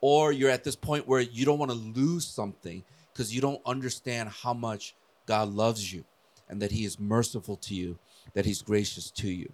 or 0.00 0.30
you're 0.30 0.50
at 0.50 0.62
this 0.62 0.76
point 0.76 1.08
where 1.08 1.20
you 1.20 1.46
don't 1.46 1.58
want 1.58 1.70
to 1.70 1.76
lose 1.76 2.26
something 2.26 2.84
because 3.12 3.34
you 3.34 3.40
don't 3.40 3.60
understand 3.64 4.28
how 4.28 4.52
much 4.52 4.94
God 5.26 5.48
loves 5.48 5.92
you 5.92 6.04
and 6.48 6.60
that 6.60 6.72
He 6.72 6.84
is 6.84 7.00
merciful 7.00 7.56
to 7.56 7.74
you, 7.74 7.98
that 8.34 8.44
He's 8.44 8.62
gracious 8.62 9.10
to 9.12 9.30
you. 9.30 9.52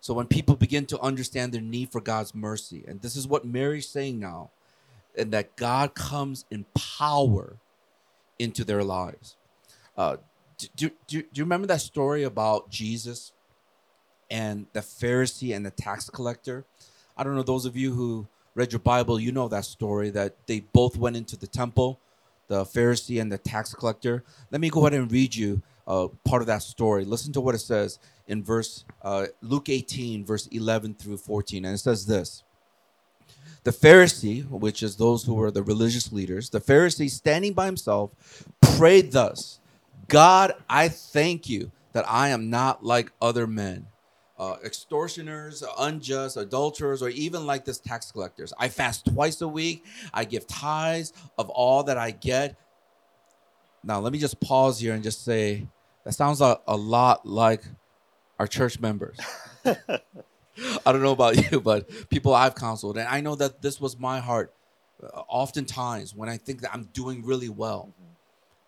So, 0.00 0.14
when 0.14 0.26
people 0.26 0.54
begin 0.54 0.86
to 0.86 1.00
understand 1.00 1.52
their 1.52 1.60
need 1.60 1.90
for 1.90 2.00
God's 2.00 2.34
mercy, 2.34 2.84
and 2.86 3.02
this 3.02 3.16
is 3.16 3.26
what 3.26 3.44
Mary's 3.44 3.88
saying 3.88 4.18
now, 4.20 4.50
and 5.16 5.32
that 5.32 5.56
God 5.56 5.94
comes 5.94 6.44
in 6.50 6.64
power 6.74 7.56
into 8.38 8.64
their 8.64 8.82
lives. 8.82 9.36
Uh, 9.96 10.16
do, 10.76 10.90
do, 11.06 11.22
do 11.22 11.24
you 11.34 11.44
remember 11.44 11.66
that 11.68 11.80
story 11.80 12.22
about 12.22 12.70
Jesus 12.70 13.32
and 14.30 14.66
the 14.72 14.80
Pharisee 14.80 15.54
and 15.54 15.64
the 15.64 15.70
tax 15.70 16.08
collector? 16.08 16.64
I 17.16 17.24
don't 17.24 17.34
know, 17.34 17.42
those 17.42 17.66
of 17.66 17.76
you 17.76 17.92
who 17.94 18.26
read 18.54 18.72
your 18.72 18.80
Bible, 18.80 19.20
you 19.20 19.32
know 19.32 19.48
that 19.48 19.64
story 19.64 20.10
that 20.10 20.36
they 20.46 20.60
both 20.60 20.96
went 20.96 21.16
into 21.16 21.36
the 21.36 21.46
temple, 21.46 22.00
the 22.48 22.64
Pharisee 22.64 23.20
and 23.20 23.30
the 23.30 23.38
tax 23.38 23.74
collector. 23.74 24.24
Let 24.50 24.60
me 24.60 24.70
go 24.70 24.80
ahead 24.80 24.98
and 24.98 25.10
read 25.10 25.34
you 25.34 25.62
uh, 25.86 26.08
part 26.24 26.42
of 26.42 26.46
that 26.46 26.62
story. 26.62 27.04
Listen 27.04 27.32
to 27.32 27.40
what 27.40 27.54
it 27.54 27.58
says 27.60 27.98
in 28.26 28.42
verse 28.42 28.84
uh, 29.02 29.26
Luke 29.42 29.68
18, 29.68 30.24
verse 30.24 30.46
11 30.48 30.94
through 30.94 31.16
14. 31.18 31.64
And 31.64 31.74
it 31.74 31.78
says 31.78 32.06
this 32.06 32.44
The 33.62 33.72
Pharisee, 33.72 34.48
which 34.48 34.82
is 34.82 34.96
those 34.96 35.24
who 35.24 35.34
were 35.34 35.50
the 35.50 35.62
religious 35.62 36.12
leaders, 36.12 36.48
the 36.48 36.60
Pharisee 36.60 37.10
standing 37.10 37.52
by 37.52 37.66
himself 37.66 38.10
prayed 38.60 39.12
thus 39.12 39.60
God, 40.08 40.54
I 40.68 40.88
thank 40.88 41.48
you 41.48 41.70
that 41.92 42.04
I 42.08 42.30
am 42.30 42.50
not 42.50 42.84
like 42.84 43.12
other 43.22 43.46
men. 43.46 43.86
Uh, 44.38 44.56
extortioners, 44.64 45.62
unjust, 45.78 46.36
adulterers, 46.36 47.02
or 47.02 47.10
even 47.10 47.46
like 47.46 47.64
this 47.64 47.78
tax 47.78 48.10
collectors. 48.10 48.52
I 48.58 48.70
fast 48.70 49.04
twice 49.04 49.40
a 49.42 49.48
week. 49.48 49.84
I 50.14 50.24
give 50.24 50.46
tithes 50.46 51.12
of 51.38 51.50
all 51.50 51.84
that 51.84 51.98
I 51.98 52.10
get. 52.10 52.56
Now, 53.84 54.00
let 54.00 54.12
me 54.12 54.18
just 54.18 54.40
pause 54.40 54.80
here 54.80 54.94
and 54.94 55.02
just 55.02 55.24
say 55.24 55.68
that 56.04 56.14
sounds 56.14 56.40
a, 56.40 56.58
a 56.66 56.76
lot 56.76 57.26
like 57.26 57.62
our 58.38 58.46
church 58.46 58.80
members. 58.80 59.18
I 60.86 60.92
don't 60.92 61.02
know 61.02 61.12
about 61.12 61.36
you, 61.52 61.60
but 61.60 61.88
people 62.08 62.34
I've 62.34 62.54
counseled, 62.54 62.98
and 62.98 63.08
I 63.08 63.20
know 63.20 63.34
that 63.36 63.62
this 63.62 63.80
was 63.80 63.98
my 63.98 64.20
heart. 64.20 64.54
Uh, 65.02 65.22
oftentimes, 65.28 66.14
when 66.14 66.28
I 66.28 66.36
think 66.36 66.60
that 66.60 66.72
I'm 66.74 66.84
doing 66.92 67.24
really 67.24 67.48
well, 67.48 67.92
mm-hmm. 67.92 68.12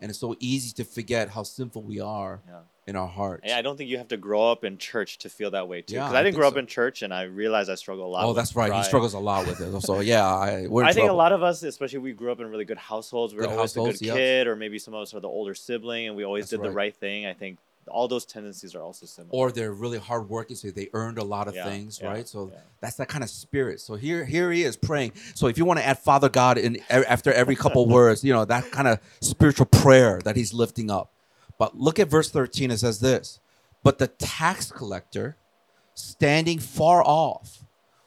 and 0.01 0.11
it's 0.11 0.19
so 0.19 0.35
easy 0.41 0.73
to 0.75 0.85
forget 0.85 1.29
how 1.31 1.43
sinful 1.43 1.83
we 1.83 2.01
are 2.01 2.41
yeah. 2.49 2.61
in 2.87 2.97
our 2.97 3.07
hearts. 3.07 3.43
And 3.45 3.53
I 3.53 3.61
don't 3.61 3.77
think 3.77 3.91
you 3.91 3.99
have 3.99 4.09
to 4.09 4.17
grow 4.17 4.51
up 4.51 4.65
in 4.65 4.79
church 4.79 5.19
to 5.19 5.29
feel 5.29 5.51
that 5.51 5.69
way 5.69 5.83
too. 5.83 5.95
Because 5.95 6.13
yeah, 6.13 6.17
I, 6.17 6.21
I 6.21 6.23
didn't 6.23 6.37
grow 6.37 6.47
so. 6.49 6.53
up 6.53 6.57
in 6.57 6.67
church, 6.67 7.03
and 7.03 7.13
I 7.13 7.25
realized 7.25 7.69
I 7.69 7.75
struggle 7.75 8.07
a 8.07 8.09
lot. 8.09 8.25
Oh, 8.25 8.33
that's 8.33 8.57
right. 8.57 8.71
Pride. 8.71 8.79
He 8.79 8.85
struggles 8.85 9.13
a 9.13 9.19
lot 9.19 9.47
with 9.47 9.61
it. 9.61 9.81
So 9.83 10.01
yeah, 10.01 10.27
I. 10.27 10.67
I 10.83 10.93
think 10.93 11.11
a 11.11 11.13
lot 11.13 11.33
of 11.33 11.43
us, 11.43 11.63
especially 11.63 11.99
we 11.99 12.13
grew 12.13 12.33
up 12.33 12.41
in 12.41 12.47
really 12.47 12.65
good 12.65 12.79
households. 12.79 13.35
We 13.35 13.41
are 13.41 13.49
always 13.49 13.77
a 13.77 13.81
good 13.81 14.01
yep. 14.01 14.17
kid, 14.17 14.47
or 14.47 14.57
maybe 14.57 14.79
some 14.79 14.95
of 14.95 15.03
us 15.03 15.13
are 15.15 15.21
the 15.21 15.29
older 15.29 15.55
sibling, 15.55 16.09
and 16.09 16.17
we 16.17 16.25
always 16.25 16.45
that's 16.45 16.51
did 16.53 16.61
right. 16.61 16.69
the 16.69 16.75
right 16.75 16.97
thing. 16.97 17.27
I 17.27 17.35
think 17.35 17.59
all 17.89 18.09
those 18.09 18.25
tendencies 18.25 18.75
are 18.75 18.83
also 18.83 19.07
similar. 19.07 19.31
Or 19.33 19.51
they're 19.51 19.73
really 19.73 19.99
hardworking, 19.99 20.57
so 20.57 20.71
they 20.71 20.89
earned 20.93 21.19
a 21.19 21.25
lot 21.25 21.49
of 21.49 21.55
yeah, 21.55 21.65
things, 21.65 22.01
yeah, 22.01 22.09
right? 22.09 22.29
So 22.29 22.51
yeah. 22.53 22.61
that's 22.81 22.97
that 22.97 23.09
kind 23.09 23.25
of 23.25 23.31
spirit. 23.31 23.81
So 23.81 23.95
here, 23.95 24.25
here 24.25 24.51
he 24.53 24.63
is 24.63 24.77
praying. 24.77 25.13
So 25.35 25.47
if 25.49 25.59
you 25.59 25.65
want 25.65 25.81
to 25.81 25.87
add 25.87 25.99
Father 25.99 26.29
God 26.29 26.59
in 26.59 26.79
after 26.91 27.33
every 27.33 27.57
couple 27.57 27.87
words, 27.89 28.23
you 28.23 28.33
know 28.33 28.45
that 28.45 28.71
kind 28.71 28.89
of 28.89 29.01
spiritual 29.21 29.67
prayer 29.67 30.21
that 30.25 30.37
he's 30.37 30.55
lifting 30.55 30.91
up. 30.91 31.13
But 31.59 31.77
look 31.77 31.99
at 31.99 32.09
verse 32.09 32.31
thirteen. 32.31 32.71
It 32.71 32.79
says 32.79 33.01
this: 33.01 33.41
"But 33.83 33.99
the 33.99 34.09
tax 34.09 34.71
collector, 34.71 35.37
standing 35.95 36.59
far 36.59 37.03
off, 37.03 37.65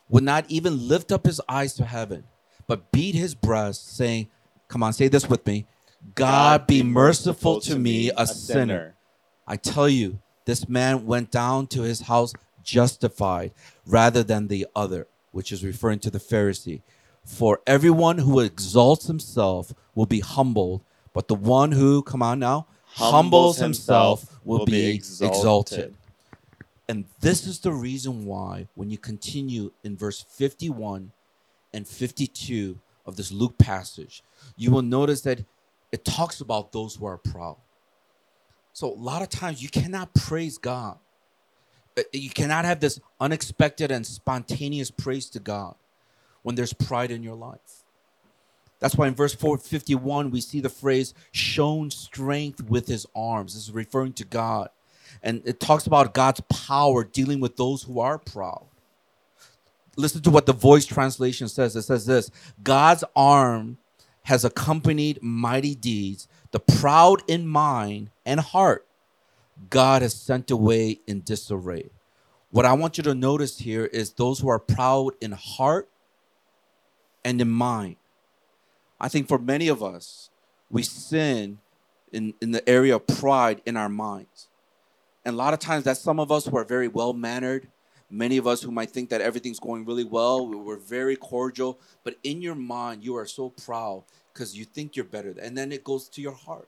would 0.09 0.23
not 0.23 0.45
even 0.49 0.88
lift 0.88 1.11
up 1.11 1.26
his 1.26 1.41
eyes 1.49 1.73
to 1.76 1.86
heaven, 1.86 2.23
but 2.67 2.91
beat 2.91 3.15
his 3.15 3.36
breast, 3.36 3.95
saying." 3.95 4.30
Come 4.67 4.82
on, 4.82 4.93
say 4.93 5.07
this 5.09 5.30
with 5.30 5.45
me. 5.45 5.67
God, 6.15 6.61
God 6.61 6.67
be 6.67 6.84
merciful 6.84 7.59
to 7.61 7.78
me, 7.78 8.11
a 8.15 8.26
sinner. 8.26 8.59
sinner. 8.59 8.95
I 9.48 9.58
tell 9.58 9.88
you, 9.88 10.20
this 10.46 10.68
man 10.70 11.06
went 11.06 11.32
down 11.32 11.68
to 11.68 11.82
his 11.82 12.02
house 12.02 12.34
justified 12.64 13.52
rather 13.86 14.24
than 14.24 14.48
the 14.48 14.68
other, 14.76 15.08
which 15.32 15.52
is 15.52 15.64
referring 15.64 16.00
to 16.00 16.10
the 16.10 16.20
Pharisee. 16.20 16.82
For 17.24 17.62
everyone 17.66 18.20
who 18.20 18.39
exalts 18.39 19.08
himself 19.08 19.74
will 19.93 20.06
be 20.06 20.20
humbled, 20.20 20.82
but 21.14 21.28
the 21.28 21.36
one 21.36 21.72
who, 21.72 22.04
come 22.04 22.22
on 22.22 22.39
now, 22.39 22.68
humbles, 22.86 23.12
humbles 23.12 23.58
himself, 23.58 24.39
will, 24.43 24.60
will, 24.60 24.66
be 24.66 24.96
exalted. 24.96 25.38
exalted. 25.38 25.96
And 26.88 27.06
this 27.20 27.48
is 27.48 27.60
the 27.60 27.72
reason 27.72 28.26
why, 28.26 28.68
when 28.76 28.91
you 28.91 28.98
continue 28.98 29.72
in 29.84 29.98
verse 29.98 30.22
51 30.22 31.12
and 31.74 31.88
52 31.88 32.80
of 33.06 33.16
this 33.16 33.32
Luke 33.32 33.58
passage, 33.58 34.22
you 34.56 34.70
will 34.70 34.84
notice 34.84 35.22
that 35.22 35.43
it 35.91 36.06
talks 36.06 36.41
about 36.41 36.72
those 36.72 36.96
who 36.96 37.06
are 37.06 37.18
proud. 37.18 37.58
So 38.76 38.91
a 38.91 38.93
lot 38.93 39.21
of 39.21 39.30
times 39.30 39.63
you 39.63 39.69
cannot 39.69 40.13
praise 40.13 40.57
God. 40.57 40.97
Uh, 41.97 42.01
you 42.11 42.30
cannot 42.30 42.65
have 42.65 42.82
this 42.82 42.99
unexpected 43.21 43.89
and 43.89 44.05
spontaneous 44.05 44.91
praise 44.91 45.30
to 45.30 45.39
God 45.39 45.76
when 46.43 46.55
there's 46.55 46.73
pride 46.73 47.09
in 47.09 47.23
your 47.23 47.36
life. 47.36 47.86
That's 48.82 48.97
why 48.97 49.07
in 49.07 49.15
verse 49.15 49.34
451 49.34 50.30
we 50.30 50.41
see 50.41 50.59
the 50.59 50.67
phrase 50.67 51.13
shown 51.32 51.89
strength 51.89 52.63
with 52.63 52.86
his 52.86 53.07
arms. 53.15 53.53
This 53.53 53.63
is 53.63 53.71
referring 53.71 54.11
to 54.13 54.26
God. 54.26 54.67
And 55.23 55.41
it 55.45 55.61
talks 55.61 55.88
about 55.88 56.13
God's 56.13 56.41
power 56.41 57.05
dealing 57.05 57.39
with 57.39 57.55
those 57.55 57.84
who 57.84 58.01
are 58.01 58.17
proud. 58.17 58.65
Listen 59.95 60.21
to 60.23 60.30
what 60.30 60.47
the 60.47 60.53
voice 60.53 60.86
translation 60.86 61.47
says. 61.47 61.78
It 61.78 61.84
says 61.84 62.05
this 62.05 62.30
God's 62.61 63.05
arm 63.15 63.78
has 64.23 64.43
accompanied 64.43 65.23
mighty 65.23 65.76
deeds 65.76 66.28
the 66.56 66.60
proud 66.62 67.22
in 67.28 67.45
mind 67.45 68.12
and 68.26 68.39
heart, 68.39 68.88
God 69.70 70.01
has 70.01 70.14
sent 70.14 70.49
away 70.49 71.01
in 71.06 71.20
disarray. 71.20 71.89
What 72.49 72.64
I 72.64 72.72
want 72.72 72.97
you 72.97 73.03
to 73.03 73.14
notice 73.14 73.60
here 73.60 73.84
is 73.84 74.14
those 74.14 74.39
who 74.39 74.47
are 74.47 74.58
proud 74.58 75.16
in 75.20 75.34
heart 75.34 75.89
and 77.26 77.41
in 77.41 77.49
mind. 77.49 77.97
I 79.01 79.10
think 79.10 79.28
for 79.28 79.38
many 79.38 79.68
of 79.68 79.84
us, 79.84 80.30
we 80.70 80.82
sin 80.82 81.58
in, 82.14 82.34
in 82.39 82.51
the 82.51 82.70
area 82.70 82.95
of 82.95 83.06
pride 83.06 83.62
in 83.66 83.76
our 83.76 83.89
minds. 83.89 84.47
And 85.26 85.34
a 85.34 85.38
lot 85.38 85.53
of 85.53 85.60
times, 85.60 85.84
that's 85.84 85.99
some 85.99 86.22
of 86.22 86.32
us 86.32 86.45
who 86.45 86.56
are 86.56 86.64
very 86.64 86.88
well 86.88 87.12
mannered. 87.12 87.68
Many 88.10 88.38
of 88.38 88.47
us 88.47 88.62
who 88.62 88.72
might 88.72 88.91
think 88.91 89.10
that 89.10 89.20
everything's 89.20 89.60
going 89.60 89.84
really 89.84 90.06
well, 90.06 90.47
we're 90.47 90.78
very 90.78 91.18
cordial, 91.18 91.82
but 92.06 92.16
in 92.24 92.41
your 92.41 92.56
mind, 92.56 93.03
you 93.03 93.18
are 93.18 93.26
so 93.26 93.49
proud 93.49 94.06
because 94.36 94.56
you 94.56 94.66
think 94.66 94.98
you're 94.98 95.06
better. 95.06 95.34
And 95.42 95.58
then 95.58 95.72
it 95.72 95.84
goes 95.84 96.10
to 96.10 96.22
your 96.22 96.34
heart. 96.34 96.68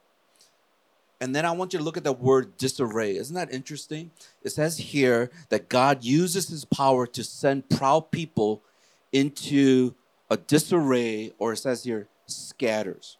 And 1.19 1.35
then 1.35 1.45
I 1.45 1.51
want 1.51 1.73
you 1.73 1.79
to 1.79 1.85
look 1.85 1.97
at 1.97 2.03
the 2.03 2.13
word 2.13 2.57
disarray. 2.57 3.17
Isn't 3.17 3.35
that 3.35 3.51
interesting? 3.51 4.11
It 4.43 4.51
says 4.51 4.77
here 4.77 5.29
that 5.49 5.67
God 5.67 6.03
uses 6.03 6.47
his 6.47 6.63
power 6.63 7.05
to 7.07 7.23
send 7.23 7.69
proud 7.69 8.11
people 8.11 8.63
into 9.11 9.95
a 10.29 10.37
disarray, 10.37 11.33
or 11.39 11.53
it 11.53 11.57
says 11.57 11.83
here, 11.83 12.07
scatters. 12.27 13.17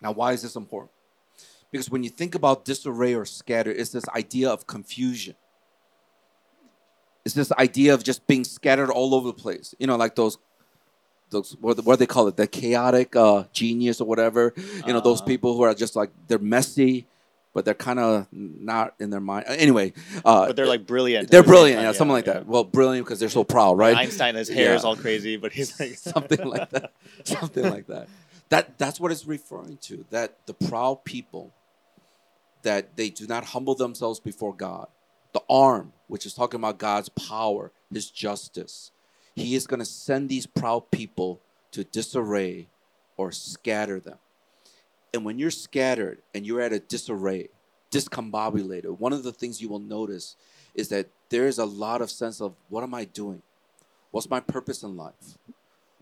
Now, 0.00 0.12
why 0.12 0.32
is 0.32 0.42
this 0.42 0.56
important? 0.56 0.90
Because 1.70 1.90
when 1.90 2.02
you 2.02 2.10
think 2.10 2.34
about 2.34 2.64
disarray 2.64 3.14
or 3.14 3.24
scatter, 3.24 3.70
it's 3.70 3.90
this 3.90 4.08
idea 4.08 4.50
of 4.50 4.66
confusion. 4.66 5.34
It's 7.24 7.34
this 7.34 7.52
idea 7.52 7.94
of 7.94 8.02
just 8.02 8.26
being 8.26 8.44
scattered 8.44 8.90
all 8.90 9.14
over 9.14 9.28
the 9.28 9.34
place. 9.34 9.74
You 9.78 9.86
know, 9.86 9.96
like 9.96 10.16
those 10.16 10.38
those 11.30 11.56
what, 11.60 11.82
what 11.84 11.98
they 11.98 12.06
call 12.06 12.28
it 12.28 12.36
the 12.36 12.46
chaotic 12.46 13.16
uh, 13.16 13.44
genius 13.52 14.00
or 14.00 14.06
whatever 14.06 14.52
you 14.56 14.92
know 14.92 14.98
uh, 14.98 15.00
those 15.00 15.20
uh-huh. 15.20 15.26
people 15.26 15.56
who 15.56 15.62
are 15.62 15.74
just 15.74 15.96
like 15.96 16.10
they're 16.26 16.38
messy 16.38 17.06
but 17.52 17.64
they're 17.64 17.74
kind 17.74 17.98
of 17.98 18.28
not 18.30 18.94
in 19.00 19.10
their 19.10 19.20
mind. 19.20 19.44
Anyway 19.48 19.92
uh, 20.24 20.46
but 20.46 20.56
they're 20.56 20.66
like 20.66 20.86
brilliant 20.86 21.30
they're 21.30 21.42
brilliant 21.42 21.82
yeah, 21.82 21.92
something 21.92 22.12
like 22.12 22.26
yeah. 22.26 22.34
that. 22.34 22.46
Well 22.46 22.64
brilliant 22.64 23.06
because 23.06 23.20
they're 23.20 23.28
so 23.28 23.44
proud 23.44 23.78
right? 23.78 23.96
Einstein 23.96 24.34
his 24.34 24.48
hair 24.48 24.70
yeah. 24.70 24.76
is 24.76 24.84
all 24.84 24.96
crazy 24.96 25.36
but 25.36 25.52
he's 25.52 25.78
like 25.80 25.94
something 25.96 26.46
like 26.46 26.70
that. 26.70 26.92
Something 27.24 27.68
like 27.68 27.86
that. 27.88 28.08
That 28.48 28.78
that's 28.78 28.98
what 28.98 29.12
it's 29.12 29.26
referring 29.26 29.76
to 29.82 30.04
that 30.10 30.46
the 30.46 30.54
proud 30.54 31.04
people 31.04 31.52
that 32.62 32.96
they 32.96 33.10
do 33.10 33.26
not 33.26 33.44
humble 33.46 33.74
themselves 33.74 34.20
before 34.20 34.54
god. 34.54 34.88
The 35.32 35.42
arm 35.48 35.92
which 36.08 36.26
is 36.26 36.34
talking 36.34 36.58
about 36.58 36.78
god's 36.78 37.08
power 37.08 37.72
his 37.92 38.10
justice 38.10 38.90
he 39.34 39.54
is 39.54 39.66
going 39.66 39.80
to 39.80 39.86
send 39.86 40.28
these 40.28 40.46
proud 40.46 40.90
people 40.90 41.40
to 41.72 41.84
disarray 41.84 42.68
or 43.16 43.32
scatter 43.32 44.00
them. 44.00 44.18
And 45.12 45.24
when 45.24 45.38
you're 45.38 45.50
scattered 45.50 46.22
and 46.34 46.46
you're 46.46 46.60
at 46.60 46.72
a 46.72 46.78
disarray, 46.78 47.48
discombobulated, 47.90 48.98
one 48.98 49.12
of 49.12 49.22
the 49.22 49.32
things 49.32 49.60
you 49.60 49.68
will 49.68 49.78
notice 49.78 50.36
is 50.74 50.88
that 50.88 51.08
there 51.28 51.46
is 51.46 51.58
a 51.58 51.64
lot 51.64 52.00
of 52.00 52.10
sense 52.10 52.40
of 52.40 52.54
what 52.68 52.82
am 52.82 52.94
I 52.94 53.04
doing? 53.04 53.42
What's 54.10 54.30
my 54.30 54.40
purpose 54.40 54.82
in 54.82 54.96
life? 54.96 55.38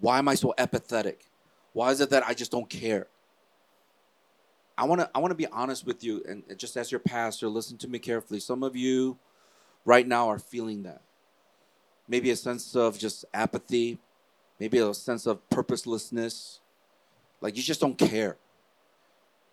Why 0.01 0.19
am 0.19 0.29
I 0.29 0.35
so 0.35 0.55
apathetic? 0.57 1.27
Why 1.73 1.91
is 1.91 2.01
it 2.01 2.11
that 2.11 2.27
I 2.27 2.35
just 2.35 2.51
don't 2.51 2.69
care? 2.69 3.07
I 4.77 4.85
want 4.85 5.01
to 5.01 5.11
I 5.15 5.19
want 5.19 5.33
to 5.33 5.37
be 5.37 5.49
honest 5.49 5.85
with 5.85 6.05
you 6.05 6.23
and 6.29 6.45
just 6.57 6.77
as 6.77 6.93
your 6.93 7.01
pastor, 7.01 7.49
listen 7.49 7.77
to 7.79 7.89
me 7.89 7.99
carefully. 7.99 8.39
Some 8.41 8.63
of 8.63 8.77
you 8.77 9.19
right 9.85 10.07
now 10.07 10.29
are 10.29 10.39
feeling 10.39 10.85
that 10.85 11.03
maybe 12.09 12.31
a 12.31 12.37
sense 12.37 12.75
of 12.75 12.99
just 12.99 13.25
apathy, 13.35 13.99
maybe 14.59 14.79
a 14.79 14.95
sense 14.95 15.27
of 15.27 15.49
purposelessness. 15.51 16.61
Like 17.41 17.57
you 17.57 17.63
just 17.63 17.81
don't 17.81 17.99
care. 17.99 18.37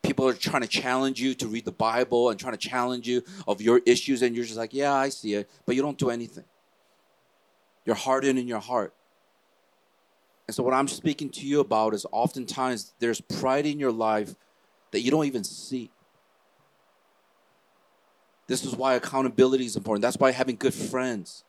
People 0.01 0.27
are 0.27 0.33
trying 0.33 0.61
to 0.61 0.67
challenge 0.67 1.19
you 1.19 1.33
to 1.35 1.47
read 1.47 1.65
the 1.65 1.71
Bible 1.71 2.29
and 2.29 2.39
trying 2.39 2.53
to 2.53 2.59
challenge 2.59 3.07
you 3.07 3.23
of 3.47 3.61
your 3.61 3.81
issues, 3.85 4.21
and 4.21 4.35
you're 4.35 4.45
just 4.45 4.57
like, 4.57 4.73
yeah, 4.73 4.93
I 4.93 5.09
see 5.09 5.33
it, 5.33 5.49
but 5.65 5.75
you 5.75 5.81
don't 5.81 5.97
do 5.97 6.09
anything. 6.09 6.45
You're 7.85 7.95
hardened 7.95 8.39
in 8.39 8.47
your 8.47 8.59
heart. 8.59 8.93
And 10.47 10.53
so, 10.53 10.61
what 10.61 10.75
I'm 10.75 10.87
speaking 10.87 11.29
to 11.31 11.45
you 11.45 11.59
about 11.59 11.95
is 11.95 12.05
oftentimes 12.11 12.93
there's 12.99 13.19
pride 13.19 13.65
in 13.65 13.79
your 13.79 13.91
life 13.91 14.35
that 14.91 15.01
you 15.01 15.09
don't 15.09 15.25
even 15.25 15.43
see. 15.43 15.89
This 18.47 18.63
is 18.63 18.75
why 18.75 18.93
accountability 18.93 19.65
is 19.65 19.75
important. 19.75 20.03
That's 20.03 20.17
why 20.17 20.31
having 20.31 20.55
good 20.55 20.73
friends 20.73 21.44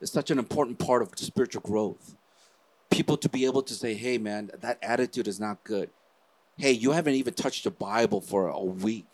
is 0.00 0.10
such 0.10 0.30
an 0.30 0.38
important 0.38 0.78
part 0.78 1.02
of 1.02 1.10
spiritual 1.16 1.62
growth. 1.62 2.14
People 2.90 3.16
to 3.18 3.28
be 3.28 3.44
able 3.44 3.62
to 3.62 3.74
say, 3.74 3.94
hey, 3.94 4.18
man, 4.18 4.50
that 4.60 4.78
attitude 4.82 5.28
is 5.28 5.38
not 5.38 5.62
good. 5.64 5.90
Hey, 6.56 6.72
you 6.72 6.90
haven't 6.90 7.14
even 7.14 7.34
touched 7.34 7.64
the 7.64 7.70
Bible 7.70 8.20
for 8.20 8.48
a 8.48 8.60
week. 8.60 9.06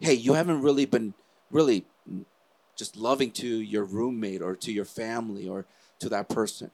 Hey, 0.00 0.14
you 0.14 0.32
haven't 0.32 0.62
really 0.62 0.86
been 0.86 1.14
really 1.50 1.84
just 2.74 2.96
loving 2.96 3.30
to 3.30 3.46
your 3.46 3.84
roommate 3.84 4.42
or 4.42 4.56
to 4.56 4.72
your 4.72 4.84
family 4.84 5.46
or 5.46 5.66
to 6.00 6.08
that 6.08 6.28
person. 6.28 6.70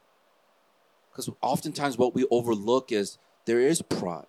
Because 1.10 1.28
oftentimes 1.42 1.98
what 1.98 2.14
we 2.14 2.24
overlook 2.30 2.92
is 2.92 3.18
there 3.44 3.60
is 3.60 3.82
pride. 3.82 4.26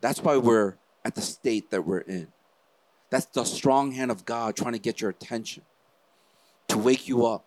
That's 0.00 0.20
why 0.20 0.36
we're 0.36 0.76
at 1.04 1.14
the 1.14 1.22
state 1.22 1.70
that 1.70 1.86
we're 1.86 2.00
in. 2.00 2.28
That's 3.08 3.26
the 3.26 3.44
strong 3.44 3.92
hand 3.92 4.10
of 4.10 4.24
God 4.24 4.56
trying 4.56 4.74
to 4.74 4.78
get 4.78 5.00
your 5.00 5.10
attention, 5.10 5.62
to 6.68 6.76
wake 6.76 7.08
you 7.08 7.24
up. 7.24 7.45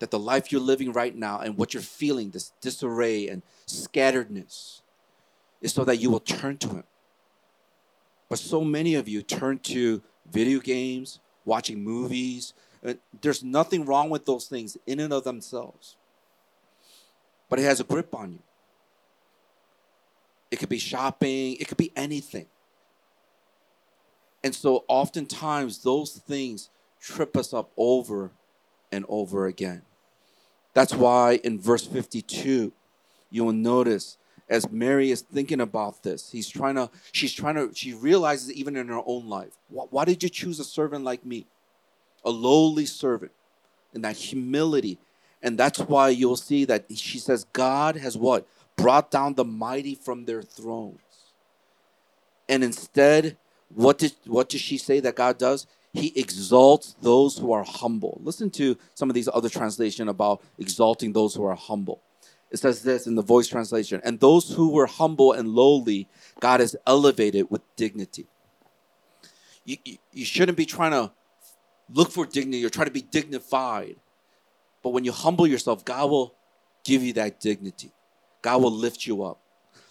That 0.00 0.10
the 0.10 0.18
life 0.18 0.50
you're 0.50 0.60
living 0.60 0.92
right 0.92 1.14
now 1.14 1.40
and 1.40 1.56
what 1.56 1.72
you're 1.72 1.82
feeling, 1.82 2.30
this 2.30 2.52
disarray 2.60 3.28
and 3.28 3.42
scatteredness, 3.66 4.82
is 5.60 5.72
so 5.72 5.84
that 5.84 5.96
you 5.96 6.10
will 6.10 6.20
turn 6.20 6.58
to 6.58 6.68
Him. 6.68 6.84
But 8.28 8.38
so 8.38 8.62
many 8.62 8.94
of 8.94 9.08
you 9.08 9.22
turn 9.22 9.58
to 9.60 10.02
video 10.30 10.58
games, 10.58 11.20
watching 11.44 11.82
movies. 11.82 12.54
Uh, 12.84 12.94
there's 13.20 13.42
nothing 13.42 13.84
wrong 13.84 14.10
with 14.10 14.26
those 14.26 14.46
things 14.46 14.76
in 14.86 15.00
and 15.00 15.12
of 15.12 15.24
themselves. 15.24 15.96
But 17.48 17.58
it 17.58 17.62
has 17.62 17.80
a 17.80 17.84
grip 17.84 18.14
on 18.14 18.32
you. 18.32 18.42
It 20.50 20.58
could 20.58 20.68
be 20.68 20.78
shopping, 20.78 21.56
it 21.56 21.68
could 21.68 21.76
be 21.76 21.92
anything. 21.96 22.46
And 24.42 24.54
so 24.54 24.84
oftentimes 24.88 25.78
those 25.82 26.12
things 26.12 26.70
trip 27.00 27.36
us 27.36 27.54
up 27.54 27.70
over 27.76 28.30
and 28.94 29.04
over 29.08 29.46
again. 29.46 29.82
That's 30.72 30.94
why 30.94 31.40
in 31.44 31.60
verse 31.60 31.86
52, 31.86 32.72
you 33.30 33.44
will 33.44 33.52
notice 33.52 34.16
as 34.48 34.70
Mary 34.70 35.10
is 35.10 35.22
thinking 35.22 35.60
about 35.60 36.02
this, 36.02 36.30
he's 36.30 36.48
trying 36.48 36.74
to, 36.74 36.90
she's 37.12 37.32
trying 37.32 37.54
to, 37.54 37.70
she 37.74 37.94
realizes 37.94 38.52
even 38.52 38.76
in 38.76 38.88
her 38.88 39.00
own 39.06 39.28
life, 39.28 39.56
why, 39.68 39.84
why 39.90 40.04
did 40.04 40.22
you 40.22 40.28
choose 40.28 40.60
a 40.60 40.64
servant 40.64 41.04
like 41.04 41.24
me? 41.24 41.46
A 42.24 42.30
lowly 42.30 42.86
servant. 42.86 43.32
And 43.94 44.04
that 44.04 44.16
humility. 44.16 44.98
And 45.42 45.58
that's 45.58 45.78
why 45.78 46.08
you'll 46.08 46.36
see 46.36 46.64
that 46.66 46.86
she 46.94 47.18
says, 47.18 47.44
God 47.52 47.96
has 47.96 48.16
what? 48.16 48.46
Brought 48.76 49.10
down 49.10 49.34
the 49.34 49.44
mighty 49.44 49.94
from 49.94 50.24
their 50.24 50.42
thrones. 50.42 50.98
And 52.48 52.64
instead, 52.64 53.36
what 53.68 53.98
did 53.98 54.12
what 54.26 54.48
does 54.48 54.60
she 54.60 54.78
say 54.78 55.00
that 55.00 55.14
God 55.16 55.38
does? 55.38 55.66
He 55.94 56.12
exalts 56.16 56.96
those 57.00 57.38
who 57.38 57.52
are 57.52 57.62
humble. 57.62 58.20
Listen 58.22 58.50
to 58.50 58.76
some 58.94 59.08
of 59.08 59.14
these 59.14 59.28
other 59.32 59.48
translation 59.48 60.08
about 60.08 60.42
exalting 60.58 61.12
those 61.12 61.34
who 61.34 61.44
are 61.44 61.54
humble. 61.54 62.02
It 62.50 62.58
says 62.58 62.82
this 62.82 63.06
in 63.06 63.14
the 63.14 63.22
voice 63.22 63.46
translation, 63.46 64.00
and 64.04 64.18
those 64.18 64.52
who 64.52 64.70
were 64.70 64.86
humble 64.86 65.32
and 65.32 65.48
lowly, 65.48 66.08
God 66.40 66.60
has 66.60 66.74
elevated 66.86 67.48
with 67.48 67.62
dignity. 67.76 68.26
You, 69.64 69.76
you, 69.84 69.98
you 70.12 70.24
shouldn't 70.24 70.58
be 70.58 70.66
trying 70.66 70.90
to 70.90 71.12
look 71.92 72.10
for 72.10 72.26
dignity 72.26 72.64
or 72.64 72.70
try 72.70 72.84
to 72.84 72.90
be 72.90 73.02
dignified. 73.02 73.96
But 74.82 74.90
when 74.90 75.04
you 75.04 75.12
humble 75.12 75.46
yourself, 75.46 75.84
God 75.84 76.10
will 76.10 76.34
give 76.84 77.02
you 77.02 77.12
that 77.14 77.40
dignity. 77.40 77.92
God 78.42 78.62
will 78.62 78.72
lift 78.72 79.06
you 79.06 79.22
up. 79.22 79.40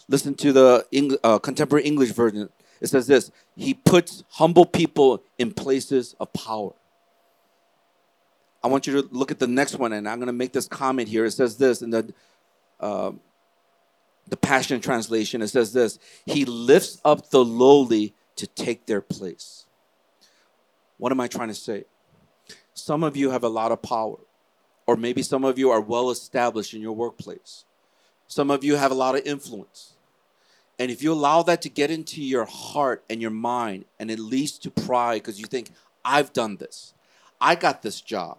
Listen 0.06 0.34
to 0.34 0.52
the 0.52 1.18
uh, 1.24 1.38
contemporary 1.38 1.84
English 1.84 2.10
version. 2.10 2.50
It 2.84 2.88
says 2.88 3.06
this 3.06 3.32
He 3.56 3.72
puts 3.72 4.24
humble 4.28 4.66
people 4.66 5.22
in 5.38 5.52
places 5.52 6.14
of 6.20 6.30
power. 6.34 6.74
I 8.62 8.68
want 8.68 8.86
you 8.86 9.00
to 9.00 9.08
look 9.10 9.30
at 9.30 9.38
the 9.38 9.46
next 9.46 9.76
one, 9.76 9.94
and 9.94 10.06
I'm 10.06 10.18
going 10.18 10.26
to 10.26 10.34
make 10.34 10.52
this 10.52 10.68
comment 10.68 11.08
here. 11.08 11.24
It 11.24 11.30
says 11.30 11.56
this 11.56 11.80
in 11.80 11.88
the 11.88 12.12
uh, 12.78 13.12
the 14.28 14.36
Passion 14.36 14.82
Translation. 14.82 15.40
It 15.40 15.48
says 15.48 15.72
this: 15.72 15.98
He 16.26 16.44
lifts 16.44 17.00
up 17.06 17.30
the 17.30 17.42
lowly 17.42 18.14
to 18.36 18.46
take 18.46 18.84
their 18.84 19.00
place. 19.00 19.64
What 20.98 21.10
am 21.10 21.20
I 21.20 21.26
trying 21.26 21.48
to 21.48 21.54
say? 21.54 21.84
Some 22.74 23.02
of 23.02 23.16
you 23.16 23.30
have 23.30 23.44
a 23.44 23.48
lot 23.48 23.72
of 23.72 23.80
power, 23.80 24.18
or 24.86 24.96
maybe 24.96 25.22
some 25.22 25.42
of 25.44 25.58
you 25.58 25.70
are 25.70 25.80
well 25.80 26.10
established 26.10 26.74
in 26.74 26.82
your 26.82 26.92
workplace. 26.92 27.64
Some 28.26 28.50
of 28.50 28.62
you 28.62 28.76
have 28.76 28.90
a 28.90 28.94
lot 28.94 29.14
of 29.14 29.24
influence. 29.24 29.93
And 30.78 30.90
if 30.90 31.02
you 31.02 31.12
allow 31.12 31.42
that 31.42 31.62
to 31.62 31.68
get 31.68 31.90
into 31.90 32.22
your 32.22 32.44
heart 32.46 33.04
and 33.08 33.22
your 33.22 33.30
mind, 33.30 33.84
and 33.98 34.10
it 34.10 34.18
leads 34.18 34.58
to 34.60 34.70
pride 34.70 35.22
because 35.22 35.38
you 35.38 35.46
think, 35.46 35.70
I've 36.04 36.32
done 36.32 36.56
this, 36.56 36.94
I 37.40 37.54
got 37.54 37.82
this 37.82 38.00
job, 38.00 38.38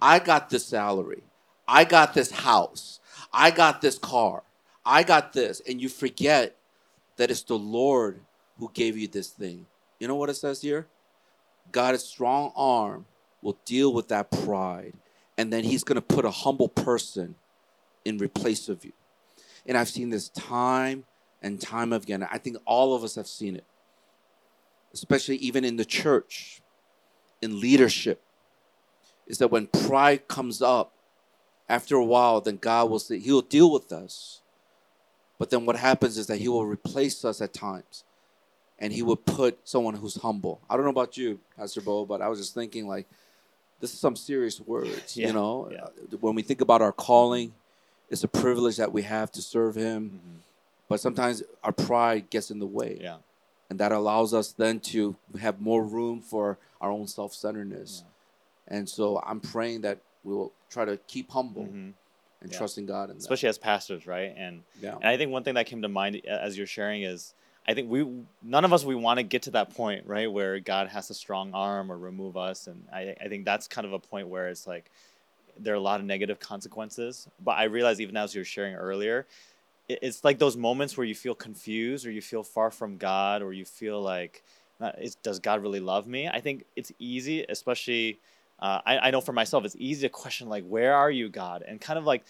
I 0.00 0.18
got 0.18 0.50
this 0.50 0.66
salary, 0.66 1.22
I 1.68 1.84
got 1.84 2.14
this 2.14 2.30
house, 2.30 3.00
I 3.32 3.50
got 3.50 3.80
this 3.80 3.98
car, 3.98 4.42
I 4.84 5.02
got 5.04 5.32
this, 5.32 5.62
and 5.68 5.80
you 5.80 5.88
forget 5.88 6.56
that 7.16 7.30
it's 7.30 7.42
the 7.42 7.58
Lord 7.58 8.20
who 8.58 8.70
gave 8.74 8.96
you 8.96 9.06
this 9.06 9.28
thing. 9.28 9.66
You 9.98 10.08
know 10.08 10.16
what 10.16 10.30
it 10.30 10.34
says 10.34 10.62
here? 10.62 10.86
God's 11.70 12.02
strong 12.02 12.52
arm 12.56 13.06
will 13.42 13.58
deal 13.64 13.92
with 13.92 14.08
that 14.08 14.30
pride, 14.30 14.94
and 15.38 15.52
then 15.52 15.62
He's 15.62 15.84
going 15.84 15.96
to 15.96 16.02
put 16.02 16.24
a 16.24 16.30
humble 16.30 16.68
person 16.68 17.36
in 18.04 18.18
replace 18.18 18.68
of 18.68 18.84
you. 18.84 18.92
And 19.66 19.76
I've 19.76 19.88
seen 19.88 20.10
this 20.10 20.30
time 20.30 21.04
and 21.42 21.60
time 21.60 21.92
again. 21.92 22.26
I 22.30 22.38
think 22.38 22.56
all 22.66 22.94
of 22.94 23.04
us 23.04 23.14
have 23.14 23.26
seen 23.26 23.56
it, 23.56 23.64
especially 24.92 25.36
even 25.36 25.64
in 25.64 25.76
the 25.76 25.84
church, 25.84 26.60
in 27.42 27.60
leadership, 27.60 28.22
is 29.26 29.38
that 29.38 29.48
when 29.50 29.66
pride 29.68 30.28
comes 30.28 30.60
up, 30.60 30.92
after 31.70 31.94
a 31.94 32.04
while, 32.04 32.40
then 32.40 32.56
God 32.56 32.90
will 32.90 32.98
say, 32.98 33.18
He'll 33.20 33.42
deal 33.42 33.70
with 33.70 33.92
us. 33.92 34.40
But 35.38 35.50
then 35.50 35.64
what 35.64 35.76
happens 35.76 36.18
is 36.18 36.26
that 36.26 36.38
He 36.38 36.48
will 36.48 36.66
replace 36.66 37.24
us 37.24 37.40
at 37.40 37.54
times 37.54 38.04
and 38.78 38.92
He 38.92 39.02
will 39.02 39.16
put 39.16 39.56
someone 39.62 39.94
who's 39.94 40.16
humble. 40.16 40.60
I 40.68 40.74
don't 40.74 40.84
know 40.84 40.90
about 40.90 41.16
you, 41.16 41.38
Pastor 41.56 41.80
Bo, 41.80 42.04
but 42.04 42.20
I 42.20 42.28
was 42.28 42.40
just 42.40 42.54
thinking, 42.54 42.88
like, 42.88 43.06
this 43.78 43.94
is 43.94 44.00
some 44.00 44.16
serious 44.16 44.60
words, 44.60 45.16
Yeah, 45.16 45.28
you 45.28 45.32
know? 45.32 45.70
yeah. 45.70 45.86
When 46.20 46.34
we 46.34 46.42
think 46.42 46.60
about 46.60 46.82
our 46.82 46.92
calling, 46.92 47.54
it's 48.10 48.24
a 48.24 48.28
privilege 48.28 48.76
that 48.78 48.92
we 48.92 49.02
have 49.02 49.30
to 49.32 49.40
serve 49.40 49.76
Him. 49.76 50.10
Mm-hmm. 50.10 50.36
But 50.90 50.98
sometimes 50.98 51.44
our 51.62 51.70
pride 51.72 52.30
gets 52.30 52.50
in 52.50 52.58
the 52.58 52.66
way. 52.66 52.98
Yeah. 53.00 53.18
And 53.70 53.78
that 53.78 53.92
allows 53.92 54.34
us 54.34 54.50
then 54.52 54.80
to 54.92 55.14
have 55.40 55.60
more 55.60 55.84
room 55.84 56.20
for 56.20 56.58
our 56.80 56.90
own 56.90 57.06
self 57.06 57.32
centeredness. 57.32 58.02
And 58.66 58.88
so 58.88 59.22
I'm 59.24 59.38
praying 59.38 59.82
that 59.82 60.00
we 60.24 60.34
will 60.34 60.52
try 60.68 60.84
to 60.84 60.96
keep 61.06 61.30
humble 61.30 61.62
Mhm. 61.66 61.94
and 62.42 62.50
Yeah. 62.50 62.58
trust 62.58 62.76
in 62.76 62.86
God. 62.86 63.04
In 63.10 63.16
that. 63.16 63.22
especially 63.22 63.48
as 63.48 63.56
pastors, 63.58 64.04
right? 64.08 64.34
And 64.36 64.64
Yeah. 64.82 64.96
and 64.96 65.04
I 65.06 65.16
think 65.16 65.30
one 65.30 65.44
thing 65.44 65.54
that 65.54 65.66
came 65.66 65.80
to 65.82 65.88
mind 65.88 66.20
uh, 66.26 66.28
as 66.28 66.58
you're 66.58 66.66
sharing 66.66 67.02
is 67.04 67.34
I 67.68 67.74
think 67.74 67.88
we 67.88 68.24
none 68.42 68.64
of 68.64 68.72
us 68.72 68.84
we 68.84 68.96
want 68.96 69.18
to 69.18 69.22
get 69.22 69.42
to 69.42 69.52
that 69.52 69.70
point, 69.72 70.04
right, 70.08 70.30
where 70.32 70.58
God 70.58 70.88
has 70.88 71.08
a 71.08 71.14
strong 71.14 71.54
arm 71.54 71.92
or 71.92 71.96
remove 71.98 72.36
us, 72.36 72.66
and 72.66 72.88
I 72.92 73.14
I 73.20 73.28
think 73.28 73.44
that's 73.44 73.68
kind 73.68 73.86
of 73.86 73.92
a 73.92 74.00
point 74.00 74.26
where 74.26 74.48
it's 74.48 74.66
like 74.66 74.90
there 75.56 75.74
are 75.74 75.76
a 75.76 75.80
lot 75.80 76.00
of 76.00 76.06
negative 76.06 76.40
consequences. 76.40 77.28
But 77.38 77.52
I 77.58 77.64
realize 77.64 78.00
even 78.00 78.16
as 78.16 78.34
you're 78.34 78.44
sharing 78.44 78.74
earlier, 78.74 79.26
it's 80.02 80.24
like 80.24 80.38
those 80.38 80.56
moments 80.56 80.96
where 80.96 81.06
you 81.06 81.14
feel 81.14 81.34
confused 81.34 82.06
or 82.06 82.10
you 82.10 82.22
feel 82.22 82.42
far 82.42 82.70
from 82.70 82.96
God 82.96 83.42
or 83.42 83.52
you 83.52 83.64
feel 83.64 84.00
like 84.00 84.42
uh, 84.80 84.92
does 85.22 85.38
God 85.38 85.62
really 85.62 85.80
love 85.80 86.06
me? 86.06 86.28
I 86.28 86.40
think 86.40 86.64
it's 86.76 86.92
easy, 86.98 87.44
especially 87.48 88.18
uh, 88.60 88.80
I, 88.84 88.98
I 88.98 89.10
know 89.10 89.20
for 89.20 89.32
myself, 89.32 89.64
it's 89.64 89.76
easy 89.78 90.06
to 90.06 90.10
question 90.10 90.48
like, 90.48 90.64
where 90.64 90.94
are 90.94 91.10
you, 91.10 91.28
God? 91.28 91.64
And 91.66 91.80
kind 91.80 91.98
of 91.98 92.04
like 92.04 92.24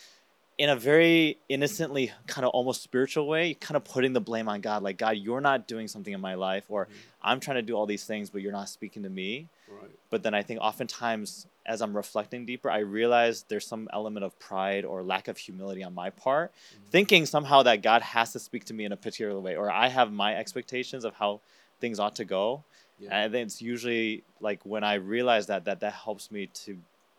in 0.59 0.69
a 0.69 0.77
very 0.77 1.39
innocently, 1.49 2.13
kind 2.27 2.45
of 2.45 2.51
almost 2.51 2.83
spiritual 2.83 3.27
way, 3.27 3.55
kind 3.55 3.77
of 3.77 3.85
putting 3.85 4.13
the 4.13 4.21
blame 4.21 4.49
on 4.49 4.61
God, 4.61 4.83
like 4.83 4.99
God, 4.99 5.17
you're 5.17 5.41
not 5.41 5.67
doing 5.67 5.89
something 5.89 6.13
in 6.13 6.21
my 6.21 6.35
life, 6.35 6.65
or 6.69 6.87
I'm 7.23 7.41
trying 7.41 7.57
to 7.57 7.63
do 7.63 7.75
all 7.75 7.87
these 7.87 8.05
things, 8.05 8.31
but 8.31 8.43
you're 8.43 8.53
not 8.53 8.69
speaking 8.69 9.03
to 9.05 9.11
me. 9.11 9.49
Right. 9.69 9.91
But 10.11 10.23
then 10.23 10.35
I 10.35 10.43
think 10.43 10.61
oftentimes, 10.61 11.47
as 11.71 11.81
I'm 11.81 11.97
reflecting 11.97 12.45
deeper, 12.45 12.69
I 12.69 12.79
realize 12.79 13.45
there's 13.45 13.65
some 13.65 13.89
element 13.93 14.25
of 14.25 14.37
pride 14.41 14.85
or 14.85 15.05
lack 15.05 15.29
of 15.29 15.39
humility 15.39 15.85
on 15.85 15.95
my 15.95 16.11
part, 16.11 16.53
mm-hmm. 16.53 16.91
thinking 16.91 17.27
somehow 17.27 17.63
that 17.63 17.81
God 17.81 18.03
has 18.03 18.33
to 18.33 18.41
speak 18.41 18.65
to 18.65 18.75
me 18.75 18.85
in 18.85 18.91
a 18.91 18.97
particular 18.97 19.39
way, 19.39 19.55
or 19.55 19.71
I 19.71 19.87
have 19.87 20.13
my 20.13 20.35
expectations 20.35 21.05
of 21.05 21.15
how 21.15 21.41
things 21.81 22.01
ought 22.01 22.17
to 22.17 22.25
go. 22.25 22.65
Yeah. 22.99 23.17
And 23.17 23.33
then 23.33 23.43
it's 23.43 23.63
usually 23.63 24.25
like 24.41 24.61
when 24.65 24.83
I 24.83 24.95
realize 24.95 25.47
that, 25.47 25.65
that 25.67 25.79
that 25.79 25.93
helps 25.93 26.33
me 26.33 26.49
to 26.65 26.77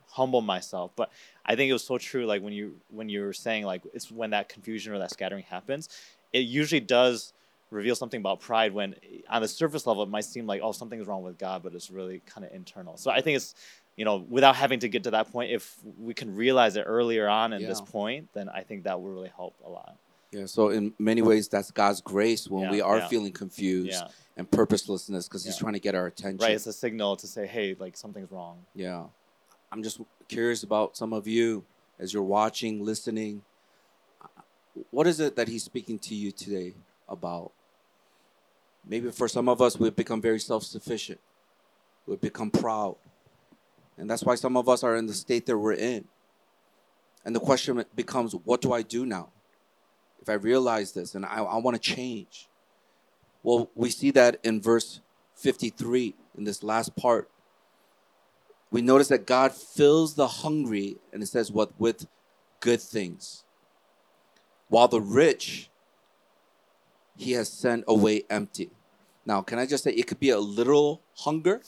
humble 0.09 0.41
myself. 0.41 0.91
But 0.97 1.09
I 1.45 1.55
think 1.55 1.69
it 1.69 1.73
was 1.73 1.85
so 1.85 1.97
true. 1.97 2.25
Like 2.25 2.41
when 2.41 2.51
you 2.51 2.75
when 2.89 3.07
you 3.07 3.21
were 3.21 3.33
saying 3.33 3.63
like 3.63 3.83
it's 3.93 4.11
when 4.11 4.31
that 4.31 4.49
confusion 4.49 4.93
or 4.93 4.99
that 4.99 5.11
scattering 5.11 5.43
happens, 5.43 5.87
it 6.33 6.39
usually 6.39 6.81
does 6.81 7.31
reveal 7.71 7.95
something 7.95 8.19
about 8.19 8.41
pride. 8.41 8.73
When 8.73 8.95
eh, 8.95 9.21
on 9.29 9.41
the 9.41 9.47
surface 9.47 9.87
level, 9.87 10.03
it 10.03 10.09
might 10.09 10.25
seem 10.25 10.45
like 10.45 10.61
oh 10.61 10.73
something's 10.73 11.07
wrong 11.07 11.23
with 11.23 11.39
God, 11.39 11.63
but 11.63 11.73
it's 11.73 11.89
really 11.89 12.21
kind 12.25 12.45
of 12.45 12.53
internal. 12.53 12.97
So 12.97 13.09
I 13.09 13.21
think 13.21 13.37
it's 13.37 13.55
you 14.01 14.05
know 14.05 14.25
without 14.29 14.55
having 14.55 14.79
to 14.79 14.89
get 14.89 15.03
to 15.03 15.11
that 15.11 15.31
point, 15.31 15.51
if 15.51 15.77
we 15.99 16.15
can 16.15 16.35
realize 16.35 16.75
it 16.75 16.85
earlier 16.87 17.29
on 17.29 17.53
in 17.53 17.61
this 17.61 17.79
point, 17.79 18.29
then 18.33 18.49
I 18.49 18.61
think 18.63 18.85
that 18.85 18.99
will 18.99 19.11
really 19.11 19.31
help 19.35 19.53
a 19.63 19.69
lot. 19.69 19.95
Yeah. 20.31 20.47
So 20.47 20.69
in 20.69 20.95
many 20.97 21.21
ways, 21.21 21.47
that's 21.47 21.69
God's 21.69 22.01
grace 22.01 22.47
when 22.47 22.63
Yeah, 22.63 22.71
we 22.71 22.81
are 22.81 22.97
yeah. 22.97 23.07
feeling 23.07 23.31
confused 23.31 23.91
Yeah. 23.91 24.07
and 24.37 24.49
purposelessness 24.49 25.27
because 25.27 25.45
He's 25.45 25.55
trying 25.55 25.73
to 25.73 25.79
get 25.79 25.93
our 25.93 26.07
attention. 26.07 26.39
Right, 26.39 26.55
it's 26.55 26.65
a 26.65 26.73
signal 26.73 27.15
to 27.17 27.27
say, 27.27 27.45
hey, 27.45 27.75
like 27.77 27.95
something's 27.95 28.31
wrong. 28.31 28.65
Yeah. 28.73 29.03
I'm 29.71 29.83
just 29.83 30.01
curious 30.27 30.63
about 30.63 30.97
some 30.97 31.13
of 31.13 31.27
you 31.27 31.63
as 31.99 32.11
you're 32.11 32.23
watching, 32.23 32.83
listening. 32.83 33.43
What 34.89 35.05
is 35.05 35.19
it 35.19 35.35
that 35.35 35.47
He's 35.47 35.63
speaking 35.63 35.99
to 35.99 36.15
you 36.15 36.31
today 36.31 36.73
about? 37.07 37.51
Maybe 38.83 39.11
for 39.11 39.27
some 39.27 39.47
of 39.47 39.61
us, 39.61 39.77
we've 39.77 39.95
become 39.95 40.21
very 40.21 40.39
self 40.39 40.63
sufficient, 40.63 41.19
we've 42.07 42.19
become 42.19 42.49
proud. 42.49 42.95
And 43.97 44.09
that's 44.09 44.23
why 44.23 44.35
some 44.35 44.57
of 44.57 44.67
us 44.67 44.83
are 44.83 44.95
in 44.95 45.05
the 45.05 45.13
state 45.13 45.45
that 45.45 45.57
we're 45.57 45.73
in. 45.73 46.05
And 47.25 47.35
the 47.35 47.39
question 47.39 47.83
becomes 47.95 48.33
what 48.33 48.61
do 48.61 48.73
I 48.73 48.81
do 48.81 49.05
now? 49.05 49.29
If 50.21 50.29
I 50.29 50.33
realize 50.33 50.91
this 50.91 51.15
and 51.15 51.25
I, 51.25 51.37
I 51.37 51.57
want 51.57 51.81
to 51.81 51.81
change. 51.81 52.47
Well, 53.43 53.69
we 53.75 53.89
see 53.89 54.11
that 54.11 54.39
in 54.43 54.61
verse 54.61 55.01
53, 55.35 56.15
in 56.37 56.43
this 56.43 56.63
last 56.63 56.95
part. 56.95 57.29
We 58.69 58.81
notice 58.81 59.09
that 59.09 59.25
God 59.25 59.51
fills 59.51 60.13
the 60.13 60.27
hungry, 60.27 60.97
and 61.11 61.21
it 61.21 61.25
says, 61.25 61.51
what? 61.51 61.71
With 61.79 62.07
good 62.59 62.79
things. 62.79 63.43
While 64.69 64.87
the 64.87 65.01
rich, 65.01 65.69
he 67.17 67.33
has 67.33 67.49
sent 67.49 67.83
away 67.87 68.23
empty. 68.29 68.69
Now, 69.25 69.41
can 69.41 69.59
I 69.59 69.65
just 69.65 69.83
say 69.83 69.91
it 69.91 70.07
could 70.07 70.19
be 70.19 70.29
a 70.29 70.39
literal 70.39 71.01
hunger, 71.17 71.61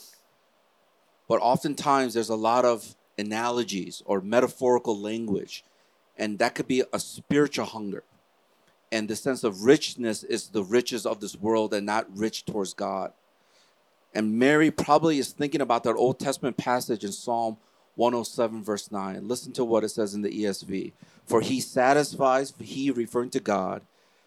but 1.28 1.40
oftentimes 1.40 2.14
there's 2.14 2.28
a 2.28 2.36
lot 2.36 2.64
of 2.64 2.96
analogies 3.18 4.02
or 4.06 4.20
metaphorical 4.20 4.98
language, 4.98 5.64
and 6.16 6.38
that 6.38 6.54
could 6.54 6.68
be 6.68 6.82
a 6.92 6.98
spiritual 6.98 7.66
hunger. 7.66 8.02
And 8.92 9.08
the 9.08 9.16
sense 9.16 9.42
of 9.42 9.64
richness 9.64 10.22
is 10.22 10.48
the 10.48 10.62
riches 10.62 11.04
of 11.06 11.20
this 11.20 11.36
world 11.36 11.74
and 11.74 11.86
not 11.86 12.06
rich 12.16 12.44
towards 12.44 12.74
God. 12.74 13.12
And 14.14 14.38
Mary 14.38 14.70
probably 14.70 15.18
is 15.18 15.32
thinking 15.32 15.60
about 15.60 15.82
that 15.84 15.96
Old 15.96 16.20
Testament 16.20 16.56
passage 16.56 17.02
in 17.02 17.10
Psalm 17.10 17.56
107, 17.96 18.62
verse 18.62 18.92
9. 18.92 19.26
Listen 19.26 19.52
to 19.52 19.64
what 19.64 19.82
it 19.84 19.88
says 19.88 20.14
in 20.14 20.22
the 20.22 20.30
ESV. 20.30 20.92
For 21.26 21.40
he 21.40 21.60
satisfies, 21.60 22.52
he 22.60 22.90
referring 22.90 23.30
to 23.30 23.40
God, 23.40 23.82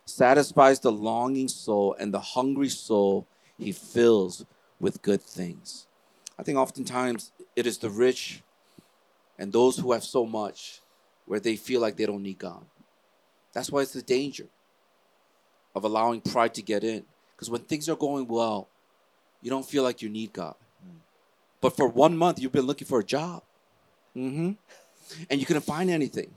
satisfies 0.05 0.79
the 0.79 0.91
longing 0.91 1.47
soul, 1.47 1.95
and 1.99 2.13
the 2.13 2.19
hungry 2.19 2.69
soul 2.69 3.25
he 3.57 3.71
fills 3.71 4.45
with 4.79 5.01
good 5.01 5.21
things. 5.21 5.87
I 6.37 6.43
think 6.43 6.57
oftentimes 6.57 7.31
it 7.55 7.65
is 7.65 7.77
the 7.77 7.89
rich 7.89 8.43
and 9.39 9.51
those 9.51 9.77
who 9.77 9.91
have 9.91 10.03
so 10.03 10.25
much 10.25 10.81
where 11.25 11.39
they 11.39 11.55
feel 11.55 11.81
like 11.81 11.97
they 11.97 12.05
don't 12.05 12.23
need 12.23 12.39
God. 12.39 12.65
That's 13.53 13.71
why 13.71 13.81
it's 13.81 13.93
the 13.93 14.01
danger 14.01 14.47
of 15.75 15.83
allowing 15.83 16.21
pride 16.21 16.53
to 16.55 16.61
get 16.61 16.83
in. 16.83 17.03
Because 17.35 17.49
when 17.49 17.61
things 17.61 17.89
are 17.89 17.95
going 17.95 18.27
well, 18.27 18.67
you 19.41 19.49
don't 19.49 19.65
feel 19.65 19.83
like 19.83 20.01
you 20.01 20.09
need 20.09 20.33
God. 20.33 20.55
But 21.59 21.75
for 21.75 21.87
one 21.87 22.17
month, 22.17 22.39
you've 22.39 22.51
been 22.51 22.65
looking 22.65 22.87
for 22.87 22.99
a 22.99 23.03
job. 23.03 23.43
Mm-hmm. 24.15 24.51
And 25.29 25.39
you 25.39 25.45
couldn't 25.45 25.63
find 25.63 25.89
anything. 25.89 26.33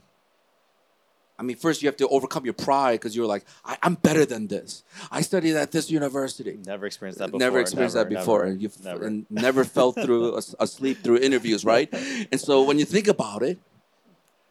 I 1.41 1.43
mean, 1.43 1.57
first 1.57 1.81
you 1.81 1.87
have 1.87 1.97
to 1.97 2.07
overcome 2.09 2.45
your 2.45 2.53
pride 2.53 2.99
because 2.99 3.15
you're 3.15 3.25
like, 3.25 3.45
I, 3.65 3.75
am 3.81 3.95
better 3.95 4.27
than 4.27 4.45
this. 4.45 4.83
I 5.09 5.21
studied 5.21 5.55
at 5.55 5.71
this 5.71 5.89
university. 5.89 6.59
Never 6.67 6.85
experienced 6.85 7.17
that 7.17 7.29
before. 7.29 7.39
Never 7.39 7.59
experienced 7.59 7.95
never, 7.95 8.09
that 8.09 8.15
before. 8.15 8.39
Never, 8.41 8.51
and 8.51 8.61
you've 8.61 8.85
never. 8.85 9.05
and 9.07 9.25
never 9.31 9.63
fell 9.63 9.91
through 9.91 10.35
asleep 10.59 10.99
through 11.03 11.17
interviews, 11.17 11.65
right? 11.65 11.91
And 12.31 12.39
so 12.39 12.61
when 12.61 12.77
you 12.77 12.85
think 12.85 13.07
about 13.07 13.41
it, 13.41 13.57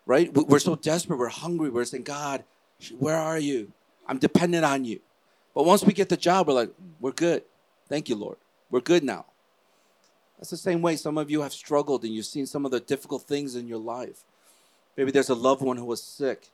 right, 0.04 0.34
we're 0.34 0.58
so 0.58 0.74
desperate, 0.74 1.16
we're 1.16 1.28
hungry, 1.28 1.70
we're 1.70 1.84
saying, 1.84 2.02
God, 2.02 2.42
where 2.98 3.14
are 3.14 3.38
you? 3.38 3.70
I'm 4.08 4.18
dependent 4.18 4.64
on 4.64 4.84
you. 4.84 4.98
But 5.54 5.66
once 5.66 5.84
we 5.84 5.92
get 5.92 6.08
the 6.08 6.16
job, 6.16 6.48
we're 6.48 6.54
like, 6.54 6.70
we're 6.98 7.12
good. 7.12 7.44
Thank 7.88 8.08
you, 8.08 8.16
Lord. 8.16 8.38
We're 8.68 8.80
good 8.80 9.04
now. 9.04 9.26
That's 10.38 10.50
the 10.50 10.56
same 10.56 10.82
way 10.82 10.96
some 10.96 11.18
of 11.18 11.30
you 11.30 11.42
have 11.42 11.52
struggled 11.52 12.02
and 12.02 12.12
you've 12.12 12.26
seen 12.26 12.46
some 12.46 12.64
of 12.64 12.72
the 12.72 12.80
difficult 12.80 13.22
things 13.22 13.54
in 13.54 13.68
your 13.68 13.78
life. 13.78 14.24
Maybe 14.96 15.12
there's 15.12 15.30
a 15.30 15.36
loved 15.36 15.62
one 15.62 15.76
who 15.76 15.84
was 15.84 16.02
sick 16.02 16.48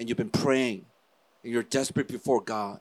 and 0.00 0.08
you've 0.08 0.18
been 0.18 0.30
praying 0.30 0.86
and 1.44 1.52
you're 1.52 1.62
desperate 1.62 2.08
before 2.08 2.40
God. 2.40 2.80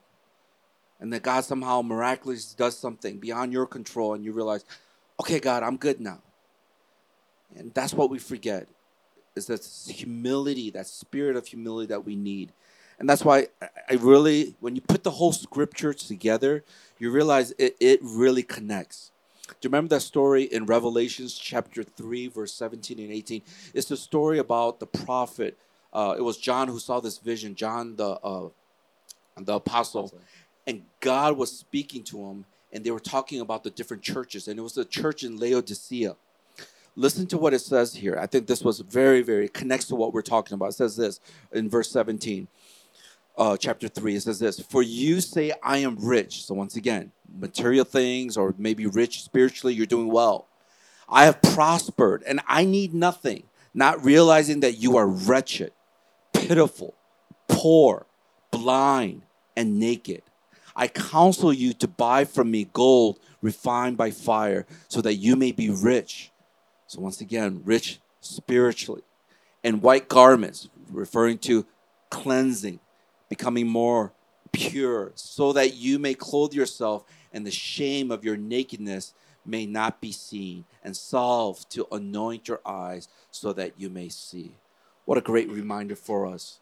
And 1.01 1.11
that 1.13 1.21
God 1.21 1.43
somehow 1.43 1.81
miraculously 1.81 2.55
does 2.57 2.77
something 2.77 3.19
beyond 3.19 3.51
your 3.51 3.67
control 3.67 4.13
and 4.13 4.23
you 4.23 4.31
realize, 4.31 4.63
okay, 5.19 5.39
God, 5.39 5.61
I'm 5.61 5.75
good 5.75 5.99
now. 5.99 6.21
And 7.57 7.73
that's 7.73 7.93
what 7.93 8.09
we 8.09 8.19
forget 8.19 8.69
is 9.35 9.47
that 9.47 9.65
humility, 9.93 10.69
that 10.71 10.87
spirit 10.87 11.35
of 11.35 11.45
humility 11.45 11.87
that 11.87 12.05
we 12.05 12.15
need. 12.15 12.53
And 12.99 13.09
that's 13.09 13.23
why 13.23 13.47
I 13.61 13.93
really, 13.95 14.55
when 14.59 14.75
you 14.75 14.81
put 14.81 15.03
the 15.03 15.11
whole 15.11 15.31
scripture 15.33 15.93
together, 15.93 16.63
you 16.99 17.11
realize 17.11 17.53
it, 17.57 17.75
it 17.79 17.99
really 18.01 18.43
connects. 18.43 19.11
Do 19.47 19.53
you 19.63 19.69
remember 19.69 19.95
that 19.95 20.01
story 20.01 20.43
in 20.43 20.65
Revelations 20.65 21.37
chapter 21.37 21.83
3, 21.83 22.27
verse 22.27 22.53
17 22.53 22.99
and 22.99 23.11
18? 23.11 23.41
It's 23.73 23.87
the 23.87 23.97
story 23.97 24.39
about 24.39 24.79
the 24.79 24.87
prophet. 24.87 25.57
Uh, 25.91 26.15
it 26.17 26.21
was 26.21 26.37
John 26.37 26.67
who 26.67 26.79
saw 26.79 26.99
this 26.99 27.17
vision, 27.17 27.55
John 27.55 27.95
the, 27.95 28.09
uh, 28.09 28.49
the 29.37 29.53
apostle. 29.53 30.13
And 30.67 30.83
God 30.99 31.37
was 31.37 31.51
speaking 31.57 32.03
to 32.05 32.17
him, 32.25 32.45
and 32.71 32.83
they 32.83 32.91
were 32.91 32.99
talking 32.99 33.41
about 33.41 33.63
the 33.63 33.71
different 33.71 34.03
churches. 34.03 34.47
And 34.47 34.59
it 34.59 34.61
was 34.61 34.73
the 34.73 34.85
church 34.85 35.23
in 35.23 35.37
Laodicea. 35.37 36.15
Listen 36.95 37.25
to 37.27 37.37
what 37.37 37.53
it 37.53 37.59
says 37.59 37.95
here. 37.95 38.17
I 38.19 38.27
think 38.27 38.45
this 38.45 38.61
was 38.61 38.81
very, 38.81 39.21
very 39.21 39.47
connects 39.47 39.85
to 39.87 39.95
what 39.95 40.13
we're 40.13 40.21
talking 40.21 40.55
about. 40.55 40.69
It 40.69 40.73
says 40.73 40.95
this 40.95 41.19
in 41.51 41.69
verse 41.69 41.89
17 41.91 42.47
uh, 43.39 43.55
chapter 43.55 43.87
3, 43.87 44.15
it 44.15 44.21
says 44.21 44.39
this 44.39 44.59
For 44.59 44.83
you 44.83 45.21
say, 45.21 45.53
I 45.63 45.77
am 45.77 45.95
rich. 45.97 46.45
So, 46.45 46.53
once 46.53 46.75
again, 46.75 47.11
material 47.39 47.85
things 47.85 48.35
or 48.35 48.53
maybe 48.57 48.85
rich 48.85 49.23
spiritually, 49.23 49.73
you're 49.73 49.85
doing 49.85 50.11
well. 50.11 50.47
I 51.07 51.25
have 51.25 51.41
prospered 51.41 52.21
and 52.27 52.41
I 52.47 52.65
need 52.65 52.93
nothing, 52.93 53.43
not 53.73 54.03
realizing 54.03 54.59
that 54.59 54.73
you 54.73 54.97
are 54.97 55.07
wretched, 55.07 55.71
pitiful, 56.47 56.95
poor, 57.47 58.05
blind, 58.51 59.23
and 59.55 59.79
naked. 59.79 60.23
I 60.75 60.87
counsel 60.87 61.51
you 61.51 61.73
to 61.73 61.87
buy 61.87 62.25
from 62.25 62.51
me 62.51 62.69
gold 62.71 63.19
refined 63.41 63.97
by 63.97 64.11
fire 64.11 64.65
so 64.87 65.01
that 65.01 65.15
you 65.15 65.35
may 65.35 65.51
be 65.51 65.69
rich. 65.69 66.31
So, 66.87 67.01
once 67.01 67.21
again, 67.21 67.61
rich 67.65 67.99
spiritually. 68.21 69.03
And 69.63 69.81
white 69.81 70.07
garments, 70.07 70.69
referring 70.89 71.37
to 71.39 71.65
cleansing 72.09 72.79
becoming 73.29 73.67
more 73.67 74.11
pure, 74.51 75.11
so 75.15 75.53
that 75.53 75.75
you 75.75 75.99
may 75.99 76.15
clothe 76.15 76.53
yourself 76.53 77.03
and 77.31 77.45
the 77.45 77.51
shame 77.51 78.11
of 78.11 78.23
your 78.23 78.35
nakedness 78.35 79.13
may 79.45 79.65
not 79.65 80.01
be 80.01 80.11
seen, 80.11 80.65
and 80.83 80.95
salve 80.95 81.67
to 81.69 81.87
anoint 81.91 82.47
your 82.47 82.59
eyes 82.65 83.07
so 83.31 83.53
that 83.53 83.73
you 83.77 83.89
may 83.89 84.09
see. 84.09 84.51
What 85.09 85.17
a 85.17 85.21
great 85.21 85.49
reminder 85.49 85.95
for 85.95 86.27
us 86.27 86.59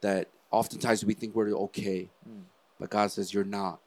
that 0.00 0.26
oftentimes 0.50 1.04
we 1.04 1.14
think 1.14 1.36
we're 1.36 1.50
okay, 1.50 2.08
hmm. 2.28 2.40
but 2.80 2.90
God 2.90 3.12
says 3.12 3.32
you're 3.32 3.44
not. 3.44 3.78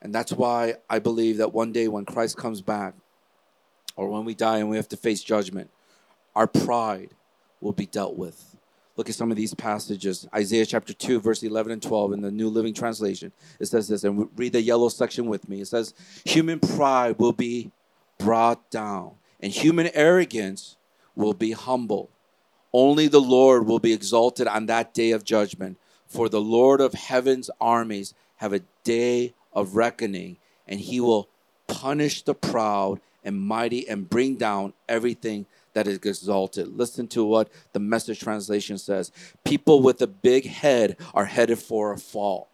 And 0.00 0.12
that's 0.12 0.32
why 0.32 0.74
I 0.90 0.98
believe 0.98 1.36
that 1.36 1.52
one 1.52 1.70
day 1.70 1.86
when 1.86 2.04
Christ 2.04 2.36
comes 2.36 2.60
back, 2.62 2.94
or 3.94 4.08
when 4.08 4.24
we 4.24 4.34
die 4.34 4.58
and 4.58 4.68
we 4.68 4.76
have 4.76 4.88
to 4.88 4.96
face 4.96 5.22
judgment, 5.22 5.70
our 6.34 6.48
pride 6.48 7.10
will 7.60 7.70
be 7.70 7.86
dealt 7.86 8.16
with 8.16 8.56
look 8.96 9.08
at 9.08 9.14
some 9.14 9.30
of 9.30 9.36
these 9.36 9.54
passages. 9.54 10.26
Isaiah 10.34 10.66
chapter 10.66 10.92
2, 10.92 11.20
verse 11.20 11.44
11 11.44 11.70
and 11.70 11.82
12 11.82 12.14
in 12.14 12.20
the 12.22 12.30
New 12.32 12.48
Living 12.48 12.74
Translation. 12.74 13.30
It 13.60 13.66
says 13.66 13.86
this, 13.86 14.02
and 14.02 14.28
read 14.36 14.52
the 14.52 14.60
yellow 14.60 14.88
section 14.88 15.26
with 15.26 15.48
me. 15.48 15.60
It 15.60 15.68
says, 15.68 15.94
Human 16.24 16.58
pride 16.58 17.20
will 17.20 17.32
be 17.32 17.70
brought 18.18 18.68
down, 18.70 19.12
and 19.40 19.52
human 19.52 19.90
arrogance 19.94 20.76
will 21.14 21.34
be 21.34 21.52
humbled. 21.52 22.11
Only 22.72 23.08
the 23.08 23.20
Lord 23.20 23.66
will 23.66 23.78
be 23.78 23.92
exalted 23.92 24.46
on 24.46 24.66
that 24.66 24.94
day 24.94 25.10
of 25.10 25.24
judgment. 25.24 25.78
For 26.06 26.28
the 26.28 26.40
Lord 26.40 26.80
of 26.80 26.94
heaven's 26.94 27.50
armies 27.60 28.14
have 28.36 28.52
a 28.52 28.60
day 28.84 29.34
of 29.52 29.76
reckoning, 29.76 30.38
and 30.66 30.80
he 30.80 31.00
will 31.00 31.28
punish 31.66 32.22
the 32.22 32.34
proud 32.34 33.00
and 33.24 33.40
mighty 33.40 33.88
and 33.88 34.08
bring 34.08 34.36
down 34.36 34.72
everything 34.88 35.46
that 35.74 35.86
is 35.86 35.96
exalted. 35.96 36.76
Listen 36.76 37.06
to 37.08 37.24
what 37.24 37.48
the 37.72 37.78
message 37.80 38.20
translation 38.20 38.78
says 38.78 39.10
People 39.44 39.82
with 39.82 40.02
a 40.02 40.06
big 40.06 40.46
head 40.46 40.96
are 41.14 41.24
headed 41.24 41.58
for 41.58 41.92
a 41.92 41.98
fall 41.98 42.48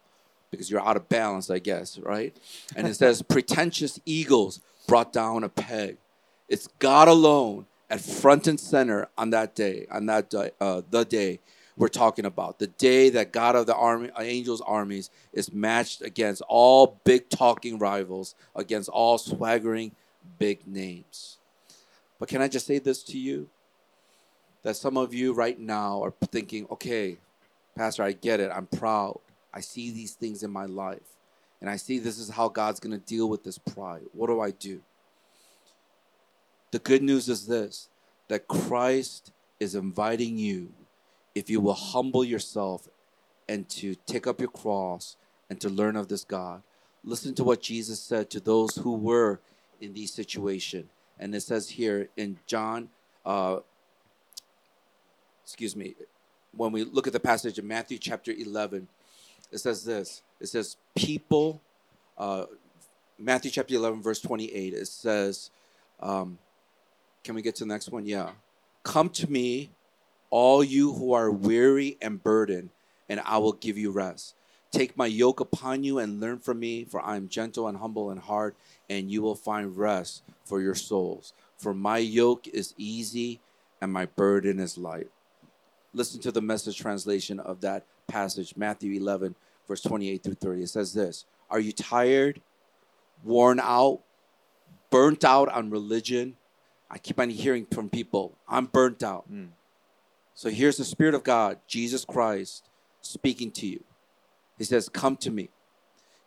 because 0.51 0.71
you're 0.71 0.81
out 0.81 0.97
of 0.97 1.09
balance, 1.09 1.51
I 1.51 1.59
guess, 1.59 1.99
right? 1.99 2.37
And 2.77 2.87
it 2.87 2.95
says, 2.95 3.23
Pretentious 3.29 4.01
eagles 4.05 4.61
brought 4.87 5.13
down 5.13 5.45
a 5.45 5.49
peg. 5.49 5.99
It's 6.49 6.69
God 6.79 7.09
alone 7.09 7.67
at 7.91 8.01
front 8.01 8.47
and 8.47 8.59
center 8.59 9.09
on 9.17 9.31
that 9.31 9.55
day, 9.55 9.87
on 9.91 10.07
that 10.07 10.31
day, 10.31 10.51
uh, 10.61 10.83
the 10.91 11.05
day 11.05 11.41
we're 11.77 11.89
talking 11.89 12.25
about. 12.25 12.59
The 12.59 12.67
day 12.67 13.09
that 13.11 13.33
God 13.33 13.55
of 13.55 13.67
the 13.67 13.75
army, 13.75 14.11
angels' 14.19 14.61
armies 14.61 15.11
is 15.33 15.53
matched 15.53 16.03
against 16.03 16.43
all 16.49 17.01
big 17.05 17.29
talking 17.29 17.79
rivals, 17.79 18.35
against 18.55 18.89
all 18.89 19.17
swaggering 19.17 19.93
big 20.39 20.67
names. 20.67 21.39
But 22.19 22.29
can 22.29 22.43
I 22.43 22.49
just 22.49 22.67
say 22.67 22.79
this 22.79 23.03
to 23.05 23.19
you? 23.19 23.49
That 24.65 24.77
some 24.77 24.97
of 24.97 25.15
you 25.15 25.33
right 25.33 25.59
now 25.59 26.03
are 26.03 26.13
thinking, 26.33 26.67
okay, 26.71 27.19
Pastor, 27.77 28.03
I 28.03 28.13
get 28.13 28.41
it. 28.41 28.51
I'm 28.53 28.67
proud. 28.67 29.21
I 29.55 29.61
see 29.61 29.93
these 29.93 30.15
things 30.15 30.43
in 30.43 30.51
my 30.51 30.67
life. 30.67 31.15
And 31.61 31.71
I 31.71 31.77
see 31.77 31.99
this 31.99 32.19
is 32.19 32.29
how 32.29 32.49
God's 32.49 32.81
going 32.81 32.93
to 32.99 33.05
deal 33.05 33.29
with 33.29 33.45
this 33.45 33.59
pride. 33.59 34.03
What 34.13 34.27
do 34.27 34.41
I 34.41 34.51
do? 34.51 34.81
The 36.71 36.79
good 36.79 37.03
news 37.03 37.29
is 37.29 37.47
this 37.47 37.89
that 38.29 38.47
Christ 38.47 39.33
is 39.59 39.75
inviting 39.75 40.37
you, 40.37 40.73
if 41.35 41.49
you 41.49 41.61
will 41.61 41.75
humble 41.75 42.25
yourself 42.25 42.89
and 43.49 43.69
to 43.71 43.95
take 44.07 44.27
up 44.27 44.41
your 44.41 44.51
cross 44.51 45.17
and 45.49 45.61
to 45.61 45.69
learn 45.69 45.97
of 45.97 46.09
this 46.09 46.25
God. 46.25 46.63
Listen 47.03 47.35
to 47.37 47.45
what 47.45 47.63
Jesus 47.63 48.01
said 48.01 48.29
to 48.31 48.41
those 48.41 48.77
who 48.77 48.95
were 48.95 49.41
in 49.81 49.95
these 49.95 50.13
situation. 50.13 50.91
And 51.19 51.35
it 51.35 51.41
says 51.41 51.71
here 51.71 52.09
in 52.17 52.39
John, 52.47 52.91
uh, 53.25 53.61
excuse 55.43 55.75
me, 55.75 55.95
when 56.55 56.73
we 56.73 56.85
look 56.85 57.07
at 57.07 57.13
the 57.13 57.21
passage 57.21 57.59
in 57.59 57.67
Matthew 57.67 57.99
chapter 57.99 58.33
11, 58.33 58.89
it 59.51 59.59
says 59.59 59.85
this. 59.85 60.23
It 60.41 60.49
says, 60.49 60.77
people, 60.95 61.63
uh, 62.19 62.45
Matthew 63.19 63.51
chapter 63.51 63.75
11, 63.75 64.03
verse 64.03 64.21
28, 64.21 64.75
it 64.75 64.89
says, 64.89 65.51
um, 66.01 66.39
can 67.25 67.35
we 67.35 67.43
get 67.43 67.57
to 67.57 67.65
the 67.65 67.69
next 67.69 67.91
one? 67.91 68.07
Yeah. 68.07 68.31
Come 68.83 69.09
to 69.11 69.31
me, 69.31 69.71
all 70.31 70.63
you 70.63 70.93
who 70.95 71.13
are 71.13 71.31
weary 71.31 71.97
and 72.01 72.23
burdened, 72.23 72.71
and 73.09 73.21
I 73.25 73.39
will 73.39 73.53
give 73.53 73.77
you 73.77 73.91
rest. 73.91 74.35
Take 74.71 74.97
my 74.97 75.07
yoke 75.07 75.41
upon 75.41 75.83
you 75.83 75.99
and 75.99 76.21
learn 76.21 76.39
from 76.39 76.61
me, 76.61 76.85
for 76.85 77.01
I 77.01 77.17
am 77.17 77.29
gentle 77.29 77.69
and 77.69 77.79
humble 77.79 78.11
in 78.11 78.19
heart, 78.19 78.55
and 78.91 79.11
you 79.11 79.23
will 79.23 79.35
find 79.35 79.77
rest 79.77 80.23
for 80.45 80.61
your 80.61 80.75
souls. 80.75 81.33
For 81.57 81.75
my 81.75 81.99
yoke 81.99 82.47
is 82.49 82.75
easy 82.77 83.41
and 83.81 83.93
my 83.93 84.07
burden 84.07 84.59
is 84.59 84.79
light. 84.79 85.09
Listen 85.95 86.21
to 86.21 86.33
the 86.33 86.43
message 86.43 86.79
translation 86.79 87.41
of 87.41 87.61
that 87.63 87.85
passage, 88.07 88.57
Matthew 88.57 89.01
11, 89.01 89.35
verse 89.67 89.83
28 89.83 90.23
through 90.23 90.35
30. 90.35 90.63
It 90.63 90.69
says 90.69 90.95
this 90.95 91.25
Are 91.51 91.61
you 91.61 91.73
tired, 91.73 92.41
worn 93.25 93.61
out, 93.61 94.01
burnt 94.91 95.25
out 95.25 95.49
on 95.49 95.71
religion? 95.71 96.37
I 96.91 96.99
keep 96.99 97.21
on 97.21 97.31
hearing 97.31 97.67
from 97.67 97.91
people, 97.91 98.37
I'm 98.49 98.67
burnt 98.67 99.03
out. 99.03 99.31
Mm. 99.31 99.49
So 100.35 100.51
here's 100.51 100.77
the 100.77 100.85
Spirit 100.85 101.15
of 101.15 101.25
God, 101.25 101.59
Jesus 101.67 102.05
Christ, 102.05 102.69
speaking 103.03 103.51
to 103.53 103.67
you. 103.67 103.83
He 104.57 104.65
says, 104.65 104.89
Come 104.89 105.17
to 105.19 105.31
me, 105.31 105.51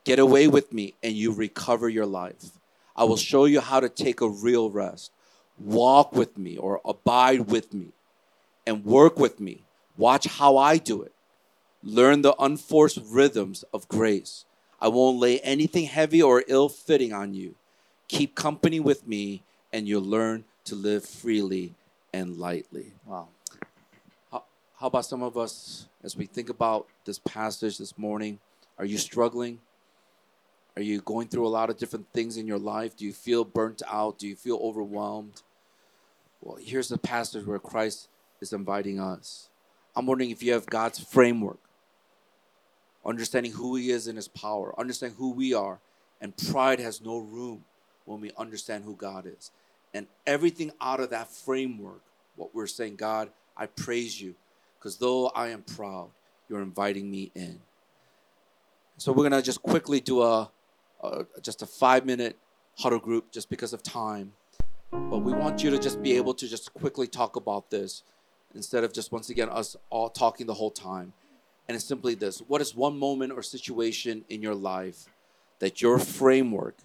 get 0.03 0.19
away 0.19 0.47
with 0.47 0.73
me, 0.73 0.95
and 1.01 1.13
you 1.13 1.31
recover 1.31 1.89
your 1.89 2.05
life. 2.05 2.59
I 2.95 3.05
will 3.05 3.17
show 3.17 3.45
you 3.45 3.61
how 3.61 3.79
to 3.79 3.89
take 3.89 4.21
a 4.21 4.29
real 4.29 4.69
rest. 4.69 5.11
Walk 5.57 6.13
with 6.13 6.37
me 6.37 6.57
or 6.57 6.81
abide 6.83 7.47
with 7.47 7.73
me 7.73 7.93
and 8.65 8.85
work 8.85 9.17
with 9.17 9.39
me. 9.39 9.63
Watch 9.97 10.25
how 10.27 10.57
I 10.57 10.77
do 10.77 11.01
it. 11.01 11.13
Learn 11.83 12.21
the 12.21 12.35
unforced 12.39 12.99
rhythms 13.03 13.63
of 13.73 13.87
grace. 13.87 14.45
I 14.79 14.87
won't 14.87 15.19
lay 15.19 15.39
anything 15.39 15.85
heavy 15.85 16.21
or 16.21 16.43
ill 16.47 16.69
fitting 16.69 17.13
on 17.13 17.33
you. 17.33 17.55
Keep 18.07 18.35
company 18.35 18.79
with 18.79 19.07
me, 19.07 19.43
and 19.71 19.87
you'll 19.87 20.01
learn 20.01 20.43
to 20.65 20.75
live 20.75 21.05
freely 21.05 21.73
and 22.13 22.37
lightly. 22.37 22.93
Wow. 23.05 23.29
How, 24.31 24.43
how 24.79 24.87
about 24.87 25.05
some 25.05 25.23
of 25.23 25.37
us 25.37 25.87
as 26.03 26.15
we 26.15 26.25
think 26.25 26.49
about 26.49 26.87
this 27.05 27.19
passage 27.19 27.77
this 27.77 27.97
morning? 27.97 28.39
Are 28.77 28.85
you 28.85 28.97
struggling? 28.97 29.59
Are 30.75 30.81
you 30.81 31.01
going 31.01 31.27
through 31.27 31.45
a 31.45 31.49
lot 31.49 31.69
of 31.69 31.77
different 31.77 32.07
things 32.13 32.37
in 32.37 32.47
your 32.47 32.57
life? 32.57 32.95
Do 32.95 33.05
you 33.05 33.13
feel 33.13 33.43
burnt 33.43 33.81
out? 33.87 34.17
Do 34.17 34.27
you 34.27 34.35
feel 34.35 34.57
overwhelmed? 34.61 35.41
Well, 36.41 36.57
here's 36.61 36.87
the 36.87 36.97
passage 36.97 37.45
where 37.45 37.59
Christ 37.59 38.07
is 38.39 38.53
inviting 38.53 38.99
us. 38.99 39.49
I'm 39.95 40.05
wondering 40.05 40.31
if 40.31 40.41
you 40.41 40.53
have 40.53 40.65
God's 40.65 40.99
framework, 40.99 41.59
understanding 43.05 43.51
who 43.51 43.75
He 43.75 43.91
is 43.91 44.07
in 44.07 44.15
His 44.15 44.29
power, 44.29 44.73
understanding 44.79 45.17
who 45.17 45.31
we 45.31 45.53
are, 45.53 45.79
and 46.21 46.35
pride 46.35 46.79
has 46.79 47.01
no 47.01 47.17
room 47.17 47.65
when 48.05 48.21
we 48.21 48.31
understand 48.37 48.85
who 48.85 48.95
God 48.95 49.25
is. 49.27 49.51
And 49.93 50.07
everything 50.25 50.71
out 50.79 50.99
of 50.99 51.09
that 51.09 51.29
framework, 51.29 52.01
what 52.35 52.55
we're 52.55 52.67
saying, 52.67 52.95
God, 52.95 53.29
I 53.57 53.65
praise 53.65 54.21
you, 54.21 54.35
because 54.77 54.97
though 54.97 55.27
I 55.27 55.49
am 55.49 55.63
proud, 55.63 56.09
you're 56.47 56.61
inviting 56.61 57.09
me 57.11 57.31
in. 57.35 57.59
So 58.97 59.11
we're 59.11 59.23
gonna 59.23 59.41
just 59.41 59.61
quickly 59.61 59.99
do 59.99 60.21
a, 60.21 60.49
a 61.01 61.25
just 61.41 61.61
a 61.61 61.65
five 61.65 62.05
minute 62.05 62.37
huddle 62.77 62.99
group, 62.99 63.31
just 63.31 63.49
because 63.49 63.73
of 63.73 63.83
time. 63.83 64.33
But 64.91 65.19
we 65.19 65.33
want 65.33 65.63
you 65.63 65.69
to 65.71 65.79
just 65.79 66.01
be 66.01 66.17
able 66.17 66.33
to 66.35 66.47
just 66.47 66.73
quickly 66.73 67.07
talk 67.07 67.35
about 67.35 67.69
this 67.69 68.03
instead 68.53 68.83
of 68.83 68.93
just 68.93 69.11
once 69.11 69.29
again 69.29 69.49
us 69.49 69.75
all 69.89 70.09
talking 70.09 70.47
the 70.47 70.53
whole 70.53 70.71
time. 70.71 71.13
And 71.67 71.75
it's 71.75 71.85
simply 71.85 72.15
this 72.15 72.39
what 72.39 72.61
is 72.61 72.75
one 72.75 72.97
moment 72.97 73.31
or 73.31 73.41
situation 73.41 74.25
in 74.29 74.41
your 74.41 74.55
life 74.55 75.05
that 75.59 75.81
your 75.81 75.99
framework 75.99 76.75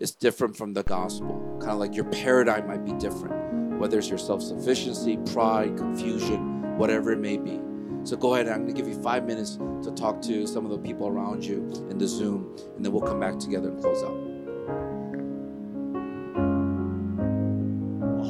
is 0.00 0.10
different 0.12 0.56
from 0.56 0.72
the 0.72 0.82
gospel? 0.82 1.58
Kind 1.60 1.72
of 1.72 1.78
like 1.78 1.94
your 1.94 2.06
paradigm 2.06 2.66
might 2.66 2.84
be 2.84 2.92
different, 2.94 3.78
whether 3.78 3.98
it's 3.98 4.08
your 4.08 4.18
self 4.18 4.42
sufficiency, 4.42 5.18
pride, 5.32 5.76
confusion, 5.76 6.76
whatever 6.78 7.12
it 7.12 7.20
may 7.20 7.36
be. 7.36 7.60
So 8.04 8.16
go 8.16 8.34
ahead, 8.34 8.48
I'm 8.48 8.62
going 8.62 8.74
to 8.74 8.82
give 8.82 8.88
you 8.88 9.00
five 9.02 9.26
minutes 9.26 9.56
to 9.56 9.92
talk 9.94 10.22
to 10.22 10.46
some 10.46 10.64
of 10.64 10.70
the 10.70 10.78
people 10.78 11.06
around 11.06 11.44
you 11.44 11.58
in 11.90 11.98
the 11.98 12.08
Zoom, 12.08 12.56
and 12.76 12.84
then 12.84 12.92
we'll 12.92 13.02
come 13.02 13.20
back 13.20 13.38
together 13.38 13.68
and 13.68 13.80
close 13.80 14.02
out. 14.02 14.30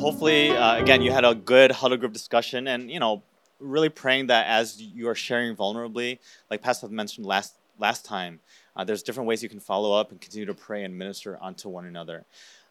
hopefully 0.00 0.50
uh, 0.50 0.76
again 0.76 1.02
you 1.02 1.12
had 1.12 1.26
a 1.26 1.34
good 1.34 1.70
huddle 1.70 1.98
group 1.98 2.12
discussion 2.12 2.66
and 2.66 2.90
you 2.90 2.98
know 2.98 3.22
really 3.58 3.90
praying 3.90 4.28
that 4.28 4.46
as 4.46 4.80
you 4.80 5.06
are 5.06 5.14
sharing 5.14 5.54
vulnerably 5.54 6.18
like 6.50 6.62
pastor 6.62 6.88
mentioned 6.88 7.26
last 7.26 7.59
last 7.80 8.04
time 8.04 8.40
uh, 8.76 8.84
there's 8.84 9.02
different 9.02 9.26
ways 9.28 9.42
you 9.42 9.48
can 9.48 9.60
follow 9.60 9.92
up 9.92 10.10
and 10.10 10.20
continue 10.20 10.46
to 10.46 10.54
pray 10.54 10.84
and 10.84 10.96
minister 10.96 11.38
unto 11.40 11.68
one 11.68 11.86
another. 11.86 12.24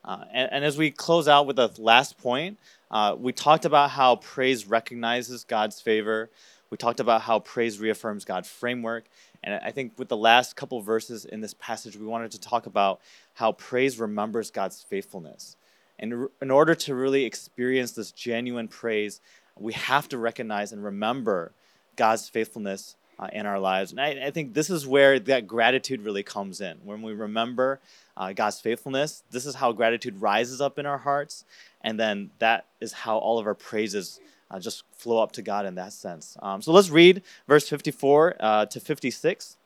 Uh, 0.05 0.23
and, 0.33 0.49
and, 0.53 0.63
as 0.63 0.77
we 0.77 0.91
close 0.91 1.27
out 1.27 1.45
with 1.45 1.57
the 1.57 1.69
last 1.77 2.17
point 2.17 2.57
uh, 2.89 3.15
we 3.19 3.33
talked 3.33 3.65
about 3.65 3.89
how 3.89 4.15
praise 4.15 4.67
recognizes 4.67 5.43
god's 5.43 5.81
favor. 5.81 6.29
We 6.69 6.77
talked 6.77 6.99
about 6.99 7.21
how 7.21 7.39
praise 7.39 7.79
reaffirms 7.79 8.23
god's 8.25 8.47
framework. 8.47 9.05
And 9.43 9.59
i 9.63 9.71
think 9.71 9.93
with 9.97 10.07
the 10.07 10.17
last 10.17 10.55
couple 10.55 10.81
verses 10.81 11.25
in 11.25 11.41
this 11.41 11.53
passage 11.53 11.97
we 11.97 12.05
wanted 12.05 12.31
to 12.31 12.39
talk 12.39 12.65
about 12.65 13.01
how 13.33 13.51
praise 13.51 13.99
remembers 13.99 14.51
god's 14.51 14.81
faithfulness. 14.83 15.57
And 15.99 16.29
in 16.41 16.49
order 16.49 16.75
to 16.75 16.95
really 16.95 17.25
experience 17.25 17.91
this 17.91 18.11
genuine 18.11 18.69
praise, 18.69 19.19
we 19.57 19.73
have 19.73 20.07
to 20.09 20.17
recognize 20.17 20.71
and 20.71 20.83
remember 20.83 21.51
God's 21.97 22.29
faithfulness 22.29 22.95
uh, 23.19 23.27
in 23.33 23.45
our 23.45 23.59
lives. 23.59 23.91
And 23.91 23.99
I, 23.99 24.27
I, 24.27 24.31
think 24.31 24.53
this 24.53 24.69
is 24.69 24.87
where 24.87 25.19
that 25.19 25.45
gratitude 25.45 26.01
really 26.01 26.23
comes 26.23 26.61
in. 26.61 26.77
When 26.83 27.01
we 27.01 27.13
remember 27.13 27.81
uh, 28.15 28.31
God's 28.31 28.61
faithfulness, 28.61 29.23
this 29.29 29.45
is 29.45 29.55
how 29.55 29.73
gratitude 29.73 30.21
rises 30.21 30.61
up 30.61 30.79
in 30.79 30.85
our 30.85 30.97
hearts. 30.97 31.43
And 31.81 31.99
then 31.99 32.31
that 32.39 32.67
is 32.79 32.93
how 32.93 33.17
all 33.17 33.37
of 33.37 33.45
our 33.45 33.55
praises 33.55 34.21
uh, 34.49 34.59
just 34.59 34.83
flow 34.93 35.21
up 35.21 35.33
to 35.33 35.41
God 35.41 35.65
in 35.65 35.75
that 35.75 35.91
sense. 35.91 36.37
Um, 36.41 36.61
so 36.61 36.71
let's 36.71 36.89
read 36.89 37.21
verse 37.47 37.67
54 37.67 38.35
uh, 38.39 38.65
to 38.67 38.79
56. 38.79 39.57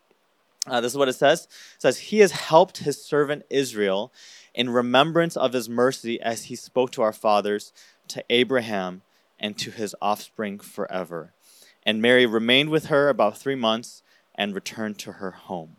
Uh, 0.66 0.82
this 0.82 0.91
is 0.93 0.97
what 0.97 1.10
it 1.10 1.14
says. 1.14 1.43
It 1.76 1.82
says, 1.82 1.99
He 1.99 2.20
has 2.20 2.32
helped 2.32 2.80
his 2.80 3.04
servant 3.04 3.43
Israel 3.49 4.12
in 4.56 4.70
remembrance 4.70 5.38
of 5.38 5.54
his 5.54 5.70
mercy 5.70 6.20
as 6.22 6.45
he 6.45 6.56
spoke 6.56 6.91
to 6.91 7.01
our 7.01 7.14
fathers, 7.14 7.72
to 8.08 8.24
Abraham, 8.30 9.01
and 9.39 9.58
to 9.58 9.72
his 9.72 9.95
offspring 10.01 10.60
forever. 10.60 11.34
And 11.86 12.02
Mary 12.02 12.26
remained 12.26 12.70
with 12.70 12.86
her 12.86 13.10
about 13.10 13.38
three 13.38 13.56
months 13.56 14.04
and 14.36 14.56
returned 14.56 14.98
to 15.00 15.14
her 15.14 15.32
home. 15.32 15.76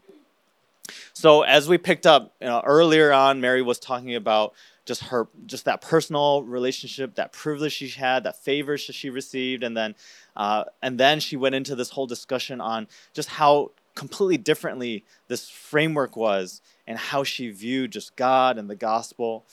So, 1.12 1.42
as 1.42 1.68
we 1.68 1.78
picked 1.78 2.06
up 2.06 2.34
you 2.40 2.46
know, 2.46 2.60
earlier 2.64 3.12
on, 3.12 3.40
Mary 3.40 3.62
was 3.62 3.78
talking 3.78 4.14
about 4.14 4.52
just 4.84 5.04
her, 5.04 5.28
just 5.46 5.64
that 5.64 5.80
personal 5.80 6.42
relationship, 6.42 7.14
that 7.14 7.32
privilege 7.32 7.72
she 7.72 7.88
had, 7.88 8.24
that 8.24 8.42
favors 8.42 8.82
she 8.82 9.08
received, 9.08 9.62
and 9.62 9.76
then, 9.76 9.94
uh, 10.36 10.64
and 10.82 11.00
then 11.00 11.20
she 11.20 11.36
went 11.36 11.54
into 11.54 11.74
this 11.74 11.90
whole 11.90 12.06
discussion 12.06 12.60
on 12.60 12.86
just 13.14 13.30
how 13.30 13.70
completely 13.94 14.36
differently 14.36 15.04
this 15.28 15.48
framework 15.48 16.16
was 16.16 16.60
and 16.86 16.98
how 16.98 17.24
she 17.24 17.50
viewed 17.50 17.92
just 17.92 18.16
God 18.16 18.58
and 18.58 18.68
the 18.68 18.76
gospel. 18.76 19.46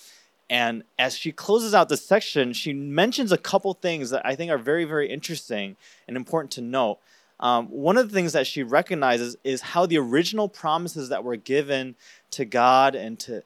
And 0.51 0.83
as 0.99 1.17
she 1.17 1.31
closes 1.31 1.73
out 1.73 1.87
this 1.87 2.05
section, 2.05 2.51
she 2.51 2.73
mentions 2.73 3.31
a 3.31 3.37
couple 3.37 3.73
things 3.73 4.09
that 4.09 4.25
I 4.25 4.35
think 4.35 4.51
are 4.51 4.57
very, 4.57 4.83
very 4.83 5.09
interesting 5.09 5.77
and 6.09 6.17
important 6.17 6.51
to 6.51 6.61
note. 6.61 6.99
Um, 7.39 7.67
one 7.67 7.95
of 7.95 8.09
the 8.09 8.13
things 8.13 8.33
that 8.33 8.45
she 8.45 8.61
recognizes 8.61 9.37
is 9.45 9.61
how 9.61 9.85
the 9.85 9.97
original 9.97 10.49
promises 10.49 11.07
that 11.07 11.23
were 11.23 11.37
given 11.37 11.95
to 12.31 12.43
God 12.43 12.95
and 12.95 13.17
to 13.21 13.43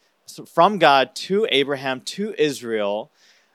from 0.52 0.80
God 0.80 1.14
to 1.16 1.48
Abraham 1.52 2.02
to 2.02 2.34
Israel 2.40 3.12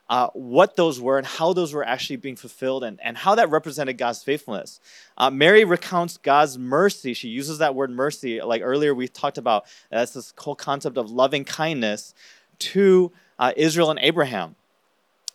uh, 0.08 0.28
what 0.34 0.76
those 0.76 1.00
were 1.00 1.18
and 1.18 1.26
how 1.26 1.52
those 1.52 1.74
were 1.74 1.84
actually 1.84 2.16
being 2.16 2.36
fulfilled 2.36 2.84
and, 2.84 3.00
and 3.02 3.16
how 3.16 3.34
that 3.34 3.50
represented 3.50 3.98
God's 3.98 4.22
faithfulness. 4.22 4.78
Uh, 5.18 5.30
Mary 5.30 5.64
recounts 5.64 6.16
God's 6.16 6.56
mercy. 6.56 7.14
She 7.14 7.28
uses 7.28 7.58
that 7.58 7.74
word 7.74 7.90
mercy, 7.90 8.40
like 8.40 8.62
earlier 8.64 8.94
we 8.94 9.08
talked 9.08 9.38
about. 9.38 9.64
That's 9.90 10.12
this 10.12 10.32
whole 10.38 10.54
concept 10.54 10.96
of 10.96 11.10
loving 11.10 11.44
kindness 11.44 12.14
to 12.60 13.12
uh, 13.40 13.52
Israel 13.56 13.90
and 13.90 13.98
Abraham. 14.00 14.54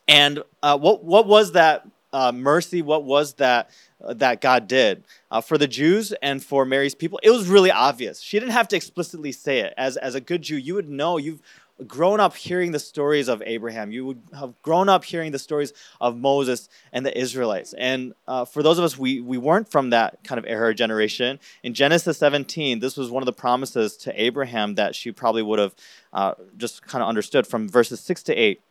And 0.07 0.43
uh, 0.63 0.77
what, 0.77 1.03
what 1.03 1.27
was 1.27 1.53
that 1.53 1.85
uh, 2.13 2.31
mercy? 2.31 2.81
What 2.81 3.03
was 3.03 3.33
that 3.33 3.71
uh, 4.01 4.13
that 4.13 4.39
God 4.39 4.67
did 4.67 5.03
uh, 5.31 5.41
for 5.41 5.57
the 5.57 5.67
Jews 5.67 6.13
and 6.21 6.41
for 6.41 6.63
Mary's 6.63 6.95
people? 6.95 7.19
It 7.23 7.31
was 7.31 7.47
really 7.49 7.71
obvious. 7.71 8.21
She 8.21 8.39
didn't 8.39 8.53
have 8.53 8.69
to 8.69 8.77
explicitly 8.77 9.33
say 9.33 9.59
it. 9.59 9.73
As 9.75 9.97
as 9.97 10.15
a 10.15 10.21
good 10.21 10.43
Jew, 10.43 10.55
you 10.55 10.75
would 10.75 10.87
know. 10.87 11.17
You've 11.17 11.41
grown 11.88 12.19
up 12.19 12.36
hearing 12.36 12.71
the 12.71 12.80
stories 12.80 13.28
of 13.28 13.43
Abraham. 13.45 13.91
You 13.91 14.05
would 14.05 14.21
have 14.34 14.53
grown 14.61 14.88
up 14.88 15.03
hearing 15.03 15.32
the 15.32 15.39
stories 15.39 15.73
of 15.99 16.17
Moses 16.17 16.69
and 16.93 17.05
the 17.05 17.17
Israelites. 17.17 17.73
And 17.73 18.13
uh, 18.28 18.45
for 18.45 18.63
those 18.63 18.78
of 18.78 18.86
us, 18.86 18.97
we, 18.97 19.19
we 19.19 19.38
weren't 19.38 19.69
from 19.69 19.89
that 19.89 20.23
kind 20.23 20.39
of 20.39 20.45
era 20.45 20.73
generation. 20.73 21.39
In 21.63 21.73
Genesis 21.73 22.17
17, 22.17 22.80
this 22.80 22.95
was 22.95 23.09
one 23.09 23.21
of 23.21 23.26
the 23.26 23.34
promises 23.34 23.97
to 23.97 24.21
Abraham 24.21 24.76
that 24.76 24.95
she 24.95 25.11
probably 25.11 25.43
would 25.43 25.59
have 25.59 25.76
uh, 26.13 26.34
just 26.57 26.86
kind 26.86 27.01
of 27.01 27.09
understood 27.09 27.45
from 27.45 27.67
verses 27.67 27.99
6 27.99 28.23
to 28.23 28.34
8. 28.34 28.61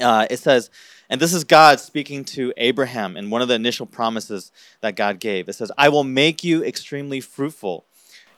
Uh, 0.00 0.26
it 0.30 0.38
says, 0.38 0.70
and 1.10 1.20
this 1.20 1.34
is 1.34 1.44
God 1.44 1.78
speaking 1.80 2.24
to 2.24 2.54
Abraham 2.56 3.18
in 3.18 3.28
one 3.28 3.42
of 3.42 3.48
the 3.48 3.54
initial 3.54 3.84
promises 3.84 4.50
that 4.80 4.96
God 4.96 5.20
gave. 5.20 5.48
It 5.48 5.52
says, 5.52 5.70
I 5.76 5.90
will 5.90 6.04
make 6.04 6.42
you 6.42 6.64
extremely 6.64 7.20
fruitful. 7.20 7.84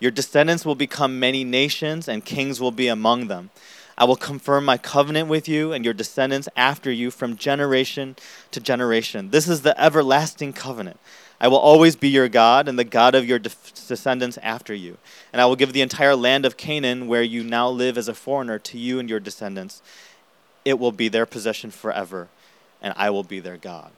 Your 0.01 0.11
descendants 0.11 0.67
will 0.67 0.75
become 0.75 1.21
many 1.21 1.45
nations, 1.45 2.09
and 2.09 2.25
kings 2.25 2.61
will 2.61 2.73
be 2.73 2.89
among 2.89 3.29
them. 3.29 3.51
I 3.97 4.05
will 4.05 4.17
confirm 4.17 4.65
my 4.65 4.77
covenant 4.77 5.29
with 5.29 5.49
you 5.49 5.73
and 5.73 5.85
your 5.85 5.95
descendants 5.95 6.49
after 6.57 6.91
you 6.91 7.11
from 7.11 7.37
generation 7.37 8.17
to 8.51 8.61
generation. 8.61 9.31
This 9.31 9.49
is 9.49 9.63
the 9.63 9.81
everlasting 9.81 10.53
covenant. 10.53 10.99
I 11.41 11.49
will 11.49 11.59
always 11.59 11.95
be 11.95 12.09
your 12.09 12.29
God 12.29 12.69
and 12.69 12.79
the 12.79 12.85
God 12.85 13.15
of 13.15 13.27
your 13.27 13.39
de- 13.39 13.51
descendants 13.87 14.39
after 14.39 14.75
you. 14.75 14.97
And 15.33 15.43
I 15.43 15.47
will 15.47 15.57
give 15.57 15.73
the 15.73 15.83
entire 15.83 16.17
land 16.17 16.47
of 16.47 16.57
Canaan, 16.57 17.07
where 17.07 17.23
you 17.23 17.45
now 17.45 17.69
live 17.69 17.99
as 17.99 18.09
a 18.09 18.15
foreigner, 18.15 18.59
to 18.61 18.79
you 18.79 18.99
and 18.99 19.11
your 19.11 19.21
descendants. 19.21 19.83
It 20.65 20.79
will 20.79 20.93
be 20.93 21.09
their 21.09 21.27
possession 21.27 21.71
forever, 21.71 22.29
and 22.81 22.95
I 22.97 23.11
will 23.11 23.25
be 23.25 23.41
their 23.41 23.57
God. 23.57 23.91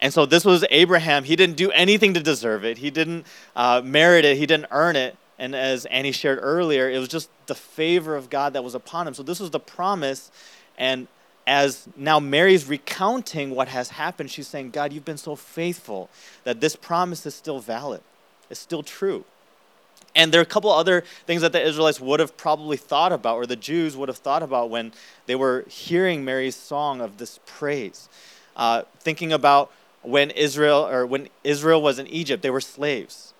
And 0.00 0.12
so 0.12 0.26
this 0.26 0.44
was 0.44 0.64
Abraham. 0.70 1.24
He 1.24 1.36
didn't 1.36 1.56
do 1.56 1.70
anything 1.70 2.14
to 2.14 2.20
deserve 2.20 2.64
it, 2.64 2.78
he 2.78 2.90
didn't 2.90 3.26
uh, 3.54 3.82
merit 3.84 4.24
it, 4.24 4.36
he 4.36 4.46
didn't 4.46 4.66
earn 4.70 4.96
it. 4.96 5.16
And 5.40 5.56
as 5.56 5.86
Annie 5.86 6.12
shared 6.12 6.38
earlier, 6.42 6.90
it 6.90 6.98
was 6.98 7.08
just 7.08 7.30
the 7.46 7.54
favor 7.54 8.14
of 8.14 8.28
God 8.28 8.52
that 8.52 8.62
was 8.62 8.74
upon 8.74 9.08
him. 9.08 9.14
So 9.14 9.22
this 9.22 9.40
was 9.40 9.50
the 9.50 9.58
promise. 9.58 10.30
And 10.76 11.08
as 11.46 11.88
now 11.96 12.20
Mary's 12.20 12.66
recounting 12.66 13.50
what 13.50 13.66
has 13.68 13.88
happened, 13.88 14.30
she's 14.30 14.46
saying, 14.46 14.70
God, 14.70 14.92
you've 14.92 15.06
been 15.06 15.16
so 15.16 15.34
faithful 15.34 16.10
that 16.44 16.60
this 16.60 16.76
promise 16.76 17.24
is 17.24 17.34
still 17.34 17.58
valid, 17.58 18.02
it's 18.50 18.60
still 18.60 18.82
true. 18.82 19.24
And 20.14 20.30
there 20.30 20.40
are 20.40 20.42
a 20.42 20.46
couple 20.46 20.70
other 20.70 21.04
things 21.24 21.40
that 21.40 21.52
the 21.52 21.62
Israelites 21.62 22.00
would 22.00 22.20
have 22.20 22.36
probably 22.36 22.76
thought 22.76 23.12
about, 23.12 23.36
or 23.36 23.46
the 23.46 23.56
Jews 23.56 23.96
would 23.96 24.08
have 24.08 24.18
thought 24.18 24.42
about 24.42 24.68
when 24.68 24.92
they 25.24 25.36
were 25.36 25.64
hearing 25.68 26.22
Mary's 26.22 26.56
song 26.56 27.00
of 27.00 27.16
this 27.16 27.40
praise. 27.46 28.10
Uh, 28.56 28.82
thinking 28.98 29.32
about 29.32 29.70
when 30.02 30.30
Israel 30.32 30.86
or 30.86 31.06
when 31.06 31.28
Israel 31.44 31.80
was 31.80 31.98
in 31.98 32.06
Egypt, 32.08 32.42
they 32.42 32.50
were 32.50 32.60
slaves. 32.60 33.32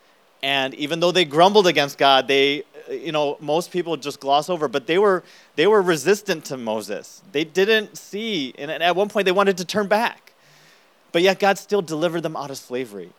And 0.42 0.74
even 0.74 1.00
though 1.00 1.12
they 1.12 1.24
grumbled 1.24 1.66
against 1.66 1.98
God, 1.98 2.26
they, 2.26 2.64
you 2.90 3.12
know, 3.12 3.36
most 3.40 3.70
people 3.70 3.96
just 3.96 4.20
gloss 4.20 4.48
over, 4.48 4.68
but 4.68 4.86
they 4.86 4.98
were, 4.98 5.22
they 5.56 5.66
were 5.66 5.82
resistant 5.82 6.44
to 6.46 6.56
Moses. 6.56 7.22
They 7.32 7.44
didn't 7.44 7.98
see, 7.98 8.54
and 8.56 8.70
at 8.70 8.96
one 8.96 9.08
point 9.08 9.26
they 9.26 9.32
wanted 9.32 9.58
to 9.58 9.64
turn 9.64 9.86
back. 9.86 10.32
But 11.12 11.22
yet 11.22 11.38
God 11.38 11.58
still 11.58 11.82
delivered 11.82 12.22
them 12.22 12.36
out 12.36 12.50
of 12.50 12.56
slavery. 12.56 13.10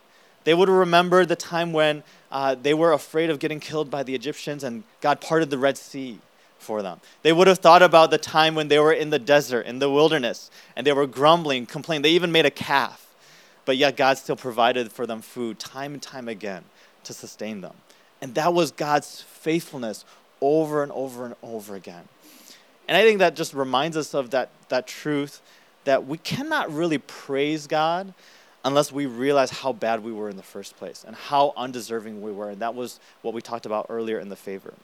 They 0.44 0.54
would 0.54 0.68
have 0.68 0.76
remembered 0.76 1.28
the 1.28 1.36
time 1.36 1.72
when 1.72 2.02
uh, 2.32 2.56
they 2.56 2.74
were 2.74 2.92
afraid 2.92 3.30
of 3.30 3.38
getting 3.38 3.60
killed 3.60 3.90
by 3.90 4.02
the 4.02 4.14
Egyptians 4.14 4.64
and 4.64 4.82
God 5.00 5.20
parted 5.20 5.50
the 5.50 5.58
Red 5.58 5.78
Sea 5.78 6.18
for 6.58 6.82
them. 6.82 7.00
They 7.22 7.32
would 7.32 7.46
have 7.46 7.58
thought 7.58 7.82
about 7.82 8.10
the 8.10 8.18
time 8.18 8.54
when 8.54 8.68
they 8.68 8.78
were 8.78 8.92
in 8.92 9.10
the 9.10 9.18
desert, 9.18 9.66
in 9.66 9.78
the 9.78 9.90
wilderness, 9.90 10.50
and 10.74 10.86
they 10.86 10.92
were 10.92 11.06
grumbling, 11.06 11.66
complaining. 11.66 12.02
They 12.02 12.10
even 12.10 12.32
made 12.32 12.46
a 12.46 12.50
calf. 12.50 13.14
But 13.64 13.76
yet 13.76 13.96
God 13.96 14.18
still 14.18 14.34
provided 14.34 14.90
for 14.90 15.06
them 15.06 15.22
food 15.22 15.60
time 15.60 15.92
and 15.92 16.02
time 16.02 16.28
again 16.28 16.64
to 17.04 17.12
sustain 17.12 17.60
them. 17.60 17.74
And 18.20 18.34
that 18.34 18.54
was 18.54 18.70
God's 18.70 19.22
faithfulness 19.22 20.04
over 20.40 20.82
and 20.82 20.92
over 20.92 21.24
and 21.24 21.34
over 21.42 21.74
again. 21.74 22.08
And 22.88 22.96
I 22.96 23.02
think 23.02 23.20
that 23.20 23.36
just 23.36 23.54
reminds 23.54 23.96
us 23.96 24.14
of 24.14 24.30
that, 24.30 24.50
that 24.68 24.86
truth 24.86 25.40
that 25.84 26.06
we 26.06 26.18
cannot 26.18 26.72
really 26.72 26.98
praise 26.98 27.66
God 27.66 28.12
unless 28.64 28.92
we 28.92 29.06
realize 29.06 29.50
how 29.50 29.72
bad 29.72 30.04
we 30.04 30.12
were 30.12 30.28
in 30.28 30.36
the 30.36 30.42
first 30.42 30.76
place 30.76 31.04
and 31.06 31.16
how 31.16 31.52
undeserving 31.56 32.22
we 32.22 32.30
were. 32.30 32.50
And 32.50 32.60
that 32.60 32.74
was 32.74 33.00
what 33.22 33.34
we 33.34 33.40
talked 33.40 33.66
about 33.66 33.86
earlier 33.88 34.18
in 34.18 34.28
the 34.28 34.36
favor. 34.36 34.74